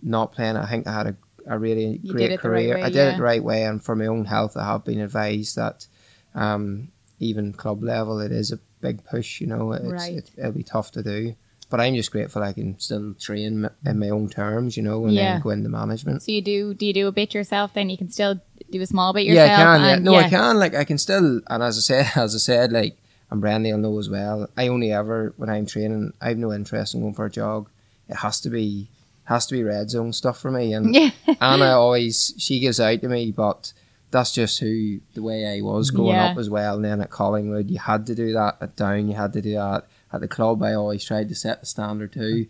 not 0.03 0.33
playing. 0.33 0.57
I 0.57 0.66
think 0.66 0.87
I 0.87 0.92
had 0.92 1.07
a, 1.09 1.16
a 1.47 1.59
really 1.59 2.01
you 2.03 2.12
great 2.12 2.38
career. 2.38 2.75
Right 2.75 2.81
way, 2.81 2.83
I 2.83 2.88
did 2.88 2.97
yeah. 2.97 3.14
it 3.14 3.16
the 3.16 3.23
right 3.23 3.44
way, 3.44 3.64
and 3.64 3.83
for 3.83 3.94
my 3.94 4.07
own 4.07 4.25
health, 4.25 4.57
I 4.57 4.64
have 4.64 4.85
been 4.85 5.01
advised 5.01 5.57
that 5.57 5.87
um, 6.35 6.88
even 7.20 7.53
club 7.53 7.83
level, 7.83 8.20
it 8.20 8.33
is 8.33 8.51
a 8.51 8.59
big 8.81 9.05
push. 9.05 9.40
You 9.40 9.47
know, 9.47 9.73
it's, 9.73 9.85
right. 9.85 10.14
it, 10.14 10.31
it'll 10.37 10.53
be 10.53 10.62
tough 10.62 10.90
to 10.92 11.03
do. 11.03 11.35
But 11.70 11.81
I'm 11.81 11.94
just 11.94 12.12
grateful 12.12 12.42
I 12.42 12.53
can 12.53 12.79
still 12.79 13.14
train 13.14 13.68
in 13.85 13.99
my 13.99 14.11
own 14.11 14.29
terms, 14.29 14.77
you 14.77 14.83
know, 14.83 15.07
and 15.07 15.14
yeah. 15.14 15.33
then 15.33 15.40
go 15.40 15.51
into 15.51 15.68
management. 15.68 16.23
So 16.23 16.33
you 16.33 16.42
do? 16.42 16.75
Do 16.75 16.87
you 16.87 16.92
do 16.92 17.09
a 17.09 17.12
bit 17.12 17.35
yourself? 17.35 17.75
Then 17.75 17.90
you 17.90 17.99
can 17.99 18.11
still 18.11 18.40
do 18.70 18.81
a 18.81 18.87
small 18.87 19.12
bit 19.12 19.27
yourself. 19.27 19.49
Yeah, 19.49 19.73
I 19.73 19.77
can. 19.77 19.85
Yeah. 19.85 19.99
No, 19.99 20.12
yeah. 20.12 20.27
I 20.27 20.29
can. 20.29 20.59
Like 20.59 20.75
I 20.75 20.85
can 20.85 20.99
still, 20.99 21.40
and 21.49 21.62
as 21.62 21.77
I 21.77 21.81
said, 21.81 22.12
as 22.16 22.35
I 22.35 22.38
said, 22.38 22.73
like 22.73 22.97
and 23.30 23.40
Brandy 23.40 23.72
will 23.72 23.78
know 23.78 23.98
as 23.98 24.08
well. 24.08 24.48
I 24.56 24.68
only 24.68 24.92
ever 24.92 25.32
when 25.37 25.48
I'm 25.50 25.66
training, 25.66 26.12
I 26.20 26.28
have 26.28 26.38
no 26.38 26.52
interest 26.52 26.94
in 26.94 27.00
going 27.00 27.14
for 27.14 27.26
a 27.26 27.30
jog. 27.30 27.68
It 28.08 28.16
has 28.16 28.40
to 28.42 28.50
be 28.50 28.88
has 29.24 29.46
to 29.46 29.54
be 29.54 29.62
red 29.62 29.88
zone 29.90 30.12
stuff 30.12 30.38
for 30.38 30.50
me. 30.50 30.72
And 30.74 30.94
Yeah. 30.94 31.10
Anna 31.40 31.72
always 31.78 32.34
she 32.38 32.60
gives 32.60 32.78
out 32.80 33.00
to 33.00 33.08
me, 33.08 33.32
but 33.32 33.72
that's 34.10 34.32
just 34.32 34.60
who 34.60 35.00
the 35.14 35.22
way 35.22 35.46
I 35.58 35.60
was 35.62 35.90
growing 35.90 36.12
Yeah. 36.16 36.26
up 36.32 36.38
as 36.38 36.48
well. 36.50 36.76
And 36.76 36.84
then 36.84 37.00
at 37.00 37.10
Collingwood, 37.10 37.70
you 37.70 37.78
had 37.78 38.06
to 38.06 38.14
do 38.14 38.32
that. 38.34 38.58
At 38.60 38.76
Down, 38.76 39.08
you 39.08 39.14
had 39.14 39.32
to 39.32 39.42
do 39.42 39.54
that. 39.54 39.87
At 40.12 40.20
the 40.20 40.28
club, 40.28 40.62
I 40.62 40.74
always 40.74 41.04
tried 41.04 41.28
to 41.30 41.34
set 41.34 41.60
the 41.60 41.66
standard 41.66 42.12
too. 42.12 42.46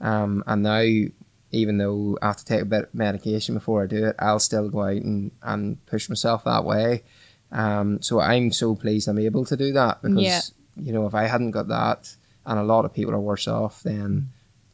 Um, 0.00 0.44
and 0.46 0.62
now, 0.62 0.84
even 1.50 1.78
though 1.78 2.16
I 2.22 2.26
have 2.28 2.36
to 2.36 2.44
take 2.44 2.60
a 2.60 2.64
bit 2.66 2.84
of 2.84 2.94
medication 2.94 3.54
before 3.54 3.82
I 3.82 3.86
do 3.86 4.06
it, 4.06 4.16
I'll 4.18 4.38
still 4.38 4.68
go 4.68 4.82
out 4.82 4.92
and, 5.02 5.32
and 5.42 5.84
push 5.86 6.08
myself 6.08 6.44
that 6.44 6.64
way. 6.64 7.02
Um, 7.52 8.02
so 8.02 8.20
I'm 8.20 8.52
so 8.52 8.74
pleased 8.74 9.08
I'm 9.08 9.18
able 9.18 9.44
to 9.46 9.56
do 9.56 9.72
that 9.72 10.02
because 10.02 10.22
Yeah. 10.22 10.40
you 10.76 10.92
know 10.92 11.06
if 11.06 11.14
I 11.14 11.24
hadn't 11.24 11.52
got 11.52 11.68
that, 11.68 12.14
and 12.46 12.58
a 12.58 12.62
lot 12.64 12.84
of 12.84 12.92
people 12.94 13.14
are 13.14 13.20
worse 13.20 13.48
off, 13.48 13.82
then 13.82 14.30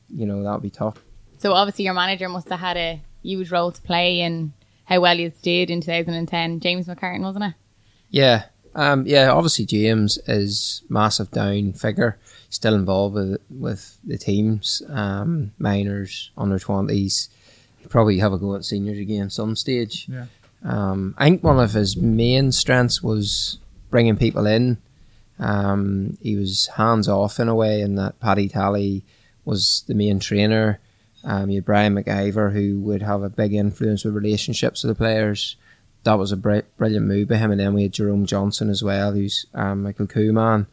you 0.09 0.27
know 0.27 0.43
that 0.43 0.53
would 0.53 0.63
be 0.63 0.71
tough. 0.71 1.03
So 1.39 1.53
obviously 1.53 1.85
your 1.85 1.95
manager 1.95 2.29
must 2.29 2.49
have 2.49 2.61
had 2.61 2.77
a 2.77 3.01
huge 3.23 3.51
role 3.51 3.71
to 3.73 3.81
play 3.83 4.21
in 4.21 4.53
how 4.85 5.01
well 5.01 5.19
you 5.19 5.33
did 5.43 5.71
in 5.71 5.81
2010. 5.81 6.61
James 6.61 6.87
McCartan, 6.87 7.21
wasn't 7.23 7.45
it? 7.45 7.55
Yeah, 8.11 8.45
um, 8.75 9.07
yeah. 9.07 9.31
Obviously, 9.33 9.65
James 9.67 10.19
is 10.27 10.83
massive 10.89 11.31
down 11.31 11.73
figure. 11.73 12.19
Still 12.51 12.75
involved 12.75 13.15
with 13.15 13.41
with 13.51 13.99
the 14.05 14.19
teams, 14.19 14.83
um, 14.89 15.53
minors, 15.59 16.31
under 16.37 16.59
twenties. 16.59 17.29
Probably 17.89 18.19
have 18.19 18.33
a 18.33 18.39
go 18.39 18.55
at 18.55 18.65
seniors 18.65 18.99
again 18.99 19.31
some 19.31 19.57
stage. 19.57 20.07
Yeah. 20.09 20.27
Um, 20.65 21.15
I 21.19 21.29
think 21.29 21.45
one 21.45 21.61
of 21.61 21.73
his 21.73 21.97
main 21.97 22.51
strengths 22.51 23.03
was 23.03 23.59
bringing 23.91 24.17
people 24.17 24.47
in. 24.47 24.79
Um, 25.39 26.17
he 26.23 26.37
was 26.37 26.69
hands 26.77 27.09
off 27.09 27.39
in 27.39 27.49
a 27.49 27.55
way, 27.55 27.81
in 27.81 27.97
that 27.97 28.19
Paddy 28.21 28.49
Tally 28.49 29.05
was 29.45 29.85
the 29.87 29.95
main 29.95 30.21
trainer. 30.21 30.81
Um, 31.25 31.51
you 31.51 31.57
had 31.57 31.65
Brian 31.65 31.95
McIver, 31.95 32.53
who 32.53 32.81
would 32.81 33.03
have 33.03 33.23
a 33.23 33.31
big 33.31 33.53
influence 33.55 34.05
with 34.05 34.15
relationships 34.15 34.83
with 34.83 34.97
the 34.97 34.99
players. 34.99 35.57
That 36.05 36.19
was 36.19 36.33
a 36.33 36.37
br- 36.37 36.61
brilliant 36.77 37.07
move 37.07 37.29
by 37.29 37.37
him. 37.37 37.51
And 37.51 37.61
then 37.61 37.75
we 37.75 37.85
had 37.85 37.93
Jerome 37.93 38.27
Johnston 38.27 38.69
as 38.69 38.83
well, 38.83 39.13
who's 39.13 39.47
um, 39.55 39.83
Michael 39.83 40.07
Kuhlman. 40.07 40.67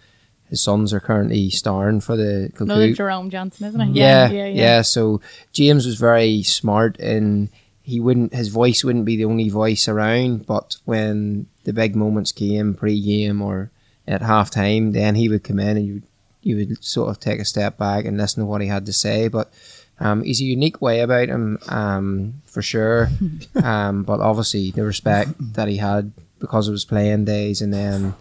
His 0.49 0.61
sons 0.61 0.93
are 0.93 0.99
currently 0.99 1.49
starring 1.49 2.01
for 2.01 2.17
the 2.17 2.51
Another 2.59 2.93
Jerome 2.93 3.29
Johnston, 3.29 3.67
isn't 3.67 3.79
it? 3.79 3.89
Yeah, 3.95 4.29
yeah, 4.29 4.47
yeah, 4.47 4.81
So 4.81 5.21
James 5.53 5.85
was 5.85 5.95
very 5.95 6.43
smart 6.43 6.99
in 6.99 7.49
he 7.83 7.99
wouldn't 7.99 8.33
his 8.33 8.49
voice 8.49 8.83
wouldn't 8.83 9.05
be 9.05 9.17
the 9.17 9.25
only 9.25 9.49
voice 9.49 9.87
around, 9.87 10.45
but 10.45 10.77
when 10.85 11.47
the 11.63 11.73
big 11.73 11.95
moments 11.95 12.31
came 12.31 12.73
pre-game 12.73 13.41
or 13.41 13.71
at 14.07 14.21
half 14.21 14.51
time, 14.51 14.91
then 14.91 15.15
he 15.15 15.29
would 15.29 15.43
come 15.43 15.59
in 15.59 15.77
and 15.77 15.85
you 15.85 15.93
would, 15.93 16.03
you 16.41 16.55
would 16.57 16.83
sort 16.83 17.09
of 17.09 17.19
take 17.19 17.39
a 17.39 17.45
step 17.45 17.77
back 17.77 18.05
and 18.05 18.17
listen 18.17 18.41
to 18.41 18.45
what 18.45 18.61
he 18.61 18.67
had 18.67 18.85
to 18.85 18.93
say. 18.93 19.27
But 19.27 19.51
um, 19.99 20.23
he's 20.23 20.41
a 20.41 20.45
unique 20.45 20.81
way 20.81 21.01
about 21.01 21.29
him, 21.29 21.59
um, 21.69 22.41
for 22.45 22.61
sure. 22.61 23.09
um, 23.63 24.03
but 24.03 24.19
obviously 24.19 24.71
the 24.71 24.83
respect 24.83 25.31
that 25.53 25.67
he 25.67 25.77
had 25.77 26.11
because 26.39 26.67
of 26.67 26.73
his 26.73 26.85
playing 26.85 27.25
days, 27.25 27.61
and 27.61 27.73
then 27.73 28.15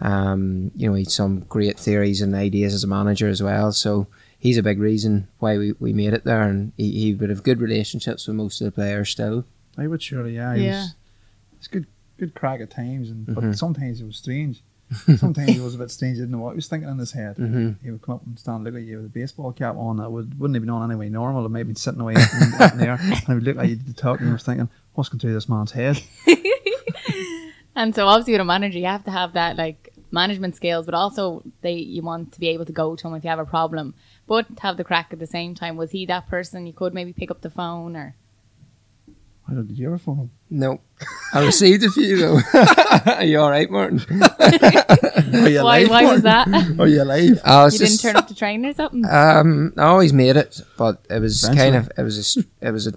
um, 0.00 0.70
you 0.76 0.88
know 0.88 0.94
he 0.94 1.02
had 1.02 1.10
some 1.10 1.40
great 1.48 1.78
theories 1.78 2.20
and 2.20 2.34
ideas 2.34 2.74
as 2.74 2.84
a 2.84 2.88
manager 2.88 3.28
as 3.28 3.42
well. 3.42 3.72
So 3.72 4.06
he's 4.42 4.58
a 4.58 4.62
big 4.62 4.80
reason 4.80 5.28
why 5.38 5.56
we, 5.56 5.72
we 5.78 5.92
made 5.92 6.12
it 6.12 6.24
there, 6.24 6.42
and 6.42 6.72
he, 6.76 6.90
he 6.90 7.14
would 7.14 7.30
have 7.30 7.44
good 7.44 7.60
relationships 7.60 8.26
with 8.26 8.34
most 8.36 8.60
of 8.60 8.64
the 8.64 8.72
players 8.72 9.08
still. 9.10 9.44
I 9.78 9.86
would 9.86 10.02
surely, 10.02 10.34
yeah. 10.34 10.56
He 10.56 10.64
Yeah. 10.66 10.80
was, 10.82 10.94
it's 11.58 11.68
good, 11.68 11.86
good 12.18 12.34
crack 12.34 12.60
at 12.60 12.70
times, 12.70 13.08
and 13.10 13.26
Mhm. 13.26 13.34
but 13.36 13.56
sometimes 13.56 14.00
it 14.00 14.04
was 14.04 14.16
strange. 14.16 14.62
sometimes 15.16 15.56
it 15.56 15.62
was 15.62 15.74
a 15.76 15.78
bit 15.78 15.90
strange. 15.92 16.16
He 16.16 16.22
didn't 16.22 16.32
know 16.32 16.38
what 16.44 16.50
he 16.50 16.56
was 16.56 16.66
thinking 16.68 16.88
in 16.90 16.98
his 16.98 17.12
head. 17.12 17.36
Mhm. 17.36 17.76
He 17.82 17.90
would 17.92 18.02
come 18.02 18.16
up 18.16 18.26
and 18.26 18.36
stand, 18.38 18.64
look 18.64 18.74
at 18.74 18.82
you 18.82 18.96
with 18.96 19.06
a 19.06 19.08
baseball 19.08 19.52
cap 19.52 19.76
on. 19.76 19.96
That 19.98 20.10
would 20.10 20.38
wouldn't 20.38 20.56
have 20.56 20.62
been 20.62 20.70
on 20.70 20.90
anyway 20.90 21.08
normal. 21.08 21.46
It 21.46 21.48
might 21.50 21.60
have 21.60 21.66
been 21.68 21.76
sitting 21.76 22.00
away 22.00 22.14
in, 22.14 22.20
in 22.20 22.50
there, 22.78 22.98
and 23.00 23.14
he 23.18 23.32
would 23.34 23.42
look 23.44 23.56
at 23.58 23.68
you 23.70 23.76
to 23.76 23.94
talk, 23.94 24.18
and 24.18 24.26
you 24.28 24.32
were 24.34 24.38
thinking, 24.38 24.68
what's 24.94 25.08
going 25.08 25.20
through 25.20 25.32
this 25.34 25.48
man's 25.48 25.72
head? 25.72 26.02
And 27.74 27.94
so 27.94 28.06
obviously 28.06 28.34
with 28.34 28.42
a 28.42 28.44
manager, 28.44 28.78
you 28.78 28.84
have 28.84 29.04
to 29.04 29.10
have 29.10 29.32
that 29.32 29.56
like 29.56 29.94
management 30.10 30.54
skills, 30.54 30.84
but 30.84 30.94
also 30.94 31.42
they 31.62 31.72
you 31.72 32.02
want 32.02 32.32
to 32.32 32.38
be 32.40 32.48
able 32.48 32.66
to 32.66 32.72
go 32.72 32.94
to 32.96 33.08
him 33.08 33.14
if 33.14 33.24
you 33.24 33.30
have 33.30 33.38
a 33.38 33.46
problem, 33.46 33.94
but 34.32 34.46
have 34.60 34.78
the 34.78 34.84
crack 34.90 35.08
at 35.12 35.18
the 35.18 35.26
same 35.26 35.54
time. 35.54 35.76
Was 35.76 35.90
he 35.90 36.06
that 36.06 36.26
person 36.26 36.66
you 36.66 36.72
could 36.72 36.94
maybe 36.94 37.12
pick 37.12 37.30
up 37.30 37.42
the 37.42 37.50
phone 37.50 37.94
or? 37.96 38.16
I 39.46 39.52
don't, 39.54 39.66
did 39.66 39.76
you 39.78 39.88
ever 39.88 39.98
phone 39.98 40.18
him? 40.18 40.30
No, 40.48 40.80
I 41.34 41.44
received 41.44 41.82
a 41.84 41.90
few 41.90 42.16
though. 42.16 42.38
Are 43.18 43.24
you 43.30 43.38
all 43.40 43.50
right, 43.50 43.68
Martin? 43.70 43.98
Are 44.00 45.48
you 45.50 45.62
Why? 45.62 45.80
alive, 45.80 45.90
Why 45.90 46.04
was 46.12 46.22
that? 46.22 46.46
Are 46.78 46.86
you 46.86 47.02
alive? 47.02 47.40
I 47.44 47.64
was 47.64 47.74
You 47.74 47.80
just, 47.80 48.00
didn't 48.00 48.14
turn 48.14 48.16
up 48.22 48.28
to 48.28 48.34
train 48.34 48.64
or 48.64 48.72
something? 48.72 49.04
Um, 49.04 49.74
I 49.76 49.82
always 49.82 50.12
made 50.14 50.36
it, 50.36 50.60
but 50.78 51.04
it 51.10 51.18
was 51.20 51.42
Eventually. 51.44 51.70
kind 51.70 51.76
of 51.76 51.90
it 51.98 52.02
was 52.02 52.16
a, 52.16 52.20
s- 52.40 52.46
it 52.62 52.70
was 52.70 52.86
a 52.86 52.92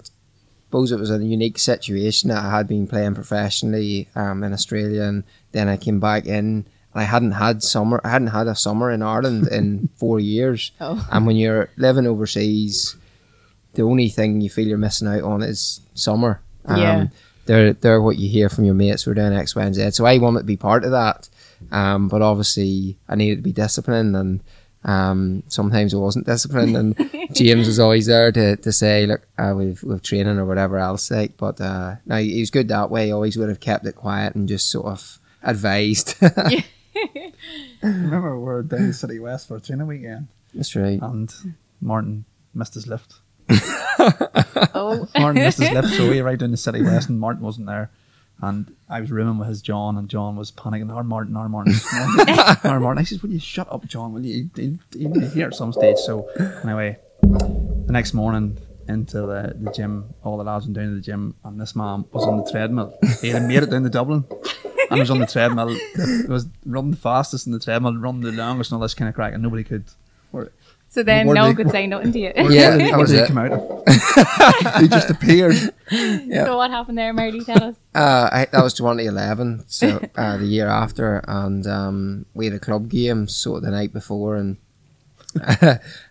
suppose 0.68 0.90
it 0.92 0.98
was 1.00 1.10
a 1.10 1.18
unique 1.22 1.58
situation 1.58 2.28
that 2.30 2.42
I 2.42 2.50
had 2.56 2.66
been 2.68 2.86
playing 2.86 3.14
professionally 3.14 4.08
um, 4.14 4.42
in 4.44 4.52
Australia, 4.54 5.02
and 5.02 5.24
then 5.52 5.68
I 5.68 5.76
came 5.76 6.00
back 6.00 6.24
in. 6.26 6.66
And 6.96 7.02
I 7.02 7.04
hadn't 7.04 7.32
had 7.32 7.62
summer. 7.62 8.00
I 8.02 8.08
hadn't 8.08 8.28
had 8.28 8.46
a 8.46 8.54
summer 8.54 8.90
in 8.90 9.02
Ireland 9.02 9.48
in 9.48 9.90
four 9.96 10.18
years. 10.18 10.72
Oh. 10.80 11.06
And 11.12 11.26
when 11.26 11.36
you're 11.36 11.68
living 11.76 12.06
overseas, 12.06 12.96
the 13.74 13.82
only 13.82 14.08
thing 14.08 14.40
you 14.40 14.48
feel 14.48 14.66
you're 14.66 14.78
missing 14.78 15.06
out 15.06 15.22
on 15.22 15.42
is 15.42 15.82
summer. 15.92 16.40
Um, 16.64 16.80
Yeah. 16.80 17.06
They're, 17.44 17.74
they're 17.74 18.00
what 18.00 18.16
you 18.16 18.30
hear 18.30 18.48
from 18.48 18.64
your 18.64 18.74
mates. 18.74 19.06
We're 19.06 19.12
doing 19.12 19.34
X, 19.34 19.54
Y, 19.54 19.62
and 19.62 19.74
Z. 19.74 19.90
So 19.90 20.06
I 20.06 20.16
wanted 20.16 20.38
to 20.38 20.44
be 20.46 20.56
part 20.56 20.84
of 20.84 20.92
that. 20.92 21.28
Um, 21.70 22.08
but 22.08 22.22
obviously, 22.22 22.96
I 23.10 23.14
needed 23.14 23.36
to 23.36 23.42
be 23.42 23.52
disciplined, 23.52 24.16
and 24.16 24.42
um, 24.84 25.42
sometimes 25.48 25.92
I 25.92 25.98
wasn't 25.98 26.26
disciplined. 26.26 26.76
And 26.76 27.10
James 27.32 27.66
was 27.66 27.78
always 27.78 28.06
there 28.06 28.32
to, 28.32 28.56
to 28.56 28.72
say, 28.72 29.06
"Look, 29.06 29.28
uh, 29.38 29.52
we've 29.56 29.82
we've 29.82 30.02
training 30.02 30.38
or 30.38 30.44
whatever 30.46 30.78
else." 30.78 31.10
Like, 31.10 31.36
but 31.36 31.60
uh, 31.60 31.96
no, 32.06 32.16
he 32.16 32.40
was 32.40 32.50
good 32.50 32.68
that 32.68 32.90
way. 32.90 33.06
He 33.06 33.12
always 33.12 33.36
would 33.36 33.48
have 33.50 33.60
kept 33.60 33.86
it 33.86 33.94
quiet 33.96 34.34
and 34.34 34.48
just 34.48 34.70
sort 34.70 34.86
of 34.86 35.20
advised. 35.42 36.16
remember 37.82 38.38
we 38.38 38.44
were 38.44 38.62
down 38.62 38.80
in 38.84 38.92
City 38.92 39.18
West 39.18 39.48
for 39.48 39.56
a 39.56 39.60
training 39.60 39.86
weekend, 39.86 40.28
That's 40.54 40.74
right. 40.76 41.00
and 41.00 41.32
Martin 41.80 42.24
missed 42.54 42.74
his 42.74 42.86
lift. 42.86 43.14
Oh, 44.78 45.08
Martin 45.18 45.42
missed 45.42 45.58
his 45.58 45.70
lift, 45.70 45.88
so 45.88 46.08
we 46.08 46.20
arrived 46.20 46.42
in 46.42 46.50
the 46.50 46.56
City 46.56 46.82
West, 46.82 47.08
and 47.08 47.18
Martin 47.18 47.42
wasn't 47.42 47.66
there. 47.66 47.90
And 48.42 48.74
I 48.88 49.00
was 49.00 49.10
rooming 49.10 49.38
with 49.38 49.48
his 49.48 49.62
John, 49.62 49.96
and 49.96 50.08
John 50.08 50.36
was 50.36 50.52
panicking. 50.52 50.94
Our 50.94 51.02
Martin, 51.02 51.36
our 51.36 51.48
Martin, 51.48 51.74
our 52.64 52.78
Martin. 52.78 52.98
I 53.00 53.04
said, 53.04 53.22
"Will 53.22 53.30
you 53.30 53.40
shut 53.40 53.66
up, 53.72 53.86
John? 53.86 54.12
Will 54.12 54.24
you? 54.24 54.50
You, 54.56 54.78
you 54.94 55.08
need 55.08 55.20
to 55.22 55.28
hear 55.30 55.48
at 55.48 55.54
some 55.54 55.72
stage." 55.72 55.96
So 55.96 56.28
anyway, 56.62 56.98
the 57.22 57.86
next 57.92 58.12
morning 58.12 58.58
into 58.88 59.22
the, 59.22 59.56
the 59.58 59.72
gym, 59.72 60.14
all 60.22 60.36
the 60.36 60.44
lads 60.44 60.66
went 60.66 60.76
down 60.76 60.90
to 60.90 60.94
the 60.96 61.00
gym, 61.00 61.34
and 61.44 61.58
this 61.60 61.74
man 61.74 62.04
was 62.12 62.24
on 62.24 62.36
the 62.44 62.50
treadmill. 62.50 62.96
He 63.22 63.30
had 63.30 63.42
made 63.44 63.62
it 63.62 63.70
down 63.70 63.82
to 63.84 63.90
Dublin, 63.90 64.24
and 64.90 65.00
was 65.00 65.10
on 65.10 65.18
the 65.18 65.26
treadmill. 65.26 65.68
It 65.70 66.28
was 66.28 66.46
running 66.64 66.90
the 66.92 66.96
fastest 66.96 67.46
in 67.46 67.52
the 67.52 67.60
treadmill, 67.60 67.96
running 67.96 68.22
the 68.22 68.32
longest, 68.32 68.70
and 68.70 68.76
all 68.76 68.82
this 68.82 68.94
kind 68.94 69.08
of 69.08 69.14
crack, 69.14 69.32
and 69.34 69.42
nobody 69.42 69.64
could. 69.64 69.84
Where, 70.30 70.50
so 70.88 71.02
then 71.02 71.26
no 71.26 71.48
did- 71.48 71.56
could 71.56 71.70
say 71.70 71.86
nothing 71.88 72.12
to 72.12 72.18
you. 72.18 72.32
Yeah, 72.36 72.42
where 72.42 72.50
did- 72.78 72.80
that 72.80 72.90
where 72.90 72.98
was 72.98 73.10
did 73.10 73.16
he 73.18 73.22
it. 73.24 73.26
come 73.28 73.38
out 73.38 73.52
of? 73.52 73.82
he 74.82 74.88
just 74.88 75.10
appeared. 75.10 75.56
So 75.90 76.56
what 76.56 76.70
happened 76.70 76.98
there, 76.98 77.12
Marty? 77.12 77.40
Tell 77.44 77.62
us. 77.62 77.74
Uh, 77.94 78.28
I, 78.32 78.46
that 78.52 78.62
was 78.62 78.74
2011, 78.74 79.64
so 79.68 80.00
uh, 80.16 80.36
the 80.36 80.46
year 80.46 80.68
after, 80.68 81.22
and 81.28 81.66
um, 81.66 82.26
we 82.34 82.46
had 82.46 82.54
a 82.54 82.58
club 82.58 82.88
game 82.88 83.28
sort 83.28 83.58
of 83.58 83.64
the 83.64 83.70
night 83.70 83.92
before, 83.92 84.36
and 84.36 84.56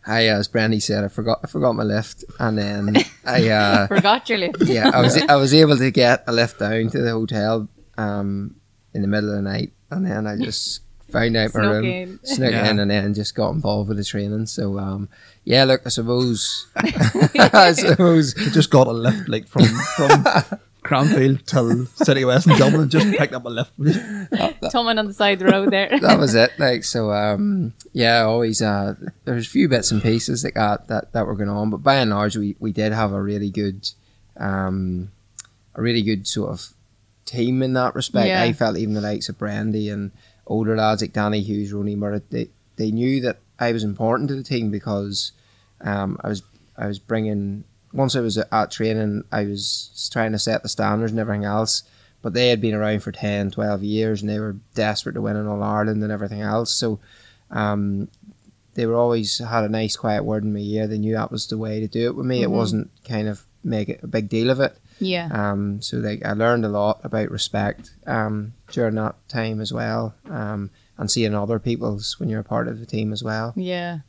I, 0.06 0.28
as 0.28 0.48
Brandy 0.48 0.80
said, 0.80 1.04
I 1.04 1.08
forgot 1.08 1.40
I 1.44 1.48
forgot 1.48 1.74
my 1.76 1.84
lift, 1.84 2.24
and 2.40 2.58
then 2.58 2.96
I, 3.26 3.50
uh, 3.50 3.88
Forgot 3.88 4.30
your 4.30 4.38
lift. 4.40 4.62
yeah, 4.66 4.92
I 4.94 5.02
was 5.02 5.18
I 5.18 5.36
was 5.36 5.54
able 5.54 5.78
to 5.78 5.90
get 5.92 6.24
a 6.28 6.32
lift 6.32 6.60
down 6.60 6.90
to 6.90 7.02
the 7.02 7.12
hotel 7.12 7.68
um, 7.98 8.56
in 8.94 9.02
the 9.02 9.08
middle 9.08 9.30
of 9.30 9.36
the 9.38 9.42
night, 9.42 9.74
and 9.92 10.06
then 10.06 10.28
I 10.28 10.38
just 10.38 10.82
found 11.12 11.36
out 11.38 11.54
my 11.54 11.62
Snuck 11.62 11.72
room, 11.72 11.86
in. 11.86 12.20
snuck 12.24 12.52
Yeah. 12.52 12.70
in, 12.70 12.80
and 12.80 12.90
then 12.92 13.14
just 13.14 13.36
got 13.36 13.52
involved 13.52 13.90
with 13.90 13.98
the 13.98 14.04
training. 14.04 14.46
So 14.48 14.80
um, 14.80 15.10
yeah, 15.44 15.64
look, 15.66 15.82
I 15.86 15.90
suppose, 15.90 16.68
I 16.76 17.72
suppose 17.74 18.34
He 18.34 18.50
just 18.52 18.70
got 18.70 18.88
a 18.88 18.92
lift 18.92 19.28
like 19.30 19.48
from 19.48 19.66
from 19.96 20.24
Cranfield 20.84 21.46
till 21.48 21.86
City 21.88 22.26
West 22.26 22.46
in 22.48 22.58
Dublin. 22.58 22.90
Just 22.90 23.10
picked 23.18 23.34
up 23.34 23.46
a 23.46 23.50
lift. 23.50 23.72
Tumbling 24.72 25.00
on 25.00 25.08
the 25.08 25.14
side 25.14 25.42
of 25.42 25.48
the 25.48 25.52
road 25.52 25.72
there. 25.72 25.90
that 26.00 26.20
was 26.20 26.36
it. 26.36 26.52
Like 26.60 26.84
so, 26.84 27.12
um, 27.12 27.74
yeah. 27.94 28.22
Always, 28.22 28.62
uh, 28.62 28.94
there's 29.24 29.48
a 29.48 29.50
few 29.50 29.68
bits 29.68 29.92
and 29.92 30.02
pieces 30.02 30.44
that 30.44 30.52
got 30.52 30.88
that 30.90 31.12
that 31.14 31.26
were 31.26 31.36
going 31.36 31.50
on, 31.50 31.70
but 31.72 31.78
by 31.84 31.96
and 31.96 32.12
large, 32.12 32.38
we 32.38 32.56
we 32.60 32.72
did 32.72 32.94
have 32.94 33.14
a 33.14 33.22
really 33.22 33.50
good, 33.50 33.90
um, 34.38 35.12
a 35.74 35.82
really 35.82 36.02
good 36.04 36.28
sort 36.28 36.52
of 36.52 36.70
team 37.26 37.62
in 37.62 37.74
that 37.74 37.96
respect. 37.96 38.28
Yeah. 38.28 38.42
I 38.44 38.54
felt 38.54 38.78
even 38.78 38.94
the 38.94 39.02
likes 39.02 39.30
of 39.30 39.38
Brandy 39.38 39.90
and 39.90 40.12
older 40.48 40.76
lads 40.76 41.02
like 41.02 41.14
Danny 41.14 41.42
Hughes, 41.42 41.74
Ronnie 41.74 41.96
Murray, 41.96 42.22
they 42.30 42.50
they 42.78 42.92
knew 42.92 43.22
that 43.22 43.40
I 43.60 43.72
was 43.72 43.84
important 43.84 44.30
to 44.30 44.36
the 44.36 44.44
team 44.44 44.70
because 44.72 45.32
um, 45.82 46.18
I 46.24 46.28
was 46.30 46.44
I 46.78 46.88
was 46.88 47.00
bringing 47.00 47.64
once 47.94 48.16
I 48.16 48.20
was 48.20 48.38
at 48.38 48.72
training, 48.72 49.24
I 49.32 49.46
was 49.46 50.10
trying 50.12 50.34
to 50.34 50.40
set 50.40 50.62
the 50.64 50.70
standards 50.70 51.12
and 51.12 51.20
everything 51.20 51.46
else. 51.46 51.84
But 52.22 52.34
they 52.34 52.50
had 52.50 52.60
been 52.60 52.74
around 52.74 53.02
for 53.04 53.12
10, 53.12 53.52
12 53.52 53.84
years 53.84 54.22
and 54.22 54.30
they 54.30 54.40
were 54.40 54.56
desperate 54.74 55.14
to 55.14 55.22
win 55.22 55.36
in 55.36 55.46
All 55.48 55.62
Ireland 55.62 56.02
and 56.02 56.12
everything 56.12 56.42
else. 56.42 56.74
So 56.74 57.00
um, 57.52 58.08
they 58.74 58.86
were 58.88 58.96
always 58.96 59.38
had 59.38 59.64
a 59.64 59.70
nice 59.70 59.96
quiet 59.96 60.26
word 60.26 60.44
in 60.44 60.52
my 60.52 60.60
ear. 60.60 60.88
They 60.88 60.98
knew 60.98 61.14
that 61.14 61.32
was 61.32 61.48
the 61.48 61.58
way 61.58 61.80
to 61.80 61.88
do 61.88 62.08
it 62.08 62.16
with 62.16 62.26
me. 62.26 62.42
It 62.42 62.50
Mhm. 62.50 62.54
wasn't 62.54 62.90
kind 63.08 63.28
of 63.28 63.46
make 63.64 63.90
it 63.90 64.02
a 64.04 64.08
big 64.08 64.28
deal 64.28 64.50
of 64.50 64.60
it. 64.60 64.78
Yeah. 65.00 65.30
Um, 65.32 65.82
so 65.82 65.98
like 65.98 66.26
I 66.26 66.34
learned 66.34 66.66
a 66.66 66.70
lot 66.70 67.02
about 67.04 67.30
respect 67.32 67.92
um, 68.08 68.54
during 68.72 68.96
that 68.96 69.16
time 69.28 69.60
as 69.62 69.74
well, 69.74 70.16
um, 70.30 70.70
and 70.98 71.10
seeing 71.12 71.36
other 71.36 71.60
people's 71.60 72.20
when 72.20 72.30
you're 72.30 72.40
a 72.40 72.44
part 72.44 72.68
of 72.68 72.80
the 72.80 72.86
team 72.86 73.12
as 73.14 73.24
well. 73.24 73.54
Yeah. 73.56 74.00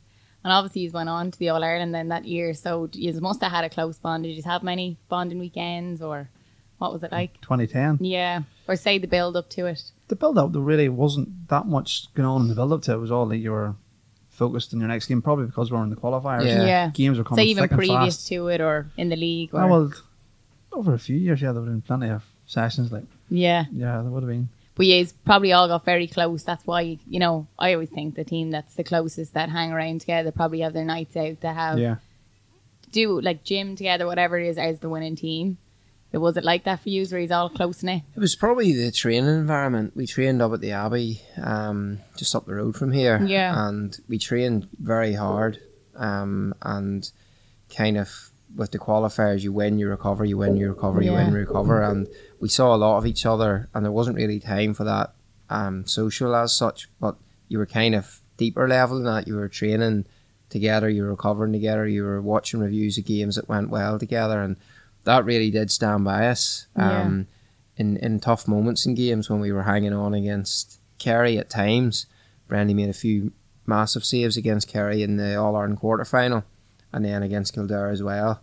And 0.43 0.53
obviously 0.53 0.83
you 0.83 0.91
went 0.91 1.09
on 1.09 1.31
to 1.31 1.39
the 1.39 1.49
All 1.49 1.63
Ireland 1.63 1.93
then 1.93 2.07
that 2.09 2.25
year, 2.25 2.53
so 2.53 2.89
you 2.93 3.11
must 3.19 3.41
have 3.41 3.51
had 3.51 3.65
a 3.65 3.69
close 3.69 3.97
bond. 3.97 4.23
Did 4.23 4.37
you 4.37 4.43
have 4.43 4.63
many 4.63 4.97
bonding 5.09 5.39
weekends 5.39 6.01
or 6.01 6.29
what 6.77 6.93
was 6.93 7.03
it 7.03 7.11
like? 7.11 7.41
2010. 7.41 7.97
Yeah. 8.05 8.43
Or 8.67 8.75
say 8.77 8.97
the 8.97 9.07
build 9.07 9.35
up 9.35 9.49
to 9.51 9.65
it. 9.65 9.91
The 10.07 10.15
build 10.15 10.37
up, 10.37 10.53
there 10.53 10.61
really 10.61 10.87
wasn't 10.87 11.49
that 11.49 11.65
much 11.65 12.13
going 12.13 12.27
on 12.27 12.41
in 12.43 12.47
the 12.47 12.55
build 12.55 12.71
up 12.71 12.81
to 12.83 12.91
it. 12.91 12.95
It 12.95 12.99
was 12.99 13.11
all 13.11 13.25
that 13.25 13.37
you 13.37 13.51
were 13.51 13.75
focused 14.29 14.73
on 14.73 14.79
your 14.79 14.87
next 14.87 15.07
game, 15.07 15.21
probably 15.21 15.47
because 15.47 15.71
we're 15.71 15.83
in 15.83 15.89
the 15.89 15.95
qualifiers. 15.97 16.45
Yeah. 16.45 16.65
Yeah. 16.65 16.89
Games 16.93 17.17
were 17.17 17.23
coming 17.25 17.43
Say 17.43 17.49
even 17.49 17.63
thick 17.63 17.71
and 17.71 17.77
previous 17.79 18.15
fast. 18.17 18.27
to 18.27 18.47
it 18.49 18.61
or 18.61 18.89
in 18.95 19.09
the 19.09 19.15
league 19.17 19.53
or 19.53 19.61
Ah, 19.61 19.67
well, 19.67 19.91
over 20.77 20.93
a 20.93 20.99
few 20.99 21.17
years, 21.17 21.41
yeah, 21.41 21.51
there 21.51 21.61
would 21.61 21.67
have 21.69 21.75
been 21.75 21.97
plenty 21.97 22.09
of 22.13 22.23
sessions. 22.45 22.91
Like, 22.91 23.03
Yeah. 23.29 23.65
yeah, 23.71 24.01
there 24.01 24.11
would 24.11 24.23
have 24.23 24.29
been. 24.29 24.49
But 24.75 24.85
you 24.85 25.07
probably 25.25 25.53
all 25.53 25.67
got 25.67 25.83
very 25.85 26.07
close. 26.07 26.43
That's 26.43 26.65
why, 26.67 26.99
you 27.09 27.19
know, 27.19 27.47
I 27.57 27.73
always 27.73 27.89
think 27.89 28.15
the 28.15 28.23
team 28.23 28.51
that's 28.51 28.75
the 28.75 28.83
closest 28.83 29.33
that 29.33 29.49
hang 29.49 29.71
around 29.71 30.01
together 30.01 30.31
probably 30.31 30.59
have 30.61 30.73
their 30.73 30.85
nights 30.85 31.17
out 31.17 31.41
to 31.41 31.51
have 31.51 31.79
Yeah. 31.79 31.95
do 32.91 33.19
like 33.19 33.43
gym 33.43 33.75
together, 33.75 34.05
whatever 34.05 34.37
it 34.37 34.47
is, 34.47 34.57
as 34.57 34.79
the 34.79 34.89
winning 34.89 35.15
team. 35.15 35.57
But 36.11 36.21
was 36.21 36.37
it 36.37 36.43
like 36.45 36.63
that 36.63 36.79
for 36.81 36.89
you? 36.89 37.05
Were 37.11 37.19
you 37.19 37.33
all 37.33 37.49
close 37.49 37.83
knit? 37.83 38.03
It 38.15 38.19
was 38.19 38.35
probably 38.35 38.71
the 38.73 38.91
training 38.91 39.29
environment. 39.29 39.93
We 39.95 40.07
trained 40.07 40.41
up 40.41 40.53
at 40.53 40.61
the 40.61 40.71
Abbey, 40.71 41.21
um, 41.41 41.99
just 42.15 42.33
up 42.33 42.45
the 42.45 42.55
road 42.55 42.75
from 42.77 42.91
here. 42.93 43.21
Yeah. 43.25 43.67
And 43.67 43.97
we 44.07 44.17
trained 44.19 44.67
very 44.79 45.13
hard. 45.13 45.59
Um, 45.95 46.53
and 46.61 47.11
kind 47.75 47.97
of 47.97 48.29
with 48.55 48.71
the 48.71 48.79
qualifiers, 48.79 49.41
you 49.43 49.51
win, 49.53 49.77
you 49.77 49.87
recover, 49.89 50.25
you 50.25 50.37
win, 50.37 50.57
you 50.57 50.69
recover, 50.69 51.01
you 51.01 51.11
win, 51.11 51.27
Yeah. 51.27 51.31
you 51.31 51.37
recover. 51.39 51.81
And 51.83 52.07
we 52.39 52.49
saw 52.49 52.73
a 52.73 52.77
lot 52.77 52.97
of 52.97 53.05
each 53.05 53.25
other, 53.25 53.69
and 53.73 53.83
there 53.85 53.91
wasn't 53.91 54.17
really 54.17 54.39
time 54.39 54.73
for 54.73 54.83
that 54.85 55.13
um, 55.49 55.85
social 55.85 56.35
as 56.35 56.53
such. 56.55 56.89
But 56.99 57.15
you 57.49 57.57
were 57.57 57.65
kind 57.65 57.93
of 57.95 58.21
deeper 58.37 58.67
level 58.67 58.97
than 58.97 59.05
that. 59.05 59.27
You 59.27 59.35
were 59.35 59.47
training 59.49 60.05
together, 60.49 60.89
you 60.89 61.03
were 61.03 61.11
recovering 61.11 61.51
together, 61.51 61.87
you 61.87 62.03
were 62.03 62.21
watching 62.21 62.59
reviews 62.61 62.97
of 62.97 63.05
games 63.05 63.35
that 63.35 63.49
went 63.49 63.69
well 63.69 63.99
together, 63.99 64.41
and 64.41 64.55
that 65.03 65.25
really 65.25 65.51
did 65.51 65.69
stand 65.71 66.03
by 66.05 66.27
us. 66.27 66.67
Yeah. 66.77 67.01
Um, 67.01 67.27
in, 67.75 67.97
in 67.97 68.19
tough 68.19 68.47
moments 68.47 68.87
in 68.87 68.95
games 68.95 69.29
when 69.29 69.39
we 69.39 69.51
were 69.51 69.63
hanging 69.63 69.93
on 69.93 70.15
against 70.15 70.79
Kerry 70.97 71.37
at 71.37 71.47
times. 71.49 72.07
Brandy 72.47 72.73
made 72.73 72.89
a 72.89 72.93
few 72.93 73.31
massive 73.67 74.03
saves 74.03 74.35
against 74.35 74.67
Kerry 74.67 75.03
in 75.03 75.17
the 75.17 75.35
All 75.35 75.55
Ireland 75.55 75.77
quarter 75.79 76.03
final 76.05 76.43
and 76.93 77.03
then 77.05 77.23
against 77.23 77.53
Kildare 77.53 77.89
as 77.89 78.01
well. 78.03 78.41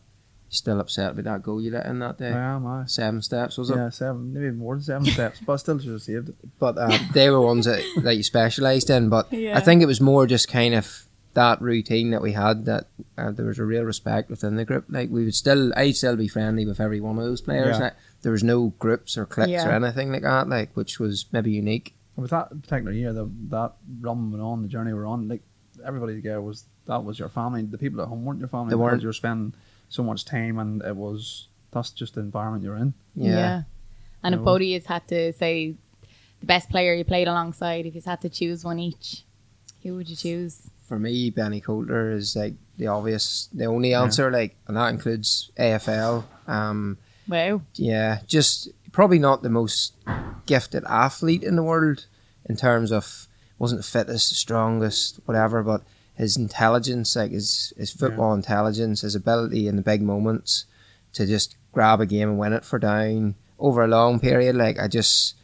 Still 0.51 0.78
upset 0.78 1.11
about 1.12 1.24
that 1.24 1.42
goal 1.42 1.61
you 1.61 1.72
let 1.72 1.86
in 1.86 1.99
that 1.99 2.18
day. 2.18 2.30
Yeah, 2.30 2.59
my. 2.59 2.84
Seven 2.86 3.22
steps, 3.22 3.59
was 3.59 3.70
it? 3.70 3.76
Yeah, 3.76 3.88
seven, 3.88 4.32
maybe 4.32 4.51
more 4.53 4.76
than 4.76 4.84
seven 4.84 5.07
steps, 5.07 5.40
but 5.45 5.55
I 5.55 5.57
still 5.57 5.78
should 5.80 5.90
have 5.92 6.03
saved 6.03 6.28
it. 6.28 6.36
But 6.61 6.78
um, 6.78 6.92
they 7.12 7.28
were 7.30 7.40
ones 7.40 7.64
that, 7.64 7.82
that 8.05 8.14
you 8.16 8.22
specialised 8.22 8.88
in. 8.88 9.09
But 9.09 9.32
Yeah. 9.32 9.57
I 9.57 9.61
think 9.61 9.82
it 9.82 9.86
was 9.86 10.01
more 10.01 10.26
just 10.28 10.47
kind 10.49 10.74
of 10.74 11.07
that 11.32 11.61
routine 11.61 12.12
that 12.12 12.22
we 12.22 12.30
had 12.32 12.66
that 12.66 12.86
uh, 13.18 13.32
there 13.32 13.47
was 13.47 13.59
a 13.59 13.64
real 13.64 13.82
respect 13.82 14.30
within 14.30 14.55
the 14.55 14.64
group. 14.64 14.84
Like 14.88 15.11
we 15.11 15.24
would 15.24 15.34
still, 15.34 15.72
I'd 15.76 15.97
still 15.97 16.14
be 16.14 16.28
friendly 16.28 16.64
with 16.64 16.78
every 16.78 17.01
one 17.01 17.18
of 17.18 17.24
those 17.24 17.40
players. 17.40 17.76
Yeah. 17.80 17.90
There 18.22 18.30
was 18.30 18.45
no 18.45 18.68
groups 18.78 19.18
or 19.18 19.26
cliques 19.26 19.51
Yeah. 19.51 19.68
or 19.68 19.72
anything 19.72 20.12
like 20.12 20.22
that. 20.22 20.49
Like 20.49 20.70
which 20.76 21.01
was 21.01 21.26
maybe 21.32 21.51
unique. 21.51 21.95
With 22.14 22.30
that 22.30 22.51
particular 22.62 22.92
year, 22.92 23.12
the, 23.12 23.28
that 23.49 23.72
run 24.01 24.30
went 24.30 24.40
on, 24.45 24.62
the 24.62 24.68
journey 24.68 24.92
we're 24.95 25.07
on, 25.07 25.26
like 25.26 25.42
everybody 25.85 26.14
together 26.14 26.41
was 26.41 26.64
that 26.87 27.05
was 27.05 27.18
your 27.18 27.28
family. 27.28 27.62
The 27.62 27.78
people 27.78 28.01
at 28.03 28.09
home 28.09 28.24
weren't 28.24 28.39
your 28.41 28.49
family. 28.49 28.66
They 28.70 28.76
because 28.76 28.80
weren't. 28.80 29.03
You 29.03 29.09
were 29.09 29.12
spending 29.12 29.55
so 29.89 30.03
much 30.03 30.24
time, 30.24 30.59
and 30.59 30.82
it 30.82 30.97
was 30.97 31.49
that's 31.70 31.91
just 31.91 32.14
the 32.14 32.20
environment 32.20 32.62
you're 32.64 32.76
in. 32.76 32.95
Yeah. 33.14 33.62
And 34.22 34.32
No. 34.35 34.39
if 34.39 34.45
Bodie 34.45 34.74
has 34.74 34.87
had 34.87 35.07
to 35.09 35.32
say 35.32 35.74
the 36.41 36.47
best 36.47 36.70
player 36.70 36.95
you 36.95 37.05
played 37.05 37.28
alongside? 37.28 37.87
If 37.87 37.95
you 37.95 38.03
had 38.05 38.20
to 38.22 38.28
choose 38.28 38.64
one 38.64 38.78
each, 38.78 39.24
who 39.82 39.95
would 39.97 40.09
you 40.09 40.16
choose? 40.16 40.70
For 40.89 40.99
me, 40.99 41.30
Benny 41.30 41.61
Coulter 41.61 42.11
is 42.12 42.37
like 42.37 42.55
the 42.78 42.87
obvious, 42.89 43.49
the 43.53 43.64
only 43.66 43.95
answer. 43.95 44.30
Like, 44.30 44.57
and 44.68 44.76
that 44.76 44.89
includes 44.89 45.51
AFL. 45.59 46.24
Um, 46.47 46.99
Wow. 47.28 47.62
yeah, 47.74 48.20
just 48.26 48.68
probably 48.93 49.18
not 49.18 49.43
the 49.43 49.49
most 49.51 49.95
gifted 50.47 50.85
athlete 50.85 51.43
in 51.43 51.57
the 51.57 51.62
world 51.62 52.05
in 52.47 52.55
terms 52.57 52.93
of 52.93 53.26
wasn't 53.59 53.81
the 53.81 53.87
fittest, 53.87 54.35
strongest, 54.37 55.21
whatever, 55.27 55.63
but 55.63 55.83
his 56.15 56.37
intelligence, 56.37 57.17
like 57.17 57.33
his 57.33 57.73
his 57.77 57.91
football 57.93 58.35
intelligence, 58.35 59.01
his 59.03 59.15
ability 59.15 59.67
in 59.69 59.77
the 59.77 59.83
big 59.83 60.03
moments 60.03 60.67
to 61.15 61.27
just 61.27 61.57
grab 61.73 62.01
a 62.01 62.07
game 62.07 62.29
and 62.29 62.39
win 62.39 62.53
it 62.53 62.65
for 62.65 62.79
down 62.79 63.35
over 63.59 63.83
a 63.83 63.89
long 63.89 64.21
period. 64.21 64.55
Like 64.57 64.79
I 64.79 64.89
just, 64.89 65.35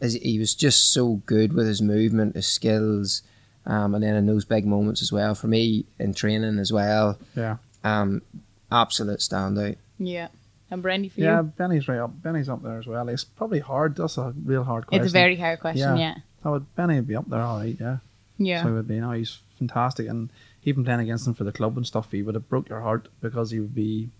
as 0.00 0.14
he 0.14 0.38
was 0.38 0.54
just 0.54 0.92
so 0.92 1.22
good 1.26 1.52
with 1.52 1.66
his 1.66 1.80
movement, 1.82 2.34
his 2.36 2.46
skills, 2.46 3.22
um, 3.66 3.94
and 3.94 4.02
then 4.04 4.14
in 4.16 4.26
those 4.26 4.44
big 4.44 4.66
moments 4.66 5.02
as 5.02 5.12
well. 5.12 5.34
For 5.34 5.46
me 5.48 5.84
in 5.98 6.14
training 6.14 6.58
as 6.58 6.72
well, 6.72 7.18
Yeah. 7.36 7.56
um, 7.84 8.22
absolute 8.70 9.20
standout. 9.20 9.76
Yeah. 9.98 10.28
And 10.70 10.82
Brandy 10.82 11.08
for 11.08 11.20
Yeah, 11.20 11.42
you? 11.42 11.52
Benny's 11.56 11.86
right 11.86 11.98
up. 12.00 12.20
Benny's 12.22 12.48
up 12.48 12.62
there 12.62 12.78
as 12.78 12.86
well. 12.86 13.08
It's 13.08 13.22
probably 13.22 13.60
hard. 13.60 13.94
That's 13.96 14.18
a 14.18 14.34
real 14.44 14.64
hard 14.64 14.86
question. 14.88 15.04
It's 15.04 15.12
a 15.12 15.18
very 15.18 15.36
hard 15.36 15.60
question, 15.60 15.96
yeah. 15.96 16.14
Yeah. 16.14 16.14
I 16.46 16.50
would 16.50 16.74
Benny 16.76 16.96
would 16.96 17.08
be 17.08 17.16
up 17.16 17.28
there, 17.28 17.42
all 17.42 17.58
right. 17.58 17.76
Yeah. 17.78 17.98
Yeah. 18.38 18.62
So 18.62 18.68
he 18.68 18.74
would 18.74 18.88
be. 18.88 19.00
No, 19.00 19.10
he's 19.12 19.40
fantastic, 19.58 20.08
and 20.08 20.30
even 20.62 20.84
playing 20.84 21.00
against 21.00 21.26
him 21.26 21.34
for 21.34 21.44
the 21.44 21.52
club 21.52 21.76
and 21.76 21.86
stuff, 21.86 22.12
he 22.12 22.22
would 22.22 22.34
have 22.34 22.48
broke 22.48 22.68
your 22.68 22.80
heart 22.80 23.08
because 23.20 23.50
he 23.50 23.60
would 23.60 23.74
be. 23.74 24.10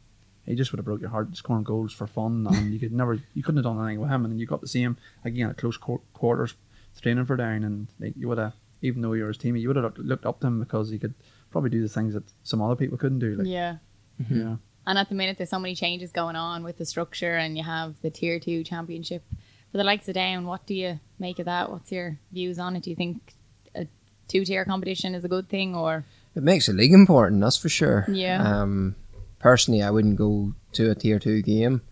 He 0.44 0.54
just 0.54 0.70
would 0.70 0.78
have 0.78 0.84
broke 0.84 1.00
your 1.00 1.10
heart 1.10 1.36
scoring 1.36 1.64
goals 1.64 1.92
for 1.92 2.06
fun, 2.06 2.46
and 2.48 2.72
you 2.72 2.78
could 2.78 2.92
never, 2.92 3.20
you 3.34 3.42
couldn't 3.42 3.64
have 3.64 3.64
done 3.64 3.84
anything 3.84 4.00
with 4.00 4.10
him, 4.10 4.24
and 4.24 4.32
then 4.32 4.38
you 4.38 4.46
got 4.46 4.60
to 4.60 4.68
see 4.68 4.80
him 4.80 4.96
again 5.24 5.50
at 5.50 5.58
close 5.58 5.76
quar- 5.76 6.00
quarters 6.14 6.54
training 7.00 7.26
for 7.26 7.36
down, 7.36 7.64
and 7.64 7.88
like, 8.00 8.14
you 8.16 8.28
would 8.28 8.38
have, 8.38 8.54
even 8.80 9.02
though 9.02 9.12
you 9.12 9.22
were 9.22 9.28
his 9.28 9.38
teammate, 9.38 9.60
you 9.60 9.68
would 9.68 9.76
have 9.76 9.98
looked 9.98 10.24
up 10.24 10.40
to 10.40 10.46
him 10.46 10.60
because 10.60 10.90
he 10.90 10.98
could 10.98 11.14
probably 11.50 11.70
do 11.70 11.82
the 11.82 11.88
things 11.88 12.14
that 12.14 12.24
some 12.42 12.62
other 12.62 12.76
people 12.76 12.96
couldn't 12.96 13.18
do. 13.18 13.34
Like, 13.34 13.46
yeah. 13.46 13.76
Mm-hmm. 14.22 14.40
yeah. 14.40 14.56
And 14.86 14.98
at 14.98 15.08
the 15.08 15.14
minute, 15.14 15.36
there's 15.36 15.50
so 15.50 15.58
many 15.58 15.74
changes 15.74 16.12
going 16.12 16.36
on 16.36 16.62
with 16.62 16.78
the 16.78 16.86
structure, 16.86 17.36
and 17.36 17.56
you 17.56 17.64
have 17.64 18.00
the 18.02 18.10
Tier 18.10 18.38
2 18.38 18.62
championship. 18.64 19.24
For 19.72 19.78
the 19.78 19.84
likes 19.84 20.08
of 20.08 20.14
Down, 20.14 20.46
what 20.46 20.64
do 20.64 20.74
you 20.74 21.00
make 21.18 21.38
of 21.38 21.46
that? 21.46 21.70
What's 21.70 21.90
your 21.92 22.18
views 22.32 22.58
on 22.58 22.76
it? 22.76 22.82
Do 22.82 22.90
you 22.90 22.96
think 22.96 23.34
a 23.74 23.86
two 24.28 24.44
tier 24.44 24.64
competition 24.64 25.14
is 25.14 25.24
a 25.24 25.28
good 25.28 25.48
thing, 25.48 25.74
or 25.74 26.04
It 26.34 26.42
makes 26.42 26.66
the 26.66 26.72
league 26.72 26.92
important, 26.92 27.40
that's 27.40 27.56
for 27.56 27.68
sure. 27.68 28.04
Yeah. 28.08 28.42
Um, 28.42 28.96
personally, 29.38 29.82
I 29.82 29.90
wouldn't 29.90 30.16
go 30.16 30.54
to 30.72 30.90
a 30.90 30.94
tier 30.94 31.18
two 31.18 31.42
game. 31.42 31.82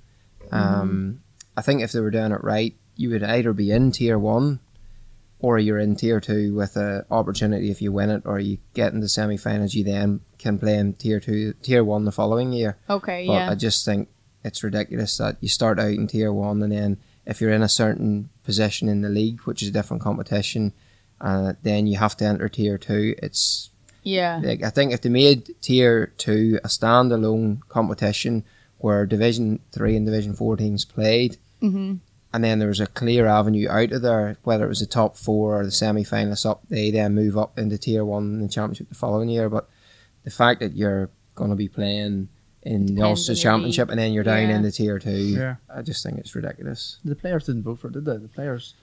Um, 0.52 1.20
I 1.56 1.62
think 1.62 1.82
if 1.82 1.92
they 1.92 2.00
were 2.00 2.10
doing 2.10 2.32
it 2.32 2.44
right, 2.44 2.74
you 2.96 3.10
would 3.10 3.22
either 3.22 3.52
be 3.52 3.70
in 3.70 3.92
tier 3.92 4.18
one, 4.18 4.60
or 5.38 5.58
you're 5.58 5.78
in 5.78 5.96
tier 5.96 6.20
two 6.20 6.54
with 6.54 6.76
a 6.76 7.04
opportunity 7.10 7.70
if 7.70 7.82
you 7.82 7.92
win 7.92 8.10
it, 8.10 8.22
or 8.24 8.38
you 8.38 8.58
get 8.74 8.92
into 8.92 9.08
semi-finals. 9.08 9.74
You 9.74 9.84
then 9.84 10.20
can 10.38 10.58
play 10.58 10.76
in 10.76 10.94
tier 10.94 11.20
two, 11.20 11.54
tier 11.62 11.82
one 11.84 12.04
the 12.04 12.12
following 12.12 12.52
year. 12.52 12.76
okay, 12.88 13.26
But 13.26 13.32
yeah, 13.32 13.50
I 13.50 13.54
just 13.54 13.84
think 13.84 14.08
it's 14.44 14.62
ridiculous 14.62 15.16
that 15.16 15.36
you 15.40 15.48
start 15.48 15.78
out 15.78 15.90
in 15.92 16.06
tier 16.06 16.32
one 16.32 16.62
and 16.62 16.70
then 16.70 16.98
if 17.24 17.40
you're 17.40 17.50
in 17.52 17.62
a 17.62 17.68
certain 17.68 18.28
position 18.44 18.88
in 18.88 19.02
the 19.02 19.08
league, 19.08 19.40
which 19.42 19.62
is 19.62 19.68
a 19.68 19.72
different 19.72 20.02
competition, 20.02 20.72
uh, 21.20 21.54
then 21.62 21.86
you 21.86 21.98
have 21.98 22.16
to 22.18 22.24
enter 22.24 22.48
tier 22.48 22.78
two. 22.78 23.14
It's 23.22 23.70
yeah, 24.02 24.40
like 24.42 24.62
I 24.62 24.70
think 24.70 24.92
if 24.92 25.00
they 25.00 25.08
made 25.08 25.54
tier 25.60 26.12
two 26.18 26.60
a 26.62 26.68
standalone 26.68 27.60
competition 27.68 28.44
where 28.78 29.06
Division 29.06 29.60
three 29.72 29.96
and 29.96 30.06
Division 30.06 30.34
four 30.34 30.56
teams 30.56 30.84
played, 30.84 31.38
hmm 31.60 31.94
and 32.34 32.42
then 32.42 32.58
there 32.58 32.68
was 32.68 32.80
a 32.80 32.88
clear 32.88 33.28
avenue 33.28 33.68
out 33.70 33.92
of 33.92 34.02
there, 34.02 34.36
whether 34.42 34.64
it 34.64 34.68
was 34.68 34.80
the 34.80 34.86
top 34.86 35.16
four 35.16 35.60
or 35.60 35.64
the 35.64 35.70
semi-finalists 35.70 36.44
up, 36.44 36.62
they 36.68 36.90
then 36.90 37.14
move 37.14 37.38
up 37.38 37.56
into 37.56 37.78
tier 37.78 38.04
one 38.04 38.24
in 38.24 38.40
the 38.40 38.48
championship 38.48 38.88
the 38.88 38.96
following 38.96 39.28
year. 39.28 39.48
But 39.48 39.68
the 40.24 40.32
fact 40.32 40.58
that 40.58 40.74
you're 40.74 41.10
going 41.36 41.50
to 41.50 41.56
be 41.56 41.68
playing 41.68 42.28
in 42.64 42.86
the 42.86 42.92
Depends 42.94 43.02
Ulster 43.28 43.34
Championship 43.34 43.90
and 43.90 43.98
then 43.98 44.12
you're 44.12 44.24
down 44.24 44.48
Yeah. 44.48 44.60
the 44.62 44.70
tier 44.72 44.98
two, 44.98 45.10
Yeah. 45.10 45.56
I 45.68 45.82
just 45.82 46.02
think 46.02 46.18
it's 46.18 46.34
ridiculous. 46.34 46.98
The 47.04 47.14
players 47.14 47.46
didn't 47.46 47.62
vote 47.62 47.78
for 47.80 47.88
it, 47.88 47.92
did 47.94 48.04
they? 48.04 48.16
The 48.16 48.28
players. 48.28 48.74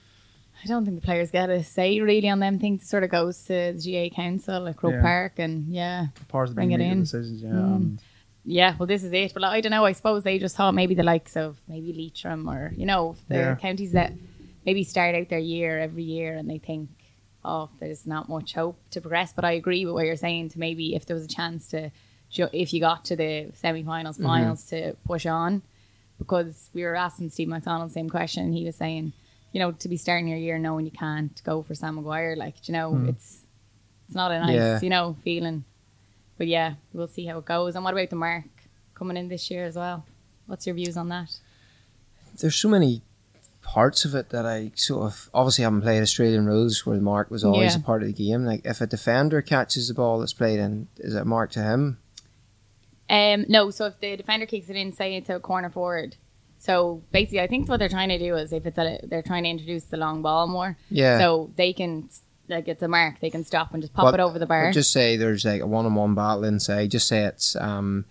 I 0.63 0.67
don't 0.67 0.85
think 0.85 0.99
the 0.99 1.05
players 1.05 1.31
get 1.31 1.49
a 1.49 1.63
say 1.63 1.99
really 2.01 2.29
on 2.29 2.39
them 2.39 2.59
things. 2.59 2.83
It 2.83 2.87
sort 2.87 3.03
of 3.03 3.09
goes 3.09 3.43
to 3.45 3.73
the 3.73 3.81
GAA 3.83 4.15
Council, 4.15 4.61
like 4.61 4.77
Croke 4.77 4.93
Yeah. 4.93 5.01
Park, 5.01 5.33
and 5.39 5.73
yeah, 5.73 6.07
The 6.19 6.25
powers 6.25 6.53
Bring 6.53 6.71
it 6.71 6.79
in. 6.81 6.99
decisions. 6.99 7.41
Yeah. 7.41 7.49
Mm. 7.49 7.75
And 7.75 7.99
yeah. 8.45 8.75
Well, 8.77 8.85
this 8.85 9.03
is 9.03 9.11
it. 9.11 9.33
But 9.33 9.41
like, 9.41 9.51
I 9.53 9.61
don't 9.61 9.71
know. 9.71 9.85
I 9.85 9.93
suppose 9.93 10.23
they 10.23 10.37
just 10.37 10.55
thought 10.55 10.75
maybe 10.75 10.93
the 10.93 11.03
likes 11.03 11.35
of 11.35 11.57
maybe 11.67 11.91
Leitrim 11.93 12.47
or 12.47 12.71
you 12.77 12.85
know 12.85 13.15
the 13.27 13.35
Yeah. 13.35 13.55
counties 13.55 13.93
that 13.93 14.13
maybe 14.65 14.83
start 14.83 15.15
out 15.15 15.29
their 15.29 15.39
year 15.39 15.79
every 15.79 16.03
year 16.03 16.35
and 16.35 16.47
they 16.47 16.59
think, 16.59 16.89
oh, 17.43 17.69
there's 17.79 18.05
not 18.05 18.29
much 18.29 18.53
hope 18.53 18.77
to 18.91 19.01
progress. 19.01 19.33
But 19.33 19.45
I 19.45 19.53
agree 19.53 19.83
with 19.85 19.95
what 19.95 20.05
you're 20.05 20.15
saying. 20.15 20.49
To 20.49 20.59
maybe 20.59 20.93
if 20.93 21.07
there 21.07 21.15
was 21.15 21.25
a 21.25 21.27
chance 21.27 21.65
to, 21.69 21.81
ju- 21.89 21.91
if 22.37 22.73
you 22.73 22.79
got 22.79 23.05
to 23.05 23.15
the 23.15 23.51
semi-finals, 23.53 24.17
Mm-hmm. 24.17 24.25
finals, 24.25 24.63
to 24.65 24.93
push 25.05 25.25
on, 25.25 25.61
because 26.17 26.69
we 26.73 26.83
were 26.83 26.95
asking 26.95 27.29
Steve 27.29 27.47
McDonald 27.47 27.89
the 27.89 27.93
same 27.93 28.09
question. 28.09 28.43
And 28.45 28.53
he 28.53 28.65
was 28.65 28.75
saying, 28.75 29.13
you 29.51 29.59
know, 29.59 29.71
to 29.73 29.87
be 29.89 29.97
starting 29.97 30.27
your 30.27 30.37
year 30.37 30.57
knowing 30.57 30.85
you 30.85 30.91
can't 30.91 31.41
go 31.43 31.61
for 31.61 31.75
Sam 31.75 31.95
Maguire, 31.95 32.35
like 32.35 32.67
you 32.67 32.73
know, 32.73 32.91
Mm. 32.93 33.09
it's 33.09 33.41
it's 34.07 34.15
not 34.15 34.31
a 34.31 34.39
nice, 34.39 34.55
Yeah. 34.55 34.79
you 34.81 34.89
know, 34.89 35.15
feeling. 35.23 35.63
But 36.37 36.47
yeah, 36.47 36.75
we'll 36.93 37.07
see 37.07 37.25
how 37.25 37.37
it 37.39 37.45
goes. 37.45 37.75
And 37.75 37.83
what 37.83 37.93
about 37.93 38.09
the 38.09 38.15
mark 38.15 38.45
coming 38.95 39.15
in 39.17 39.27
this 39.29 39.49
year 39.51 39.65
as 39.65 39.75
well? 39.75 40.05
What's 40.47 40.65
your 40.65 40.75
views 40.75 40.97
on 40.97 41.09
that? 41.09 41.37
There's 42.39 42.55
so 42.55 42.67
many 42.69 43.01
parts 43.61 44.05
of 44.05 44.15
it 44.15 44.29
that 44.29 44.45
I 44.45 44.71
sort 44.75 45.05
of 45.05 45.29
obviously 45.33 45.63
haven't 45.63 45.81
played 45.81 46.01
Australian 46.01 46.45
rules 46.45 46.85
where 46.85 46.97
the 46.97 47.03
mark 47.03 47.29
was 47.29 47.43
always 47.43 47.73
Yeah. 47.75 47.79
a 47.79 47.83
part 47.83 48.01
of 48.01 48.07
the 48.07 48.13
game. 48.13 48.43
Like 48.43 48.65
if 48.65 48.81
a 48.81 48.87
defender 48.87 49.41
catches 49.41 49.87
the 49.87 49.93
ball 49.93 50.19
that's 50.19 50.33
played 50.33 50.59
in, 50.59 50.87
is 50.97 51.13
it 51.15 51.21
a 51.21 51.25
mark 51.25 51.51
to 51.51 51.61
him? 51.61 51.99
Um, 53.11 53.45
no, 53.49 53.69
so 53.71 53.85
if 53.87 53.99
the 53.99 54.15
defender 54.15 54.45
kicks 54.45 54.69
it 54.69 54.75
in, 54.75 54.93
say 54.93 55.15
it's 55.17 55.29
a 55.29 55.39
corner 55.39 55.69
forward. 55.69 56.15
So 56.59 57.03
basically, 57.11 57.41
I 57.41 57.47
think 57.47 57.67
what 57.67 57.77
they're 57.79 57.89
trying 57.89 58.09
to 58.09 58.17
do 58.19 58.35
is 58.35 58.53
if 58.53 58.65
it's 58.65 58.77
a, 58.77 58.99
they're 59.03 59.21
trying 59.23 59.43
to 59.43 59.49
introduce 59.49 59.85
the 59.85 59.97
long 59.97 60.21
ball 60.21 60.47
more, 60.47 60.77
Yeah. 60.89 61.17
so 61.19 61.51
they 61.55 61.73
can 61.73 62.09
like 62.47 62.67
it's 62.67 62.83
a 62.83 62.87
mark, 62.87 63.19
they 63.21 63.29
can 63.29 63.43
stop 63.43 63.73
and 63.73 63.81
just 63.81 63.93
pop 63.93 64.13
it 64.13 64.19
over 64.19 64.37
the 64.37 64.45
bar. 64.45 64.71
Just 64.71 64.91
say 64.91 65.15
there's 65.17 65.43
like 65.45 65.61
a 65.61 65.67
one-on-one 65.67 66.15
battle 66.15 66.43
inside. 66.43 66.91
Just 66.91 67.07
say 67.07 67.23
it's 67.23 67.55
um, 67.55 68.05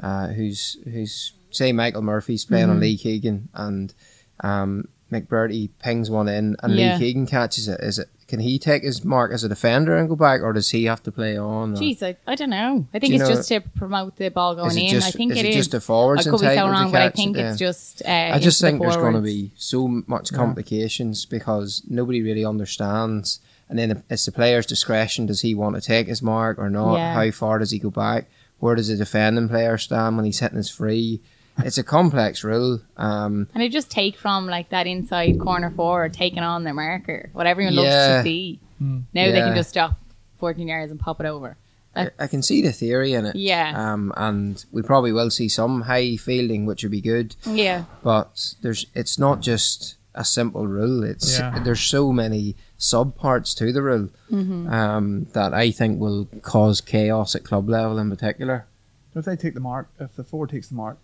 uh, 0.00 0.28
who's 0.28 0.76
who's 0.84 1.32
say 1.50 1.72
Michael 1.72 2.02
Murphy's 2.02 2.44
playing 2.44 2.64
Mm-hmm. 2.66 2.72
on 2.72 2.80
Lee 2.80 2.96
Keegan 2.98 3.48
and 3.54 3.94
um, 4.40 4.88
McBrearty 5.10 5.70
pings 5.78 6.10
one 6.10 6.28
in 6.28 6.56
and 6.62 6.74
Yeah. 6.74 6.94
Lee 6.94 6.98
Keegan 6.98 7.26
catches 7.26 7.68
it. 7.68 7.80
Is 7.80 7.98
it 7.98 8.08
can 8.28 8.40
he 8.40 8.58
take 8.58 8.82
his 8.82 9.04
mark 9.04 9.32
as 9.32 9.44
a 9.44 9.48
defender 9.48 9.96
and 9.96 10.08
go 10.08 10.16
back, 10.16 10.40
or 10.42 10.52
does 10.52 10.70
he 10.70 10.84
have 10.86 11.02
to 11.04 11.12
play 11.12 11.36
on? 11.38 11.74
or- 11.74 11.76
Jeez, 11.76 12.02
I, 12.02 12.16
I 12.26 12.34
don't 12.34 12.50
know. 12.50 12.86
I 12.92 12.98
think 12.98 13.14
it's 13.14 13.22
know- 13.22 13.28
just 13.34 13.48
to 13.48 13.60
promote 13.60 14.16
the 14.16 14.30
ball 14.30 14.54
going 14.56 14.76
in. 14.76 14.90
just- 14.90 15.08
I 15.08 15.10
think 15.12 15.32
is 15.32 15.38
it 15.38 15.44
it 15.44 15.48
is. 15.50 15.54
just 15.56 15.70
the 15.70 15.80
forwards 15.80 16.26
I 16.26 16.30
could 16.30 16.40
be 16.40 16.46
so 16.54 16.68
wrong, 16.68 16.90
but 16.90 17.02
I 17.02 17.10
think 17.10 17.36
yeah. 17.36 17.50
it's 17.50 17.58
just. 17.58 18.02
Uh, 18.04 18.30
I 18.34 18.38
just 18.38 18.60
think 18.60 18.78
the 18.80 18.84
there's 18.84 18.96
going 18.96 19.14
to 19.14 19.20
be 19.20 19.52
so 19.56 19.86
much 20.06 20.32
Yeah. 20.32 20.38
complications 20.38 21.24
because 21.24 21.82
nobody 21.88 22.20
really 22.22 22.44
understands. 22.44 23.40
And 23.68 23.78
then 23.78 24.02
it's 24.08 24.24
the 24.26 24.32
player's 24.32 24.66
discretion. 24.66 25.26
Does 25.26 25.40
he 25.40 25.54
want 25.54 25.74
to 25.74 25.80
take 25.80 26.06
his 26.06 26.22
mark 26.22 26.58
or 26.58 26.70
not? 26.70 26.94
Yeah. 26.96 27.14
How 27.14 27.30
far 27.32 27.58
does 27.58 27.70
he 27.72 27.78
go 27.80 27.90
back? 27.90 28.28
Where 28.58 28.74
does 28.76 28.88
the 28.88 28.96
defending 28.96 29.48
player 29.48 29.76
stand 29.76 30.16
when 30.16 30.24
he's 30.24 30.38
hitting 30.38 30.56
his 30.56 30.70
free? 30.70 31.20
It's 31.58 31.78
a 31.78 31.82
complex 31.82 32.44
rule. 32.44 32.80
Um, 32.96 33.48
And 33.54 33.62
they 33.62 33.68
just 33.68 33.90
take 33.90 34.16
from 34.16 34.46
like 34.46 34.68
that 34.70 34.86
inside 34.86 35.40
corner 35.40 35.70
forward, 35.70 36.12
taking 36.12 36.40
on 36.40 36.64
their 36.64 36.74
marker, 36.74 37.30
what 37.32 37.46
everyone 37.46 37.74
loves 37.76 37.88
to 37.88 38.22
see. 38.22 38.60
Hmm. 38.78 39.00
Now 39.14 39.26
they 39.32 39.40
can 39.40 39.54
just 39.56 39.70
stop 39.70 39.98
14 40.38 40.68
yards 40.68 40.90
and 40.90 41.00
pop 41.00 41.20
it 41.20 41.26
over. 41.26 41.56
I, 41.94 42.10
I 42.18 42.26
can 42.26 42.42
see 42.42 42.60
the 42.60 42.72
theory 42.72 43.14
in 43.14 43.24
it. 43.24 43.36
Yeah. 43.36 43.72
Um, 43.74 44.12
and 44.18 44.62
we 44.70 44.82
probably 44.82 45.12
will 45.12 45.30
see 45.30 45.48
some 45.48 45.80
high 45.82 46.16
fielding, 46.16 46.66
which 46.66 46.82
would 46.82 46.92
be 46.92 47.00
good. 47.00 47.34
Yeah. 47.46 47.84
But 48.02 48.54
there's, 48.60 48.84
it's 48.94 49.18
not 49.18 49.40
just 49.40 49.96
a 50.14 50.22
simple 50.24 50.66
rule. 50.66 51.02
It's 51.04 51.38
Yeah. 51.38 51.58
there's 51.60 51.80
so 51.80 52.12
many 52.12 52.54
sub 52.76 53.16
parts 53.16 53.54
to 53.54 53.72
the 53.72 53.80
rule 53.82 54.10
Mm-hmm. 54.30 54.68
um, 54.70 55.26
that 55.32 55.54
I 55.54 55.70
think 55.70 55.98
will 55.98 56.26
cause 56.42 56.82
chaos 56.82 57.34
at 57.34 57.44
club 57.44 57.66
level 57.70 57.98
in 57.98 58.10
particular. 58.10 58.66
if 59.14 59.24
they 59.24 59.36
take 59.36 59.54
the 59.54 59.60
mark, 59.60 59.88
if 59.98 60.14
the 60.16 60.24
four 60.24 60.46
takes 60.46 60.68
the 60.68 60.74
mark, 60.74 60.98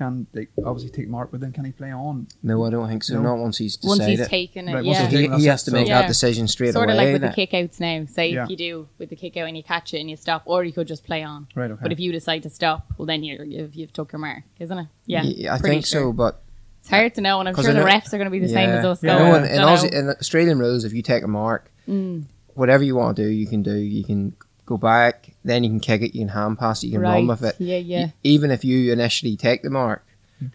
can 0.00 0.26
they 0.32 0.46
obviously 0.64 0.90
take 0.90 1.08
mark? 1.08 1.30
But 1.30 1.40
then 1.40 1.52
can 1.52 1.64
he 1.66 1.72
play 1.72 1.92
on? 1.92 2.26
No, 2.42 2.64
I 2.64 2.70
don't 2.70 2.88
think 2.88 3.04
so. 3.04 3.14
No. 3.16 3.22
Not 3.22 3.38
once 3.38 3.58
he's 3.58 3.78
Once 3.82 4.04
he's 4.04 4.26
taken 4.28 4.68
it, 4.68 4.74
Right, 4.74 4.84
yeah. 4.84 5.06
he, 5.08 5.28
he 5.28 5.44
has 5.46 5.62
to 5.64 5.70
so- 5.70 5.76
make 5.76 5.88
Yeah. 5.88 6.00
that 6.02 6.08
decision 6.08 6.48
straight 6.48 6.72
Sort 6.72 6.88
away. 6.88 7.12
of 7.12 7.20
like 7.20 7.22
with 7.22 7.36
the 7.36 7.46
kickouts 7.46 7.78
now. 7.80 8.06
Say 8.06 8.32
Yeah. 8.32 8.44
if 8.44 8.50
you 8.50 8.56
do 8.56 8.88
with 8.98 9.10
the 9.10 9.16
kick 9.16 9.36
out 9.36 9.46
and 9.46 9.56
you 9.56 9.62
catch 9.62 9.92
it 9.92 10.00
and 10.00 10.08
you 10.08 10.16
stop, 10.16 10.42
or 10.46 10.64
you 10.64 10.72
could 10.72 10.86
just 10.88 11.04
play 11.04 11.22
on. 11.22 11.46
Right. 11.54 11.70
Okay. 11.70 11.80
But 11.82 11.92
if 11.92 12.00
you 12.00 12.12
decide 12.12 12.42
to 12.44 12.50
stop, 12.50 12.86
well, 12.96 13.06
then 13.06 13.22
you're, 13.22 13.44
you've, 13.44 13.74
you've 13.74 13.92
took 13.92 14.12
your 14.12 14.20
mark, 14.20 14.42
isn't 14.58 14.78
it? 14.78 14.86
Yeah. 15.06 15.22
I 15.54 15.58
think 15.58 15.84
sure. 15.86 16.00
so, 16.00 16.12
but 16.14 16.42
It's 16.80 16.88
hard 16.88 17.14
to 17.16 17.20
know, 17.20 17.38
and 17.40 17.48
I'm 17.48 17.54
sure 17.54 17.72
the 17.74 17.80
refs 17.80 18.08
are 18.14 18.18
going 18.18 18.24
to 18.24 18.30
be 18.30 18.38
the 18.40 18.48
same 18.48 18.70
as 18.70 18.84
us. 18.84 19.02
Yeah. 19.02 19.18
going, 19.18 19.42
no, 19.42 19.48
Yeah. 19.48 19.54
in, 19.54 19.60
in, 19.60 19.60
Aussie, 19.68 19.92
in 19.92 20.08
Australian 20.08 20.58
rules, 20.58 20.84
if 20.84 20.92
you 20.94 21.02
take 21.02 21.22
a 21.22 21.28
mark, 21.28 21.70
Mm. 21.88 22.24
whatever 22.54 22.82
you 22.84 22.94
want 22.96 23.16
to 23.16 23.22
do, 23.24 23.28
you 23.28 23.46
can 23.46 23.62
do. 23.62 23.74
You 23.76 24.04
can 24.04 24.34
go 24.70 24.76
back, 24.78 25.34
then 25.44 25.62
you 25.64 25.68
can 25.70 25.80
kick 25.80 26.00
it, 26.00 26.14
you 26.14 26.20
can 26.22 26.28
hand 26.28 26.58
pass 26.58 26.82
it, 26.82 26.86
you 26.86 26.92
can 26.92 27.00
right. 27.02 27.14
run 27.16 27.26
with 27.26 27.42
it. 27.44 27.56
Yeah, 27.58 27.76
yeah. 27.76 28.06
E- 28.06 28.12
Even 28.22 28.50
if 28.50 28.64
you 28.64 28.92
initially 28.92 29.36
take 29.36 29.62
the 29.62 29.68
mark, 29.70 30.06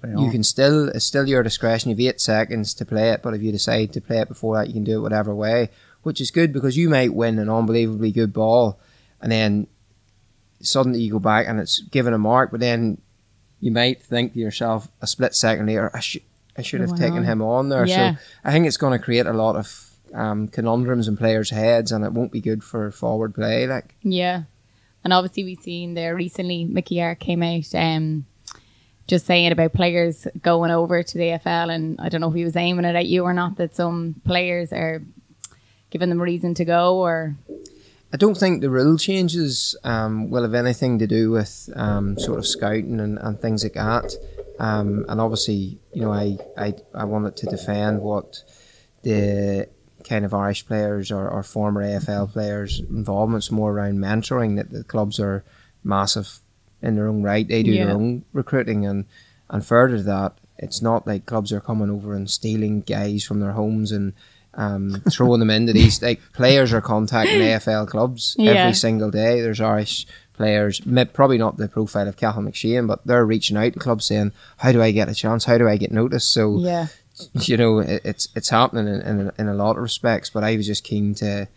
play 0.02 0.12
you 0.18 0.32
can 0.32 0.42
still 0.44 0.88
it's 0.90 1.06
still 1.06 1.28
your 1.28 1.44
discretion. 1.44 1.90
You've 1.92 2.00
eight 2.00 2.20
seconds 2.22 2.74
to 2.76 2.86
play 2.86 3.10
it, 3.12 3.22
but 3.22 3.34
if 3.36 3.42
you 3.44 3.52
decide 3.52 3.94
to 3.94 4.02
play 4.02 4.20
it 4.20 4.28
before 4.30 4.56
that, 4.58 4.68
you 4.68 4.74
can 4.74 4.84
do 4.84 4.98
it 4.98 5.02
whatever 5.02 5.36
way, 5.36 5.70
which 6.04 6.20
is 6.22 6.32
good 6.32 6.52
because 6.54 6.76
you 6.78 6.90
might 6.90 7.14
win 7.14 7.38
an 7.40 7.50
unbelievably 7.50 8.12
good 8.14 8.34
ball, 8.34 8.80
and 9.22 9.32
then 9.32 9.68
suddenly 10.62 11.02
you 11.02 11.12
go 11.12 11.20
back 11.20 11.46
and 11.48 11.60
it's 11.60 11.80
given 11.80 12.14
a 12.14 12.18
mark, 12.18 12.50
but 12.52 12.60
then 12.60 13.00
you 13.60 13.72
might 13.72 14.02
think 14.02 14.34
to 14.34 14.40
yourself 14.40 14.88
a 15.02 15.08
split 15.08 15.36
second 15.36 15.66
later, 15.68 15.92
I 15.94 16.00
should 16.00 16.22
I 16.58 16.62
should 16.62 16.80
have 16.82 16.92
Went 16.92 17.02
taken 17.02 17.18
on. 17.20 17.26
him 17.26 17.42
on 17.42 17.70
there. 17.70 17.86
Yeah. 17.86 18.16
So 18.16 18.20
I 18.46 18.52
think 18.54 18.66
it's 18.66 18.78
going 18.78 18.98
to 18.98 19.04
create 19.04 19.26
a 19.26 19.34
lot 19.34 19.56
of 19.58 19.85
um, 20.14 20.48
conundrums 20.48 21.08
in 21.08 21.18
players' 21.18 21.50
heads, 21.50 21.92
and 21.92 22.04
it 22.06 22.14
won't 22.14 22.32
be 22.32 22.42
good 22.42 22.64
for 22.64 22.92
forward 22.92 23.36
play. 23.36 23.68
Like 23.68 23.96
Yeah. 24.02 24.44
And 25.04 25.14
obviously 25.14 25.44
we've 25.44 25.62
seen 25.62 25.94
there 25.94 26.16
recently 26.16 26.66
Mickey 26.66 27.00
Harte 27.00 27.20
came 27.20 27.44
out 27.44 27.76
um 27.76 28.26
just 29.08 29.28
saying 29.28 29.52
about 29.52 29.74
players 29.74 30.28
going 30.42 30.72
over 30.72 31.04
to 31.04 31.18
the 31.18 31.26
AFL 31.26 31.74
and 31.74 32.02
I 32.02 32.10
don't 32.10 32.22
know 32.22 32.30
if 32.30 32.36
he 32.36 32.44
was 32.44 32.56
aiming 32.56 32.86
it 32.86 32.96
at 32.96 33.06
you 33.06 33.24
or 33.24 33.34
not 33.34 33.58
that 33.58 33.76
some 33.76 34.16
players 34.26 34.74
are 34.74 35.04
giving 35.92 36.10
them 36.10 36.22
reason 36.22 36.56
to 36.56 36.66
go 36.66 36.98
or 36.98 37.36
I 38.12 38.18
don't 38.18 38.38
think 38.38 38.62
the 38.62 38.70
rule 38.70 38.98
changes 38.98 39.76
um, 39.84 40.30
will 40.30 40.44
have 40.44 40.54
anything 40.54 41.00
to 41.00 41.08
do 41.08 41.32
with 41.32 41.70
um, 41.76 42.18
sort 42.18 42.40
of 42.40 42.48
scouting 42.48 43.00
and, 43.00 43.18
and 43.20 43.40
things 43.40 43.64
like 43.64 43.74
that. 43.74 44.14
Um, 44.58 45.06
and 45.10 45.20
obviously, 45.20 45.80
you 45.94 46.02
know, 46.02 46.14
I, 46.14 46.38
I, 46.58 46.74
I 46.94 47.04
wanted 47.04 47.36
to 47.38 47.46
defend 47.48 48.02
what 48.02 48.42
the 49.04 49.68
kind 50.08 50.24
of 50.26 50.34
Irish 50.34 50.66
players 50.68 51.12
or, 51.12 51.28
or 51.28 51.44
former 51.44 51.84
AFL 51.84 52.32
players' 52.32 52.80
involvement's 52.90 53.52
more 53.52 53.72
around 53.74 53.98
mentoring, 54.00 54.56
that 54.58 54.72
the 54.72 54.84
clubs 54.84 55.20
are 55.20 55.44
massive 55.84 56.40
in 56.82 56.96
their 56.96 57.08
own 57.08 57.24
right. 57.24 57.48
They 57.48 57.64
do 57.64 57.72
Yeah. 57.72 57.86
their 57.88 57.96
own 57.96 58.24
recruiting 58.34 58.86
and, 58.86 59.06
and 59.50 59.66
further 59.66 59.98
to 59.98 60.04
that, 60.04 60.34
it's 60.58 60.82
not 60.82 61.06
like 61.06 61.26
clubs 61.26 61.52
are 61.52 61.60
coming 61.60 61.90
over 61.90 62.16
and 62.16 62.30
stealing 62.30 62.82
guys 62.82 63.24
from 63.24 63.40
their 63.40 63.52
homes 63.54 63.92
and 63.92 64.14
um, 64.54 65.02
throwing 65.12 65.40
them 65.42 65.50
into 65.50 65.74
these 65.74 66.02
like 66.02 66.22
players 66.34 66.72
are 66.72 66.82
contacting 66.82 67.40
AFL 67.42 67.88
clubs 67.88 68.36
Yeah. 68.38 68.52
every 68.52 68.74
single 68.74 69.12
day. 69.12 69.42
There's 69.42 69.60
Irish 69.60 70.08
players, 70.34 70.82
probably 71.14 71.38
not 71.38 71.58
the 71.58 71.68
profile 71.68 72.08
of 72.08 72.16
Cathal 72.18 72.44
McShane, 72.44 72.88
but 72.88 73.06
they're 73.06 73.26
reaching 73.26 73.58
out 73.58 73.74
to 73.74 73.80
clubs 73.80 74.06
saying, 74.06 74.32
"How 74.58 74.72
do 74.74 74.82
I 74.82 74.92
get 74.92 75.08
a 75.10 75.14
chance? 75.16 75.46
How 75.46 75.58
do 75.58 75.68
I 75.68 75.78
get 75.78 75.92
noticed?" 75.92 76.32
So 76.32 76.58
yeah 76.60 76.88
you 77.34 77.58
know, 77.58 77.80
it, 77.80 78.02
it's 78.06 78.28
it's 78.36 78.50
happening 78.50 78.88
in, 78.88 79.02
in, 79.02 79.32
in 79.38 79.48
a 79.48 79.54
lot 79.54 79.78
of 79.78 79.84
respects. 79.84 80.30
But 80.30 80.44
I 80.44 80.56
was 80.56 80.68
just 80.68 80.84
keen 80.84 81.14
to 81.16 81.48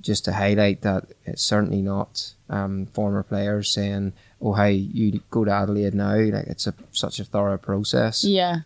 just 0.00 0.24
to 0.26 0.32
highlight 0.32 0.82
that 0.82 1.06
it's 1.24 1.42
certainly 1.42 1.82
not 1.82 2.32
um, 2.48 2.86
former 2.86 3.22
players 3.22 3.70
saying, 3.72 4.12
"Oh, 4.40 4.54
hey, 4.54 4.72
you 4.72 5.20
go 5.30 5.44
to 5.44 5.50
Adelaide 5.50 5.94
now?" 5.94 6.16
Like 6.16 6.46
it's 6.46 6.66
a 6.66 6.74
such 6.92 7.18
a 7.20 7.24
thorough 7.24 7.58
process. 7.58 8.24
yeah 8.24 8.60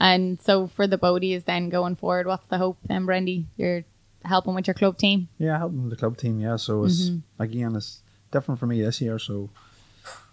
and 0.00 0.40
so 0.40 0.66
for 0.66 0.86
the 0.86 0.96
Bodies 0.98 1.44
then 1.44 1.68
going 1.68 1.94
forward 1.96 2.26
what's 2.26 2.48
the 2.48 2.56
hope 2.58 2.78
then 2.86 3.04
Brendy 3.06 3.44
you're 3.58 3.84
helping 4.24 4.54
with 4.54 4.66
your 4.66 4.74
club 4.74 4.96
team 4.96 5.28
Yeah, 5.38 5.58
helping 5.58 5.90
the 5.90 5.96
club 5.96 6.16
team. 6.16 6.40
Yeah, 6.40 6.56
so 6.56 6.84
it's 6.84 7.10
Mm-hmm. 7.10 7.42
again 7.42 7.76
it's 7.76 8.00
different 8.30 8.58
for 8.58 8.66
me 8.66 8.80
this 8.82 9.00
year. 9.00 9.18
So 9.18 9.50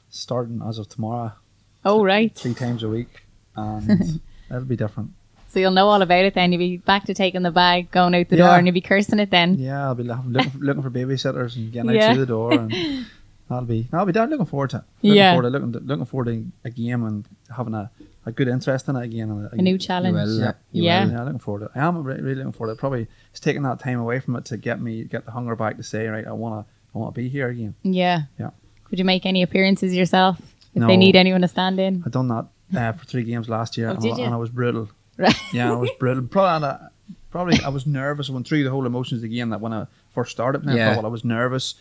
starting 0.09 0.61
as 0.67 0.77
of 0.80 0.88
tomorrow, 0.89 1.34
oh 1.86 2.03
right 2.03 2.34
three 2.36 2.53
times 2.53 2.84
a 2.84 2.89
week, 2.89 3.25
and 3.55 4.21
it'll 4.49 4.63
be 4.63 4.75
different. 4.77 5.11
So 5.50 5.60
you'll 5.60 5.72
know 5.72 5.88
all 5.88 6.02
about 6.02 6.24
it 6.26 6.34
then 6.36 6.52
you'll 6.52 6.60
be 6.60 6.78
back 6.78 7.04
to 7.06 7.14
taking 7.14 7.41
the 7.43 7.52
bag 7.52 7.89
going 7.91 8.16
out 8.16 8.30
the 8.30 8.38
Yeah. 8.38 8.47
door 8.47 8.58
and 8.58 8.66
you'll 8.68 8.74
be 8.74 8.82
cursing 8.82 9.20
it 9.20 9.32
then 9.32 9.56
Yeah, 9.56 9.86
I'll 9.88 9.95
be 9.95 10.04
looking 10.04 10.34
for, 10.50 10.58
looking 10.60 10.84
for 10.84 10.89
babysitters 10.91 11.56
and 11.56 11.72
getting 11.72 11.91
Yeah. 11.91 12.10
out 12.10 12.16
through 12.16 12.26
the 12.26 12.28
door, 12.28 12.54
and 12.54 12.72
that'll 13.50 13.66
be 13.66 13.88
that'll 13.91 14.06
be 14.06 14.12
down 14.14 14.30
Looking 14.30 14.45
forward 14.45 14.70
to 14.72 14.78
it. 14.78 14.84
Looking 15.04 15.18
Yeah. 15.18 15.34
forward 15.34 15.52
to 15.52 15.60
looking 15.60 15.88
looking 15.88 16.06
forward 16.06 16.26
to 16.26 16.45
a 16.66 16.70
game 16.70 17.04
and 17.04 17.26
having 17.56 17.74
a, 17.74 17.89
a 18.26 18.32
good 18.32 18.47
interest 18.47 18.88
in 18.89 18.95
it 18.95 19.04
again. 19.04 19.30
and 19.32 19.50
a 19.54 19.56
new 19.62 19.72
You 19.72 19.78
challenge 19.78 20.14
will, 20.14 20.39
Yeah. 20.39 20.52
you 20.72 20.84
Yeah. 20.84 21.10
Yeah, 21.10 21.24
looking 21.24 21.39
forward 21.39 21.60
to 21.62 21.66
it. 21.66 21.72
I 21.76 21.80
am 21.88 22.04
re- 22.04 22.16
really 22.22 22.36
looking 22.36 22.52
forward 22.52 22.74
to 22.74 22.78
it. 22.78 22.80
Probably 22.80 23.08
it's 23.32 23.39
taking 23.39 23.64
that 23.64 23.80
time 23.80 24.00
away 24.00 24.20
from 24.20 24.36
it 24.36 24.45
to 24.45 24.58
get 24.58 24.80
me 24.82 25.04
get 25.06 25.26
the 25.26 25.32
hunger 25.32 25.56
back 25.56 25.78
to 25.78 25.84
say 25.84 26.08
right. 26.08 26.28
I 26.28 26.32
wanna 26.34 26.66
I 26.93 26.97
wanna 26.97 27.12
be 27.12 27.28
here 27.30 27.47
again. 27.50 27.74
Yeah. 27.84 28.24
Yeah. 28.39 28.52
Would 28.91 29.00
you 29.00 29.06
make 29.06 29.26
any 29.26 29.41
appearances 29.43 29.95
yourself 29.95 30.39
if 30.74 30.82
No. 30.82 30.88
they 30.88 30.97
need 30.97 31.16
anyone 31.16 31.41
to 31.41 31.47
stand 31.47 31.80
in? 31.80 32.04
I 32.06 32.10
done 32.10 32.28
that 32.28 32.45
uh, 32.76 32.91
for 32.93 33.06
three 33.06 33.24
games 33.24 33.50
last 33.50 33.78
year, 33.78 33.88
Oh, 33.89 33.91
and, 33.95 34.04
I, 34.06 34.24
and 34.26 34.34
I 34.34 34.38
was 34.38 34.50
brutal. 34.52 34.89
Right. 35.20 35.36
Yeah, 35.53 35.72
I 35.72 35.76
was 35.76 35.89
brutal. 35.99 36.24
Probably, 36.24 36.55
and 36.55 36.65
I, 36.65 36.88
probably 37.30 37.59
I 37.63 37.70
was 37.70 37.86
nervous. 37.86 38.30
I 38.30 38.34
went 38.34 38.47
through 38.47 38.63
the 38.63 38.70
whole 38.72 38.86
emotions 38.86 39.22
again. 39.24 39.49
That 39.49 39.59
when 39.61 39.74
I 39.74 39.86
first 40.11 40.32
started 40.32 40.63
Yeah. 40.65 40.93
football, 40.93 41.05
I 41.09 41.11
was 41.11 41.26
nervous, 41.26 41.76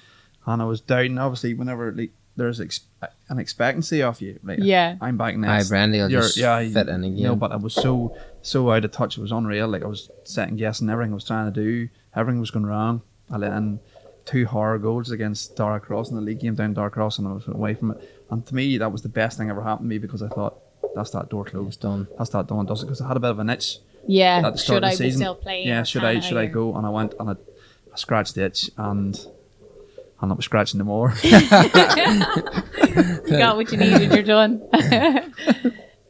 and 0.47 0.61
I 0.61 0.65
was 0.65 0.81
doubting. 0.81 1.19
Obviously, 1.19 1.55
whenever 1.55 1.93
like, 1.93 2.11
there's 2.37 2.61
ex- 2.61 2.81
an 3.29 3.39
expectancy 3.39 4.03
of 4.03 4.21
you, 4.21 4.39
like 4.43 4.59
Yeah. 4.61 4.97
I'm 5.01 5.17
back 5.17 5.35
Aye, 5.35 5.39
next. 5.39 5.69
Brandy 5.69 5.99
will 6.01 6.09
just 6.09 6.37
yeah, 6.37 6.59
fit 6.69 6.89
in 6.89 7.05
again. 7.05 7.17
You 7.17 7.25
know, 7.29 7.37
but 7.37 7.53
I 7.53 7.57
was 7.57 7.75
so 7.75 8.17
so 8.43 8.71
out 8.73 8.85
of 8.85 8.91
touch. 8.93 9.17
It 9.19 9.21
was 9.21 9.33
unreal. 9.33 9.69
Like 9.69 9.83
I 9.85 9.87
was 9.89 10.11
second 10.25 10.57
guessing 10.57 10.89
everything 10.91 11.13
I 11.13 11.15
was 11.15 11.25
trying 11.25 11.53
to 11.53 11.61
do. 11.61 11.89
Everything 12.17 12.41
was 12.41 12.51
going 12.51 12.67
wrong. 12.67 13.03
I 13.31 13.37
let 13.37 13.53
in 13.53 13.79
two 14.25 14.47
horror 14.47 14.79
goals 14.79 15.11
against 15.11 15.57
Darragh 15.57 15.83
Cross 15.83 16.11
in 16.11 16.17
the 16.17 16.23
league 16.23 16.41
game 16.41 16.55
down 16.55 16.75
Darragh 16.75 16.93
Cross, 16.93 17.19
and 17.19 17.29
I 17.29 17.33
was 17.33 17.47
away 17.49 17.75
from 17.75 17.93
it. 17.93 18.11
And 18.31 18.45
to 18.47 18.55
me, 18.55 18.77
that 18.79 18.91
was 18.93 19.03
the 19.03 19.09
best 19.09 19.39
thing 19.39 19.49
ever 19.51 19.63
happened 19.63 19.87
to 19.87 19.89
me 19.89 19.99
because 19.99 20.23
I 20.23 20.29
thought 20.29 20.59
that's 20.95 21.11
that 21.11 21.29
door 21.29 21.45
closed. 21.45 21.69
It's 21.69 21.77
closed. 21.77 22.07
done. 22.09 22.17
That's 22.19 22.31
that 22.31 22.47
done. 22.47 22.67
Does 22.67 22.83
it? 22.83 22.87
Because 22.87 23.01
I 23.01 23.09
had 23.09 23.17
a 23.17 23.21
bit 23.21 23.31
of 23.31 23.39
an 23.39 23.51
itch 23.51 23.79
Yeah. 24.07 24.43
at 24.45 24.53
the 24.53 24.59
start 24.59 24.77
Should 24.77 24.85
of 24.85 24.89
I 24.91 24.95
the 24.95 24.99
be 25.05 25.11
season. 25.11 25.21
still 25.21 25.35
playing? 25.35 25.69
Yeah, 25.69 25.83
should 25.85 26.03
can 26.03 26.17
I 26.17 26.21
should 26.21 26.37
I 26.39 26.47
go? 26.47 26.75
And 26.77 26.87
I 26.87 26.91
went 26.91 27.15
and 27.21 27.31
I, 27.31 27.33
I 27.33 27.97
scratched 27.97 28.35
the 28.35 28.45
itch 28.47 28.71
and 28.77 29.19
I'm 30.21 30.29
not 30.31 30.43
scratching 30.43 30.79
no 30.79 30.85
more. 30.85 31.15
You 33.29 33.37
got 33.39 33.57
what 33.57 33.71
you 33.71 33.79
needed, 33.79 34.11
you're 34.13 34.23
done. 34.23 34.63
and 34.73 35.33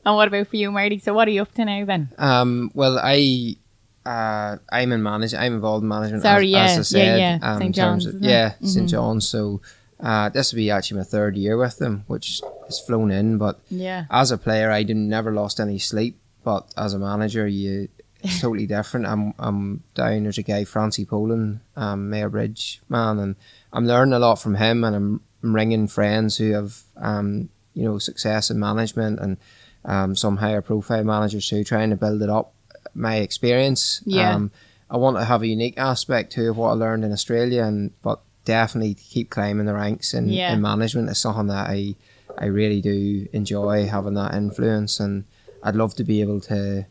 what 0.04 0.28
about 0.28 0.46
for 0.48 0.56
you, 0.56 0.70
Marty? 0.70 0.98
So 1.00 1.12
what 1.12 1.26
are 1.28 1.30
you 1.32 1.42
up 1.42 1.52
to 1.54 1.64
now 1.64 1.84
then? 1.84 2.10
Um, 2.16 2.70
well, 2.74 2.98
I, 3.02 3.56
uh, 4.06 4.58
I'm 4.70 4.92
in 4.92 5.02
manage. 5.02 5.34
I'm 5.34 5.54
involved 5.54 5.82
in 5.82 5.88
management. 5.88 6.22
Sorry, 6.22 6.46
as, 6.46 6.50
yeah, 6.52 6.64
as 6.64 6.94
I 6.94 6.98
yeah, 6.98 7.04
said, 7.04 7.18
yeah. 7.18 7.38
um, 7.42 7.58
St. 7.60 7.74
John's, 7.74 8.06
of- 8.06 8.14
isn't 8.14 8.24
it? 8.24 8.28
yeah, 8.30 8.52
Mhm. 8.62 8.68
St 8.68 8.88
John's. 8.88 9.28
So, 9.28 9.60
uh, 10.00 10.28
this 10.28 10.52
will 10.52 10.58
be 10.58 10.70
actually 10.70 10.98
my 10.98 11.04
third 11.04 11.36
year 11.36 11.56
with 11.56 11.78
them, 11.78 12.04
which 12.06 12.40
has 12.66 12.78
flown 12.80 13.10
in. 13.10 13.38
But 13.38 13.58
Yeah. 13.68 14.04
as 14.10 14.30
a 14.30 14.38
player, 14.38 14.70
I 14.70 14.82
didn't 14.82 15.08
never 15.08 15.32
lost 15.32 15.58
any 15.60 15.78
sleep. 15.78 16.18
But 16.44 16.72
as 16.76 16.94
a 16.94 16.98
manager, 16.98 17.46
you 17.46 17.88
it's 18.22 18.40
totally 18.40 18.66
different. 18.66 19.06
I'm 19.06 19.34
I'm 19.38 19.82
down. 19.94 20.22
There's 20.24 20.38
a 20.38 20.42
guy, 20.42 20.64
Francie 20.64 21.04
Poland, 21.04 21.60
um, 21.76 22.10
Mayobridge 22.10 22.78
man, 22.88 23.18
and 23.18 23.36
I'm 23.72 23.86
learning 23.86 24.14
a 24.14 24.18
lot 24.18 24.36
from 24.36 24.54
him. 24.56 24.82
And 24.84 24.96
I'm, 24.96 25.20
I'm 25.42 25.54
ringing 25.54 25.86
friends 25.88 26.36
who 26.38 26.52
have 26.52 26.80
um, 26.96 27.48
you 27.74 27.84
know 27.84 27.98
success 27.98 28.50
in 28.50 28.58
management 28.58 29.20
and 29.20 29.36
um, 29.84 30.16
some 30.16 30.36
higher 30.38 30.62
profile 30.62 31.04
managers 31.04 31.48
too, 31.48 31.64
trying 31.64 31.90
to 31.90 31.96
build 31.96 32.22
it 32.22 32.30
up. 32.30 32.52
My 32.94 33.16
experience. 33.16 34.00
Yeah. 34.06 34.34
Um, 34.34 34.50
I 34.90 34.96
want 34.96 35.18
to 35.18 35.24
have 35.24 35.42
a 35.42 35.46
unique 35.46 35.76
aspect 35.76 36.32
too 36.32 36.48
of 36.50 36.56
what 36.56 36.70
I 36.70 36.72
learned 36.72 37.04
in 37.04 37.12
Australia, 37.12 37.64
and 37.64 37.90
but 38.02 38.20
definitely 38.48 38.94
keep 38.94 39.28
climbing 39.30 39.66
the 39.66 39.74
ranks 39.74 40.14
in, 40.14 40.28
Yeah. 40.28 40.54
in 40.54 40.60
management 40.62 41.10
is 41.10 41.18
something 41.18 41.48
that 41.48 41.68
I 41.68 41.94
I 42.36 42.46
really 42.46 42.80
do 42.80 43.26
enjoy 43.32 43.86
having 43.86 44.14
that 44.14 44.34
influence, 44.34 45.00
and 45.00 45.24
I'd 45.62 45.74
love 45.76 45.94
to 45.96 46.04
be 46.04 46.20
able 46.20 46.40
to 46.52 46.86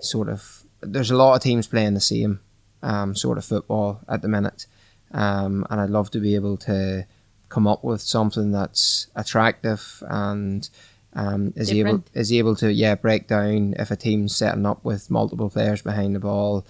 sort 0.00 0.28
of. 0.28 0.64
There's 0.80 1.10
a 1.10 1.16
lot 1.16 1.34
of 1.36 1.42
teams 1.42 1.66
playing 1.66 1.94
the 1.94 2.00
same 2.00 2.40
um, 2.82 3.14
sort 3.14 3.36
of 3.38 3.44
football 3.44 4.00
at 4.08 4.22
the 4.22 4.28
minute, 4.28 4.66
um, 5.12 5.66
and 5.70 5.80
I'd 5.80 5.90
love 5.90 6.10
to 6.12 6.20
be 6.20 6.34
able 6.34 6.56
to 6.58 7.06
come 7.50 7.66
up 7.66 7.84
with 7.84 8.00
something 8.00 8.52
that's 8.52 9.08
attractive 9.16 10.02
and 10.08 10.68
um, 11.14 11.52
is 11.56 11.68
able 11.80 12.04
is 12.14 12.32
able 12.32 12.56
to 12.56 12.72
yeah 12.72 12.94
break 12.94 13.26
down 13.28 13.74
if 13.78 13.90
a 13.90 13.96
team's 13.96 14.34
setting 14.36 14.64
up 14.64 14.82
with 14.84 15.10
multiple 15.10 15.50
players 15.50 15.82
behind 15.82 16.14
the 16.14 16.20
ball. 16.20 16.64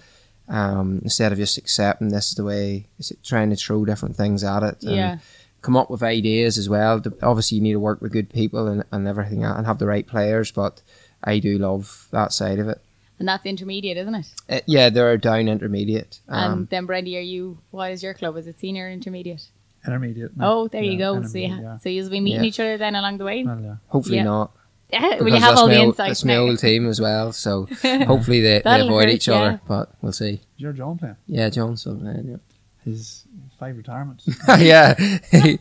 Um, 0.51 0.99
instead 1.03 1.31
of 1.31 1.37
just 1.37 1.57
accepting 1.57 2.09
this 2.09 2.27
is 2.29 2.35
the 2.35 2.43
way, 2.43 2.85
is 2.99 3.09
it 3.11 3.23
trying 3.23 3.49
to 3.51 3.55
throw 3.55 3.85
different 3.85 4.15
things 4.17 4.43
at 4.43 4.63
it. 4.63 4.83
and 4.83 4.95
Yeah. 4.95 5.17
come 5.61 5.77
up 5.77 5.89
with 5.89 6.03
ideas 6.03 6.57
as 6.57 6.67
well. 6.67 7.01
Obviously, 7.23 7.55
you 7.57 7.63
need 7.63 7.71
to 7.73 7.79
work 7.79 8.01
with 8.01 8.11
good 8.11 8.29
people 8.29 8.67
and, 8.67 8.83
and 8.91 9.07
everything 9.07 9.45
and 9.45 9.65
have 9.65 9.79
the 9.79 9.87
right 9.87 10.05
players, 10.05 10.51
but 10.51 10.81
I 11.23 11.39
do 11.39 11.57
love 11.57 12.07
that 12.11 12.33
side 12.33 12.59
of 12.59 12.67
it. 12.67 12.81
And 13.19 13.27
that's 13.27 13.45
intermediate, 13.45 13.97
isn't 13.97 14.15
it? 14.15 14.27
Uh, 14.49 14.59
yeah, 14.65 14.89
they're 14.89 15.15
down 15.17 15.47
intermediate. 15.47 16.19
and 16.27 16.53
Um, 16.53 16.67
then 16.69 16.85
Brendy, 16.87 17.15
are 17.17 17.21
you 17.21 17.59
what 17.69 17.91
is 17.91 18.03
your 18.03 18.13
club? 18.15 18.35
Is 18.35 18.47
it 18.47 18.59
senior 18.59 18.87
or 18.87 18.89
intermediate? 18.89 19.45
Intermediate. 19.85 20.31
Oh, 20.39 20.67
there 20.67 20.83
you 20.83 20.97
go. 20.97 21.21
So 21.23 21.37
yeah, 21.37 21.59
yeah. 21.61 21.77
so 21.77 21.89
you'll 21.89 22.09
be 22.09 22.19
meeting 22.19 22.41
Yeah. 22.43 22.47
each 22.47 22.59
other 22.59 22.77
then 22.77 22.95
along 22.95 23.19
the 23.19 23.25
way. 23.25 23.43
Well, 23.43 23.59
yeah. 23.61 23.75
hopefully 23.87 24.17
yeah. 24.17 24.23
not. 24.23 24.51
Will 24.91 24.99
you 25.01 25.23
because 25.25 25.39
have 25.39 25.41
that's 25.51 25.61
all 25.61 25.67
the 25.67 25.73
my 25.75 25.79
old- 25.81 25.87
insights 25.89 26.09
That's 26.09 26.25
my 26.25 26.35
old 26.37 26.59
team 26.59 26.87
as 26.87 26.99
well, 27.01 27.31
so 27.31 27.65
hopefully 27.81 28.41
they, 28.41 28.61
they 28.63 28.81
avoid 28.81 29.05
hurt, 29.05 29.13
each 29.13 29.27
yeah. 29.27 29.33
other, 29.35 29.61
but 29.67 29.93
we'll 30.01 30.11
see. 30.11 30.41
You're 30.57 30.73
John 30.73 30.97
playing. 30.97 31.15
Yeah, 31.27 31.49
Johnston. 31.49 32.03
man, 32.03 32.39
His 32.83 33.25
five 33.59 33.77
retirements. 33.77 34.27
Yeah, 34.59 34.95
yeah, 35.31 35.55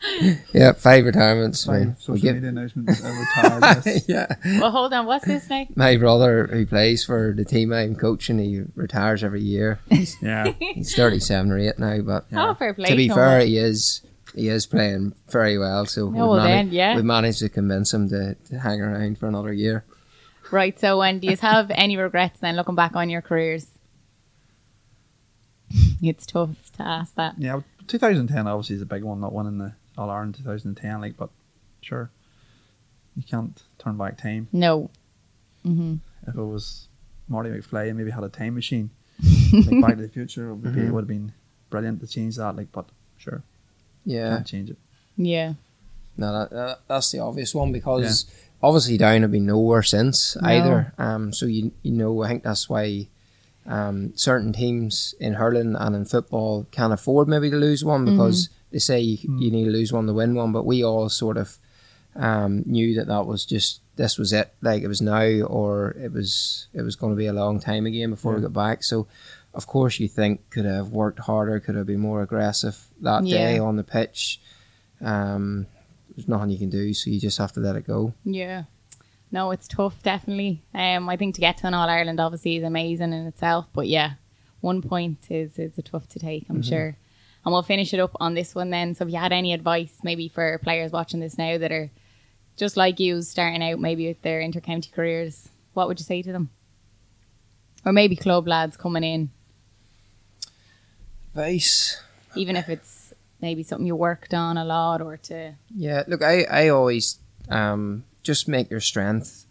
yeah. 0.54 0.72
Five 0.72 1.04
retirements. 1.04 1.64
five 1.64 1.86
we- 1.88 1.92
social 1.98 2.14
we 2.14 2.20
get- 2.20 2.34
media 2.36 2.48
announcements. 2.50 3.00
Retired. 3.02 4.02
yeah. 4.08 4.26
Well, 4.60 4.70
hold 4.70 4.92
on. 4.94 5.06
What's 5.06 5.26
this 5.26 5.48
name? 5.50 5.72
My 5.76 5.96
brother, 5.96 6.46
who 6.46 6.64
plays 6.66 7.04
for 7.04 7.34
the 7.36 7.44
team 7.44 7.72
I'm 7.72 7.94
coaching, 7.96 8.38
he 8.38 8.62
retires 8.74 9.22
every 9.24 9.42
year. 9.42 9.78
Yeah. 10.22 10.52
He's 10.58 10.94
37 10.94 11.50
or 11.52 11.58
8 11.58 11.78
now, 11.78 11.98
but 12.00 12.26
Oh, 12.32 12.54
fair 12.54 12.72
play. 12.74 12.88
to 12.90 12.96
be 12.96 13.08
no 13.08 13.14
fair, 13.14 13.40
he 13.44 13.58
is 13.58 14.02
he 14.34 14.48
is 14.48 14.66
playing 14.66 15.14
very 15.28 15.58
well. 15.58 15.86
So 15.86 16.06
Oh, 16.06 16.10
well 16.10 16.34
then, 16.36 16.70
yeah. 16.70 16.96
we 16.96 17.02
managed 17.02 17.40
to 17.40 17.48
convince 17.48 17.92
him 17.92 18.08
to, 18.10 18.34
to 18.34 18.58
hang 18.58 18.80
around 18.80 19.18
for 19.18 19.26
another 19.26 19.52
year. 19.52 19.84
Right. 20.50 20.78
So, 20.80 20.98
when 20.98 21.20
do 21.20 21.28
you 21.28 21.36
have 21.36 21.70
any 21.74 21.96
regrets 21.96 22.40
then 22.40 22.56
looking 22.56 22.74
back 22.74 22.96
on 22.96 23.08
your 23.10 23.22
careers? 23.22 23.66
It's 26.02 26.26
tough 26.26 26.72
to 26.76 26.82
ask 26.82 27.14
that. 27.14 27.34
Yeah, 27.38 27.60
2010 27.86 28.46
obviously 28.46 28.76
is 28.76 28.82
a 28.82 28.86
big 28.86 29.04
one, 29.04 29.20
not 29.20 29.32
winning 29.32 29.58
the 29.58 29.74
All 29.96 30.10
Ireland 30.10 30.34
2010, 30.36 31.00
like, 31.00 31.16
but 31.16 31.30
sure, 31.82 32.10
you 33.16 33.22
can't 33.22 33.62
turn 33.78 33.96
back 33.96 34.16
time. 34.18 34.48
No. 34.52 34.90
hmm 35.64 35.96
If 36.26 36.34
it 36.34 36.42
was 36.42 36.88
Marty 37.28 37.50
McFly 37.50 37.88
and 37.88 37.98
maybe 37.98 38.10
had 38.10 38.24
a 38.24 38.28
time 38.28 38.54
machine, 38.54 38.90
like 39.52 39.80
Back 39.82 39.96
to 39.96 40.02
the 40.02 40.08
Future, 40.08 40.48
it 40.50 40.54
would, 40.56 40.74
be, 40.74 40.80
it 40.80 40.90
would 40.90 41.02
have 41.02 41.08
been 41.08 41.32
brilliant 41.68 42.00
to 42.00 42.06
change 42.06 42.36
that, 42.36 42.56
like, 42.56 42.72
but 42.72 42.88
sure, 43.18 43.42
Yeah, 44.04 44.36
can't 44.36 44.46
change 44.46 44.70
it. 44.70 44.76
Yeah. 45.16 45.54
no, 46.16 46.32
that, 46.32 46.50
that, 46.50 46.80
that's 46.88 47.10
the 47.10 47.18
obvious 47.20 47.54
one 47.54 47.72
because 47.72 48.26
obviously 48.62 48.96
Down 48.96 49.22
have 49.22 49.30
been 49.32 49.46
nowhere 49.46 49.82
since 49.82 50.36
No. 50.40 50.48
either. 50.48 50.94
Um, 50.98 51.32
so 51.32 51.46
you 51.46 51.72
you 51.82 51.92
know 51.92 52.22
I 52.22 52.28
think 52.28 52.42
that's 52.42 52.68
why 52.68 53.08
um, 53.66 54.12
certain 54.16 54.52
teams 54.52 55.14
in 55.20 55.34
hurling 55.34 55.76
and 55.76 55.94
in 55.94 56.04
football 56.04 56.66
can't 56.70 56.92
afford 56.92 57.28
maybe 57.28 57.50
to 57.50 57.56
lose 57.56 57.84
one 57.84 58.04
because 58.06 58.48
they 58.72 58.78
say 58.78 59.00
you, 59.00 59.18
you 59.38 59.50
need 59.50 59.64
to 59.66 59.70
lose 59.70 59.92
one 59.92 60.06
to 60.06 60.12
win 60.14 60.34
one. 60.34 60.52
But 60.52 60.64
we 60.66 60.82
all 60.82 61.08
sort 61.08 61.36
of 61.36 61.58
um, 62.16 62.62
knew 62.66 62.94
that 62.94 63.06
that 63.08 63.26
was 63.26 63.44
just 63.44 63.80
this 63.96 64.16
was 64.18 64.32
it. 64.32 64.52
Like 64.62 64.82
it 64.82 64.88
was 64.88 65.02
now 65.02 65.42
or 65.42 65.90
it 66.00 66.12
was 66.12 66.68
it 66.72 66.82
was 66.82 66.96
going 66.96 67.12
to 67.12 67.16
be 67.18 67.26
a 67.26 67.32
long 67.34 67.60
time 67.60 67.84
again 67.86 68.10
before 68.10 68.34
we 68.34 68.40
got 68.40 68.52
back. 68.54 68.82
So. 68.82 69.06
Of 69.52 69.66
course, 69.66 69.98
you 69.98 70.08
think 70.08 70.48
could 70.50 70.64
have 70.64 70.90
worked 70.90 71.18
harder, 71.18 71.58
could 71.60 71.74
have 71.74 71.86
been 71.86 72.00
more 72.00 72.22
aggressive 72.22 72.86
that 73.00 73.26
Yeah. 73.26 73.36
day 73.52 73.58
on 73.58 73.76
the 73.76 73.82
pitch. 73.84 74.40
Um, 75.00 75.66
there's 76.14 76.28
nothing 76.28 76.50
you 76.50 76.58
can 76.58 76.70
do, 76.70 76.92
so 76.94 77.10
you 77.10 77.18
just 77.20 77.38
have 77.38 77.52
to 77.52 77.60
let 77.60 77.76
it 77.76 77.86
go. 77.86 78.14
Yeah. 78.24 78.64
No, 79.32 79.50
it's 79.52 79.68
tough, 79.68 80.02
definitely. 80.02 80.62
Um, 80.74 81.08
I 81.08 81.16
think 81.16 81.34
to 81.36 81.40
get 81.40 81.56
to 81.58 81.66
an 81.66 81.74
All 81.74 81.88
Ireland 81.88 82.20
obviously 82.20 82.56
is 82.56 82.64
amazing 82.64 83.12
in 83.12 83.26
itself, 83.26 83.66
but 83.72 83.86
yeah, 83.88 84.14
one 84.60 84.82
point 84.82 85.18
is 85.30 85.58
is 85.58 85.78
a 85.78 85.82
tough 85.82 86.08
to 86.10 86.18
take, 86.18 86.46
I'm 86.48 86.62
sure. 86.62 86.96
And 87.44 87.52
we'll 87.52 87.62
finish 87.62 87.94
it 87.94 88.00
up 88.00 88.14
on 88.20 88.34
this 88.34 88.54
one 88.54 88.70
then. 88.70 88.94
So, 88.94 89.06
if 89.06 89.12
you 89.12 89.18
had 89.18 89.32
any 89.32 89.52
advice, 89.54 89.98
maybe 90.02 90.28
for 90.28 90.58
players 90.58 90.92
watching 90.92 91.20
this 91.20 91.38
now 91.38 91.56
that 91.58 91.72
are 91.72 91.90
just 92.56 92.76
like 92.76 93.00
you, 93.00 93.22
starting 93.22 93.62
out 93.62 93.78
maybe 93.80 94.06
with 94.06 94.20
their 94.22 94.40
intercounty 94.42 94.92
careers, 94.92 95.48
what 95.72 95.88
would 95.88 95.98
you 95.98 96.04
say 96.04 96.20
to 96.22 96.32
them? 96.32 96.50
Or 97.86 97.92
maybe 97.92 98.14
club 98.16 98.46
lads 98.46 98.76
coming 98.76 99.04
in, 99.04 99.30
Advice. 101.34 102.02
even 102.34 102.56
if 102.56 102.68
it's 102.68 103.12
maybe 103.40 103.62
something 103.62 103.86
you 103.86 103.96
worked 103.96 104.34
on 104.34 104.56
a 104.56 104.64
lot 104.64 105.00
or 105.00 105.16
to 105.16 105.54
Yeah, 105.74 106.02
look, 106.06 106.22
I, 106.22 106.42
I 106.44 106.68
always 106.68 107.18
um, 107.48 108.04
just 108.22 108.48
make 108.48 108.70
your 108.70 108.80
strength 108.80 109.46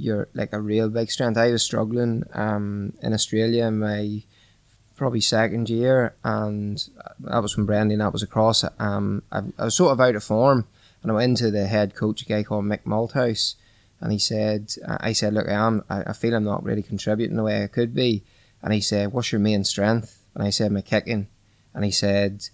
your 0.00 0.28
like 0.34 0.52
a 0.52 0.60
real 0.60 0.88
big 0.88 1.10
strength. 1.10 1.36
I 1.36 1.50
was 1.50 1.62
struggling 1.62 2.24
um, 2.32 2.94
in 3.02 3.12
Australia 3.12 3.66
in 3.66 3.78
my 3.78 4.22
probably 4.96 5.20
second 5.20 5.68
year, 5.70 6.14
and 6.24 6.82
that 7.20 7.42
was 7.42 7.56
when 7.56 7.66
Brendan 7.66 7.98
that 7.98 8.12
was 8.12 8.22
across. 8.22 8.64
Um, 8.78 9.22
I, 9.30 9.42
I 9.58 9.64
was 9.64 9.76
sort 9.76 9.92
of 9.92 10.00
out 10.00 10.16
of 10.16 10.24
form, 10.24 10.66
and 11.02 11.10
I 11.10 11.14
went 11.14 11.30
into 11.30 11.50
the 11.50 11.66
head 11.66 11.94
coach, 11.94 12.22
a 12.22 12.24
guy 12.26 12.42
called 12.42 12.64
Mick 12.64 12.84
Malthouse, 12.84 13.54
and 14.00 14.12
he 14.12 14.18
said, 14.18 14.72
I 14.86 15.12
said, 15.12 15.34
look, 15.34 15.48
I 15.48 15.52
am, 15.52 15.84
I, 15.88 16.02
I 16.02 16.12
feel 16.12 16.34
I'm 16.34 16.44
not 16.44 16.64
really 16.64 16.82
contributing 16.82 17.36
the 17.36 17.42
way 17.42 17.62
I 17.62 17.66
could 17.66 17.94
be, 17.94 18.24
and 18.62 18.72
he 18.72 18.80
said, 18.80 19.12
what's 19.12 19.32
your 19.32 19.40
main 19.40 19.64
strength? 19.64 20.19
And 20.34 20.42
I 20.44 20.50
said, 20.50 20.72
my 20.72 20.80
kicking, 20.80 21.28
and 21.74 21.84
he 21.84 21.90
said, 21.90 22.44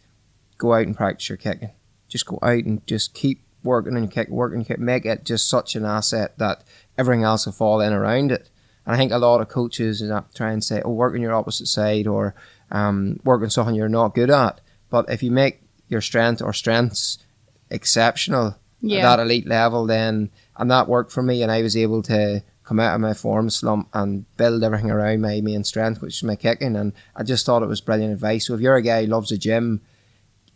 go 0.58 0.74
out 0.74 0.86
and 0.86 0.96
practice 0.96 1.28
your 1.28 1.38
kicking. 1.38 1.70
Just 2.08 2.26
go 2.26 2.38
out 2.42 2.64
and 2.64 2.86
just 2.86 3.14
keep 3.14 3.42
working 3.62 3.96
on 3.96 4.04
your 4.04 4.10
kick, 4.10 4.28
working 4.28 4.60
your 4.60 4.64
kick, 4.66 4.78
make 4.78 5.04
it 5.04 5.24
just 5.24 5.48
such 5.48 5.74
an 5.76 5.84
asset 5.84 6.38
that 6.38 6.62
everything 6.96 7.24
else 7.24 7.46
will 7.46 7.52
fall 7.52 7.80
in 7.80 7.92
around 7.92 8.32
it. 8.32 8.48
And 8.86 8.94
I 8.94 8.98
think 8.98 9.10
a 9.12 9.18
lot 9.18 9.40
of 9.40 9.48
coaches 9.48 10.02
try 10.34 10.52
and 10.52 10.62
say, 10.62 10.80
"Oh, 10.84 10.92
work 10.92 11.14
on 11.14 11.20
your 11.20 11.34
opposite 11.34 11.66
side," 11.66 12.06
or 12.06 12.36
um, 12.70 13.18
work 13.24 13.42
on 13.42 13.50
something 13.50 13.74
you're 13.74 13.88
not 13.88 14.14
good 14.14 14.30
at. 14.30 14.60
But 14.90 15.10
if 15.10 15.22
you 15.24 15.32
make 15.32 15.60
your 15.88 16.00
strength 16.00 16.40
or 16.40 16.52
strengths 16.52 17.18
exceptional 17.70 18.56
Yeah. 18.80 18.98
at 19.10 19.16
that 19.16 19.22
elite 19.22 19.46
level, 19.46 19.86
then 19.86 20.30
and 20.56 20.70
that 20.70 20.88
worked 20.88 21.10
for 21.12 21.22
me, 21.22 21.42
and 21.42 21.50
I 21.50 21.62
was 21.62 21.76
able 21.76 22.02
to 22.04 22.42
come 22.66 22.80
out 22.80 22.94
of 22.94 23.00
my 23.00 23.14
form 23.14 23.48
slump 23.48 23.88
and 23.94 24.26
build 24.36 24.62
everything 24.62 24.90
around 24.90 25.20
my 25.20 25.40
main 25.40 25.62
strength, 25.62 26.02
which 26.02 26.16
is 26.16 26.24
my 26.24 26.34
kicking. 26.34 26.74
And 26.76 26.92
I 27.14 27.22
just 27.22 27.46
thought 27.46 27.62
it 27.62 27.68
was 27.68 27.80
brilliant 27.80 28.12
advice. 28.12 28.46
So 28.46 28.54
if 28.54 28.60
you're 28.60 28.76
a 28.76 28.82
guy 28.82 29.04
who 29.04 29.06
loves 29.06 29.30
the 29.30 29.38
gym 29.38 29.80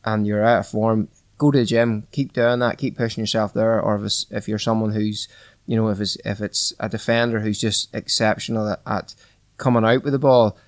and 0.04 0.26
you're 0.26 0.44
out 0.44 0.60
of 0.60 0.66
form, 0.66 1.08
go 1.38 1.52
to 1.52 1.58
the 1.58 1.64
gym, 1.64 2.08
keep 2.10 2.32
doing 2.32 2.58
that, 2.58 2.78
keep 2.78 2.96
pushing 2.96 3.22
yourself 3.22 3.54
there. 3.54 3.80
Or 3.80 3.96
if, 3.96 4.02
it's, 4.02 4.26
if 4.30 4.48
you're 4.48 4.58
someone 4.58 4.90
who's, 4.90 5.28
you 5.66 5.76
know, 5.76 5.88
if 5.88 6.00
it's 6.00 6.16
if 6.24 6.40
it's 6.40 6.74
a 6.80 6.88
defender 6.88 7.38
who's 7.38 7.60
just 7.60 7.94
exceptional 7.94 8.68
at, 8.68 8.80
at 8.86 9.14
coming 9.56 9.84
out 9.84 10.02
with 10.02 10.12
the 10.12 10.18
ball, 10.18 10.58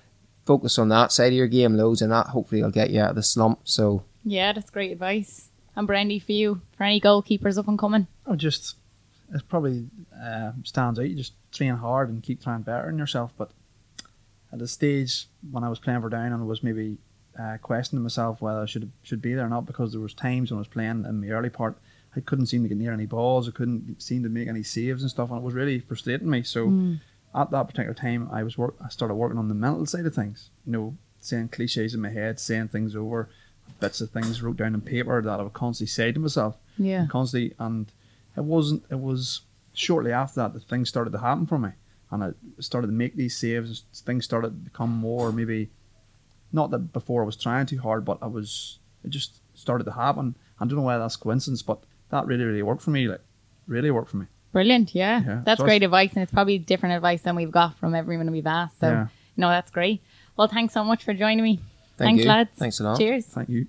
focus 0.45 0.79
on 0.79 0.87
that 0.89 1.11
side 1.11 1.33
of 1.33 1.37
your 1.37 1.47
game 1.47 1.75
loads, 1.75 2.01
and 2.01 2.11
that 2.13 2.27
hopefully 2.27 2.63
will 2.63 2.71
get 2.71 2.89
you 2.89 3.01
out 3.01 3.09
of 3.09 3.15
the 3.17 3.23
slump. 3.23 3.59
So 3.65 4.05
Yeah, 4.23 4.53
that's 4.53 4.69
great 4.69 4.93
advice. 4.93 5.49
And 5.75 5.87
Brandy, 5.87 6.19
for 6.19 6.31
you, 6.31 6.61
for 6.77 6.83
any 6.83 7.01
goalkeepers 7.01 7.57
up 7.57 7.67
and 7.67 7.77
coming? 7.77 8.07
Oh, 8.25 8.35
just 8.35 8.77
it 9.33 9.47
probably 9.49 9.87
uh, 10.21 10.51
stands 10.63 10.99
out. 10.99 11.09
You 11.09 11.15
just 11.15 11.33
train 11.51 11.75
hard 11.75 12.09
and 12.09 12.21
keep 12.23 12.41
trying 12.43 12.61
better 12.61 12.89
in 12.89 12.97
yourself. 12.97 13.31
But 13.37 13.51
at 14.51 14.59
the 14.59 14.67
stage 14.67 15.27
when 15.51 15.63
I 15.63 15.69
was 15.69 15.79
playing 15.79 16.01
for 16.01 16.09
Down, 16.09 16.31
and 16.31 16.47
was 16.47 16.63
maybe 16.63 16.97
uh, 17.39 17.57
questioning 17.61 18.03
myself 18.03 18.41
whether 18.41 18.59
I 18.61 18.65
should 18.65 18.91
should 19.01 19.21
be 19.21 19.33
there 19.33 19.45
or 19.45 19.49
not 19.49 19.65
because 19.65 19.91
there 19.91 20.01
was 20.01 20.13
times 20.13 20.51
when 20.51 20.57
I 20.57 20.61
was 20.61 20.67
playing 20.67 21.05
in 21.05 21.21
the 21.21 21.31
early 21.31 21.49
part, 21.49 21.77
I 22.15 22.19
couldn't 22.19 22.45
seem 22.47 22.61
to 22.63 22.69
get 22.69 22.77
near 22.77 22.93
any 22.93 23.07
balls. 23.07 23.47
I 23.47 23.51
couldn't 23.51 24.01
seem 24.01 24.21
to 24.23 24.29
make 24.29 24.47
any 24.47 24.63
saves 24.63 25.01
and 25.01 25.09
stuff, 25.09 25.29
and 25.29 25.39
it 25.39 25.43
was 25.43 25.55
really 25.55 25.79
frustrating 25.79 26.29
me. 26.29 26.43
So 26.43 26.97
at 27.35 27.49
that 27.49 27.67
particular 27.67 27.95
time, 27.95 28.29
I 28.31 28.43
was 28.43 28.57
work. 28.57 28.75
I 28.83 28.89
started 28.89 29.15
working 29.15 29.39
on 29.39 29.47
the 29.47 29.55
mental 29.55 29.85
side 29.87 30.05
of 30.05 30.13
things. 30.13 30.49
You 30.65 30.71
know, 30.73 30.97
saying 31.19 31.49
cliches 31.49 31.95
in 31.95 32.01
my 32.01 32.09
head, 32.09 32.39
saying 32.39 32.67
things 32.67 32.95
over, 32.95 33.29
bits 33.79 34.01
of 34.01 34.11
things 34.11 34.43
wrote 34.43 34.57
down 34.57 34.75
on 34.75 34.81
paper 34.81 35.19
that 35.21 35.39
I 35.39 35.41
would 35.41 35.53
constantly 35.53 35.87
say 35.89 36.11
to 36.11 36.19
myself 36.19 36.57
Yeah. 36.77 37.07
constantly 37.09 37.55
and 37.57 37.87
it 38.37 38.43
wasn't 38.43 38.83
it 38.89 38.99
was 38.99 39.41
shortly 39.73 40.11
after 40.11 40.35
that 40.41 40.53
that 40.53 40.63
things 40.63 40.89
started 40.89 41.11
to 41.11 41.19
happen 41.19 41.45
for 41.45 41.57
me 41.57 41.69
and 42.11 42.23
I 42.23 42.31
started 42.59 42.87
to 42.87 42.93
make 42.93 43.15
these 43.15 43.35
saves 43.35 43.83
things 43.93 44.25
started 44.25 44.49
to 44.49 44.53
become 44.53 44.91
more 44.91 45.31
maybe 45.31 45.69
not 46.51 46.69
that 46.71 46.93
before 46.93 47.23
I 47.23 47.25
was 47.25 47.35
trying 47.35 47.65
too 47.65 47.79
hard 47.79 48.05
but 48.05 48.17
I 48.21 48.27
was 48.27 48.79
it 49.03 49.09
just 49.09 49.41
started 49.55 49.85
to 49.85 49.91
happen 49.93 50.35
I 50.59 50.65
don't 50.65 50.75
know 50.77 50.83
why 50.83 50.97
that's 50.97 51.15
coincidence 51.15 51.61
but 51.63 51.79
that 52.09 52.25
really 52.27 52.43
really 52.43 52.61
worked 52.61 52.81
for 52.83 52.91
me 52.91 53.07
like 53.07 53.21
really 53.67 53.91
worked 53.91 54.09
for 54.11 54.17
me 54.17 54.27
Brilliant, 54.51 54.93
yeah. 54.93 55.23
Yeah, 55.25 55.41
That's 55.43 55.57
so 55.57 55.63
great 55.65 55.77
it's- 55.77 55.87
advice, 55.87 56.13
and 56.13 56.21
it's 56.21 56.31
probably 56.31 56.59
different 56.59 56.93
advice 56.93 57.23
than 57.23 57.35
we've 57.35 57.49
got 57.49 57.75
from 57.79 57.95
everyone 57.95 58.29
we've 58.29 58.45
asked. 58.45 58.79
So, 58.81 58.87
Yeah. 58.87 59.07
no, 59.35 59.49
that's 59.49 59.71
great. 59.71 60.03
Well, 60.37 60.47
thanks 60.47 60.75
so 60.75 60.83
much 60.83 61.03
for 61.03 61.11
joining 61.15 61.43
me. 61.43 61.55
thank 61.97 62.19
thanks, 62.19 62.23
you. 62.23 62.29
lads. 62.29 62.51
Thanks 62.55 62.79
a 62.79 62.83
lot. 62.83 62.99
Cheers. 62.99 63.25
thank 63.25 63.49
you 63.49 63.65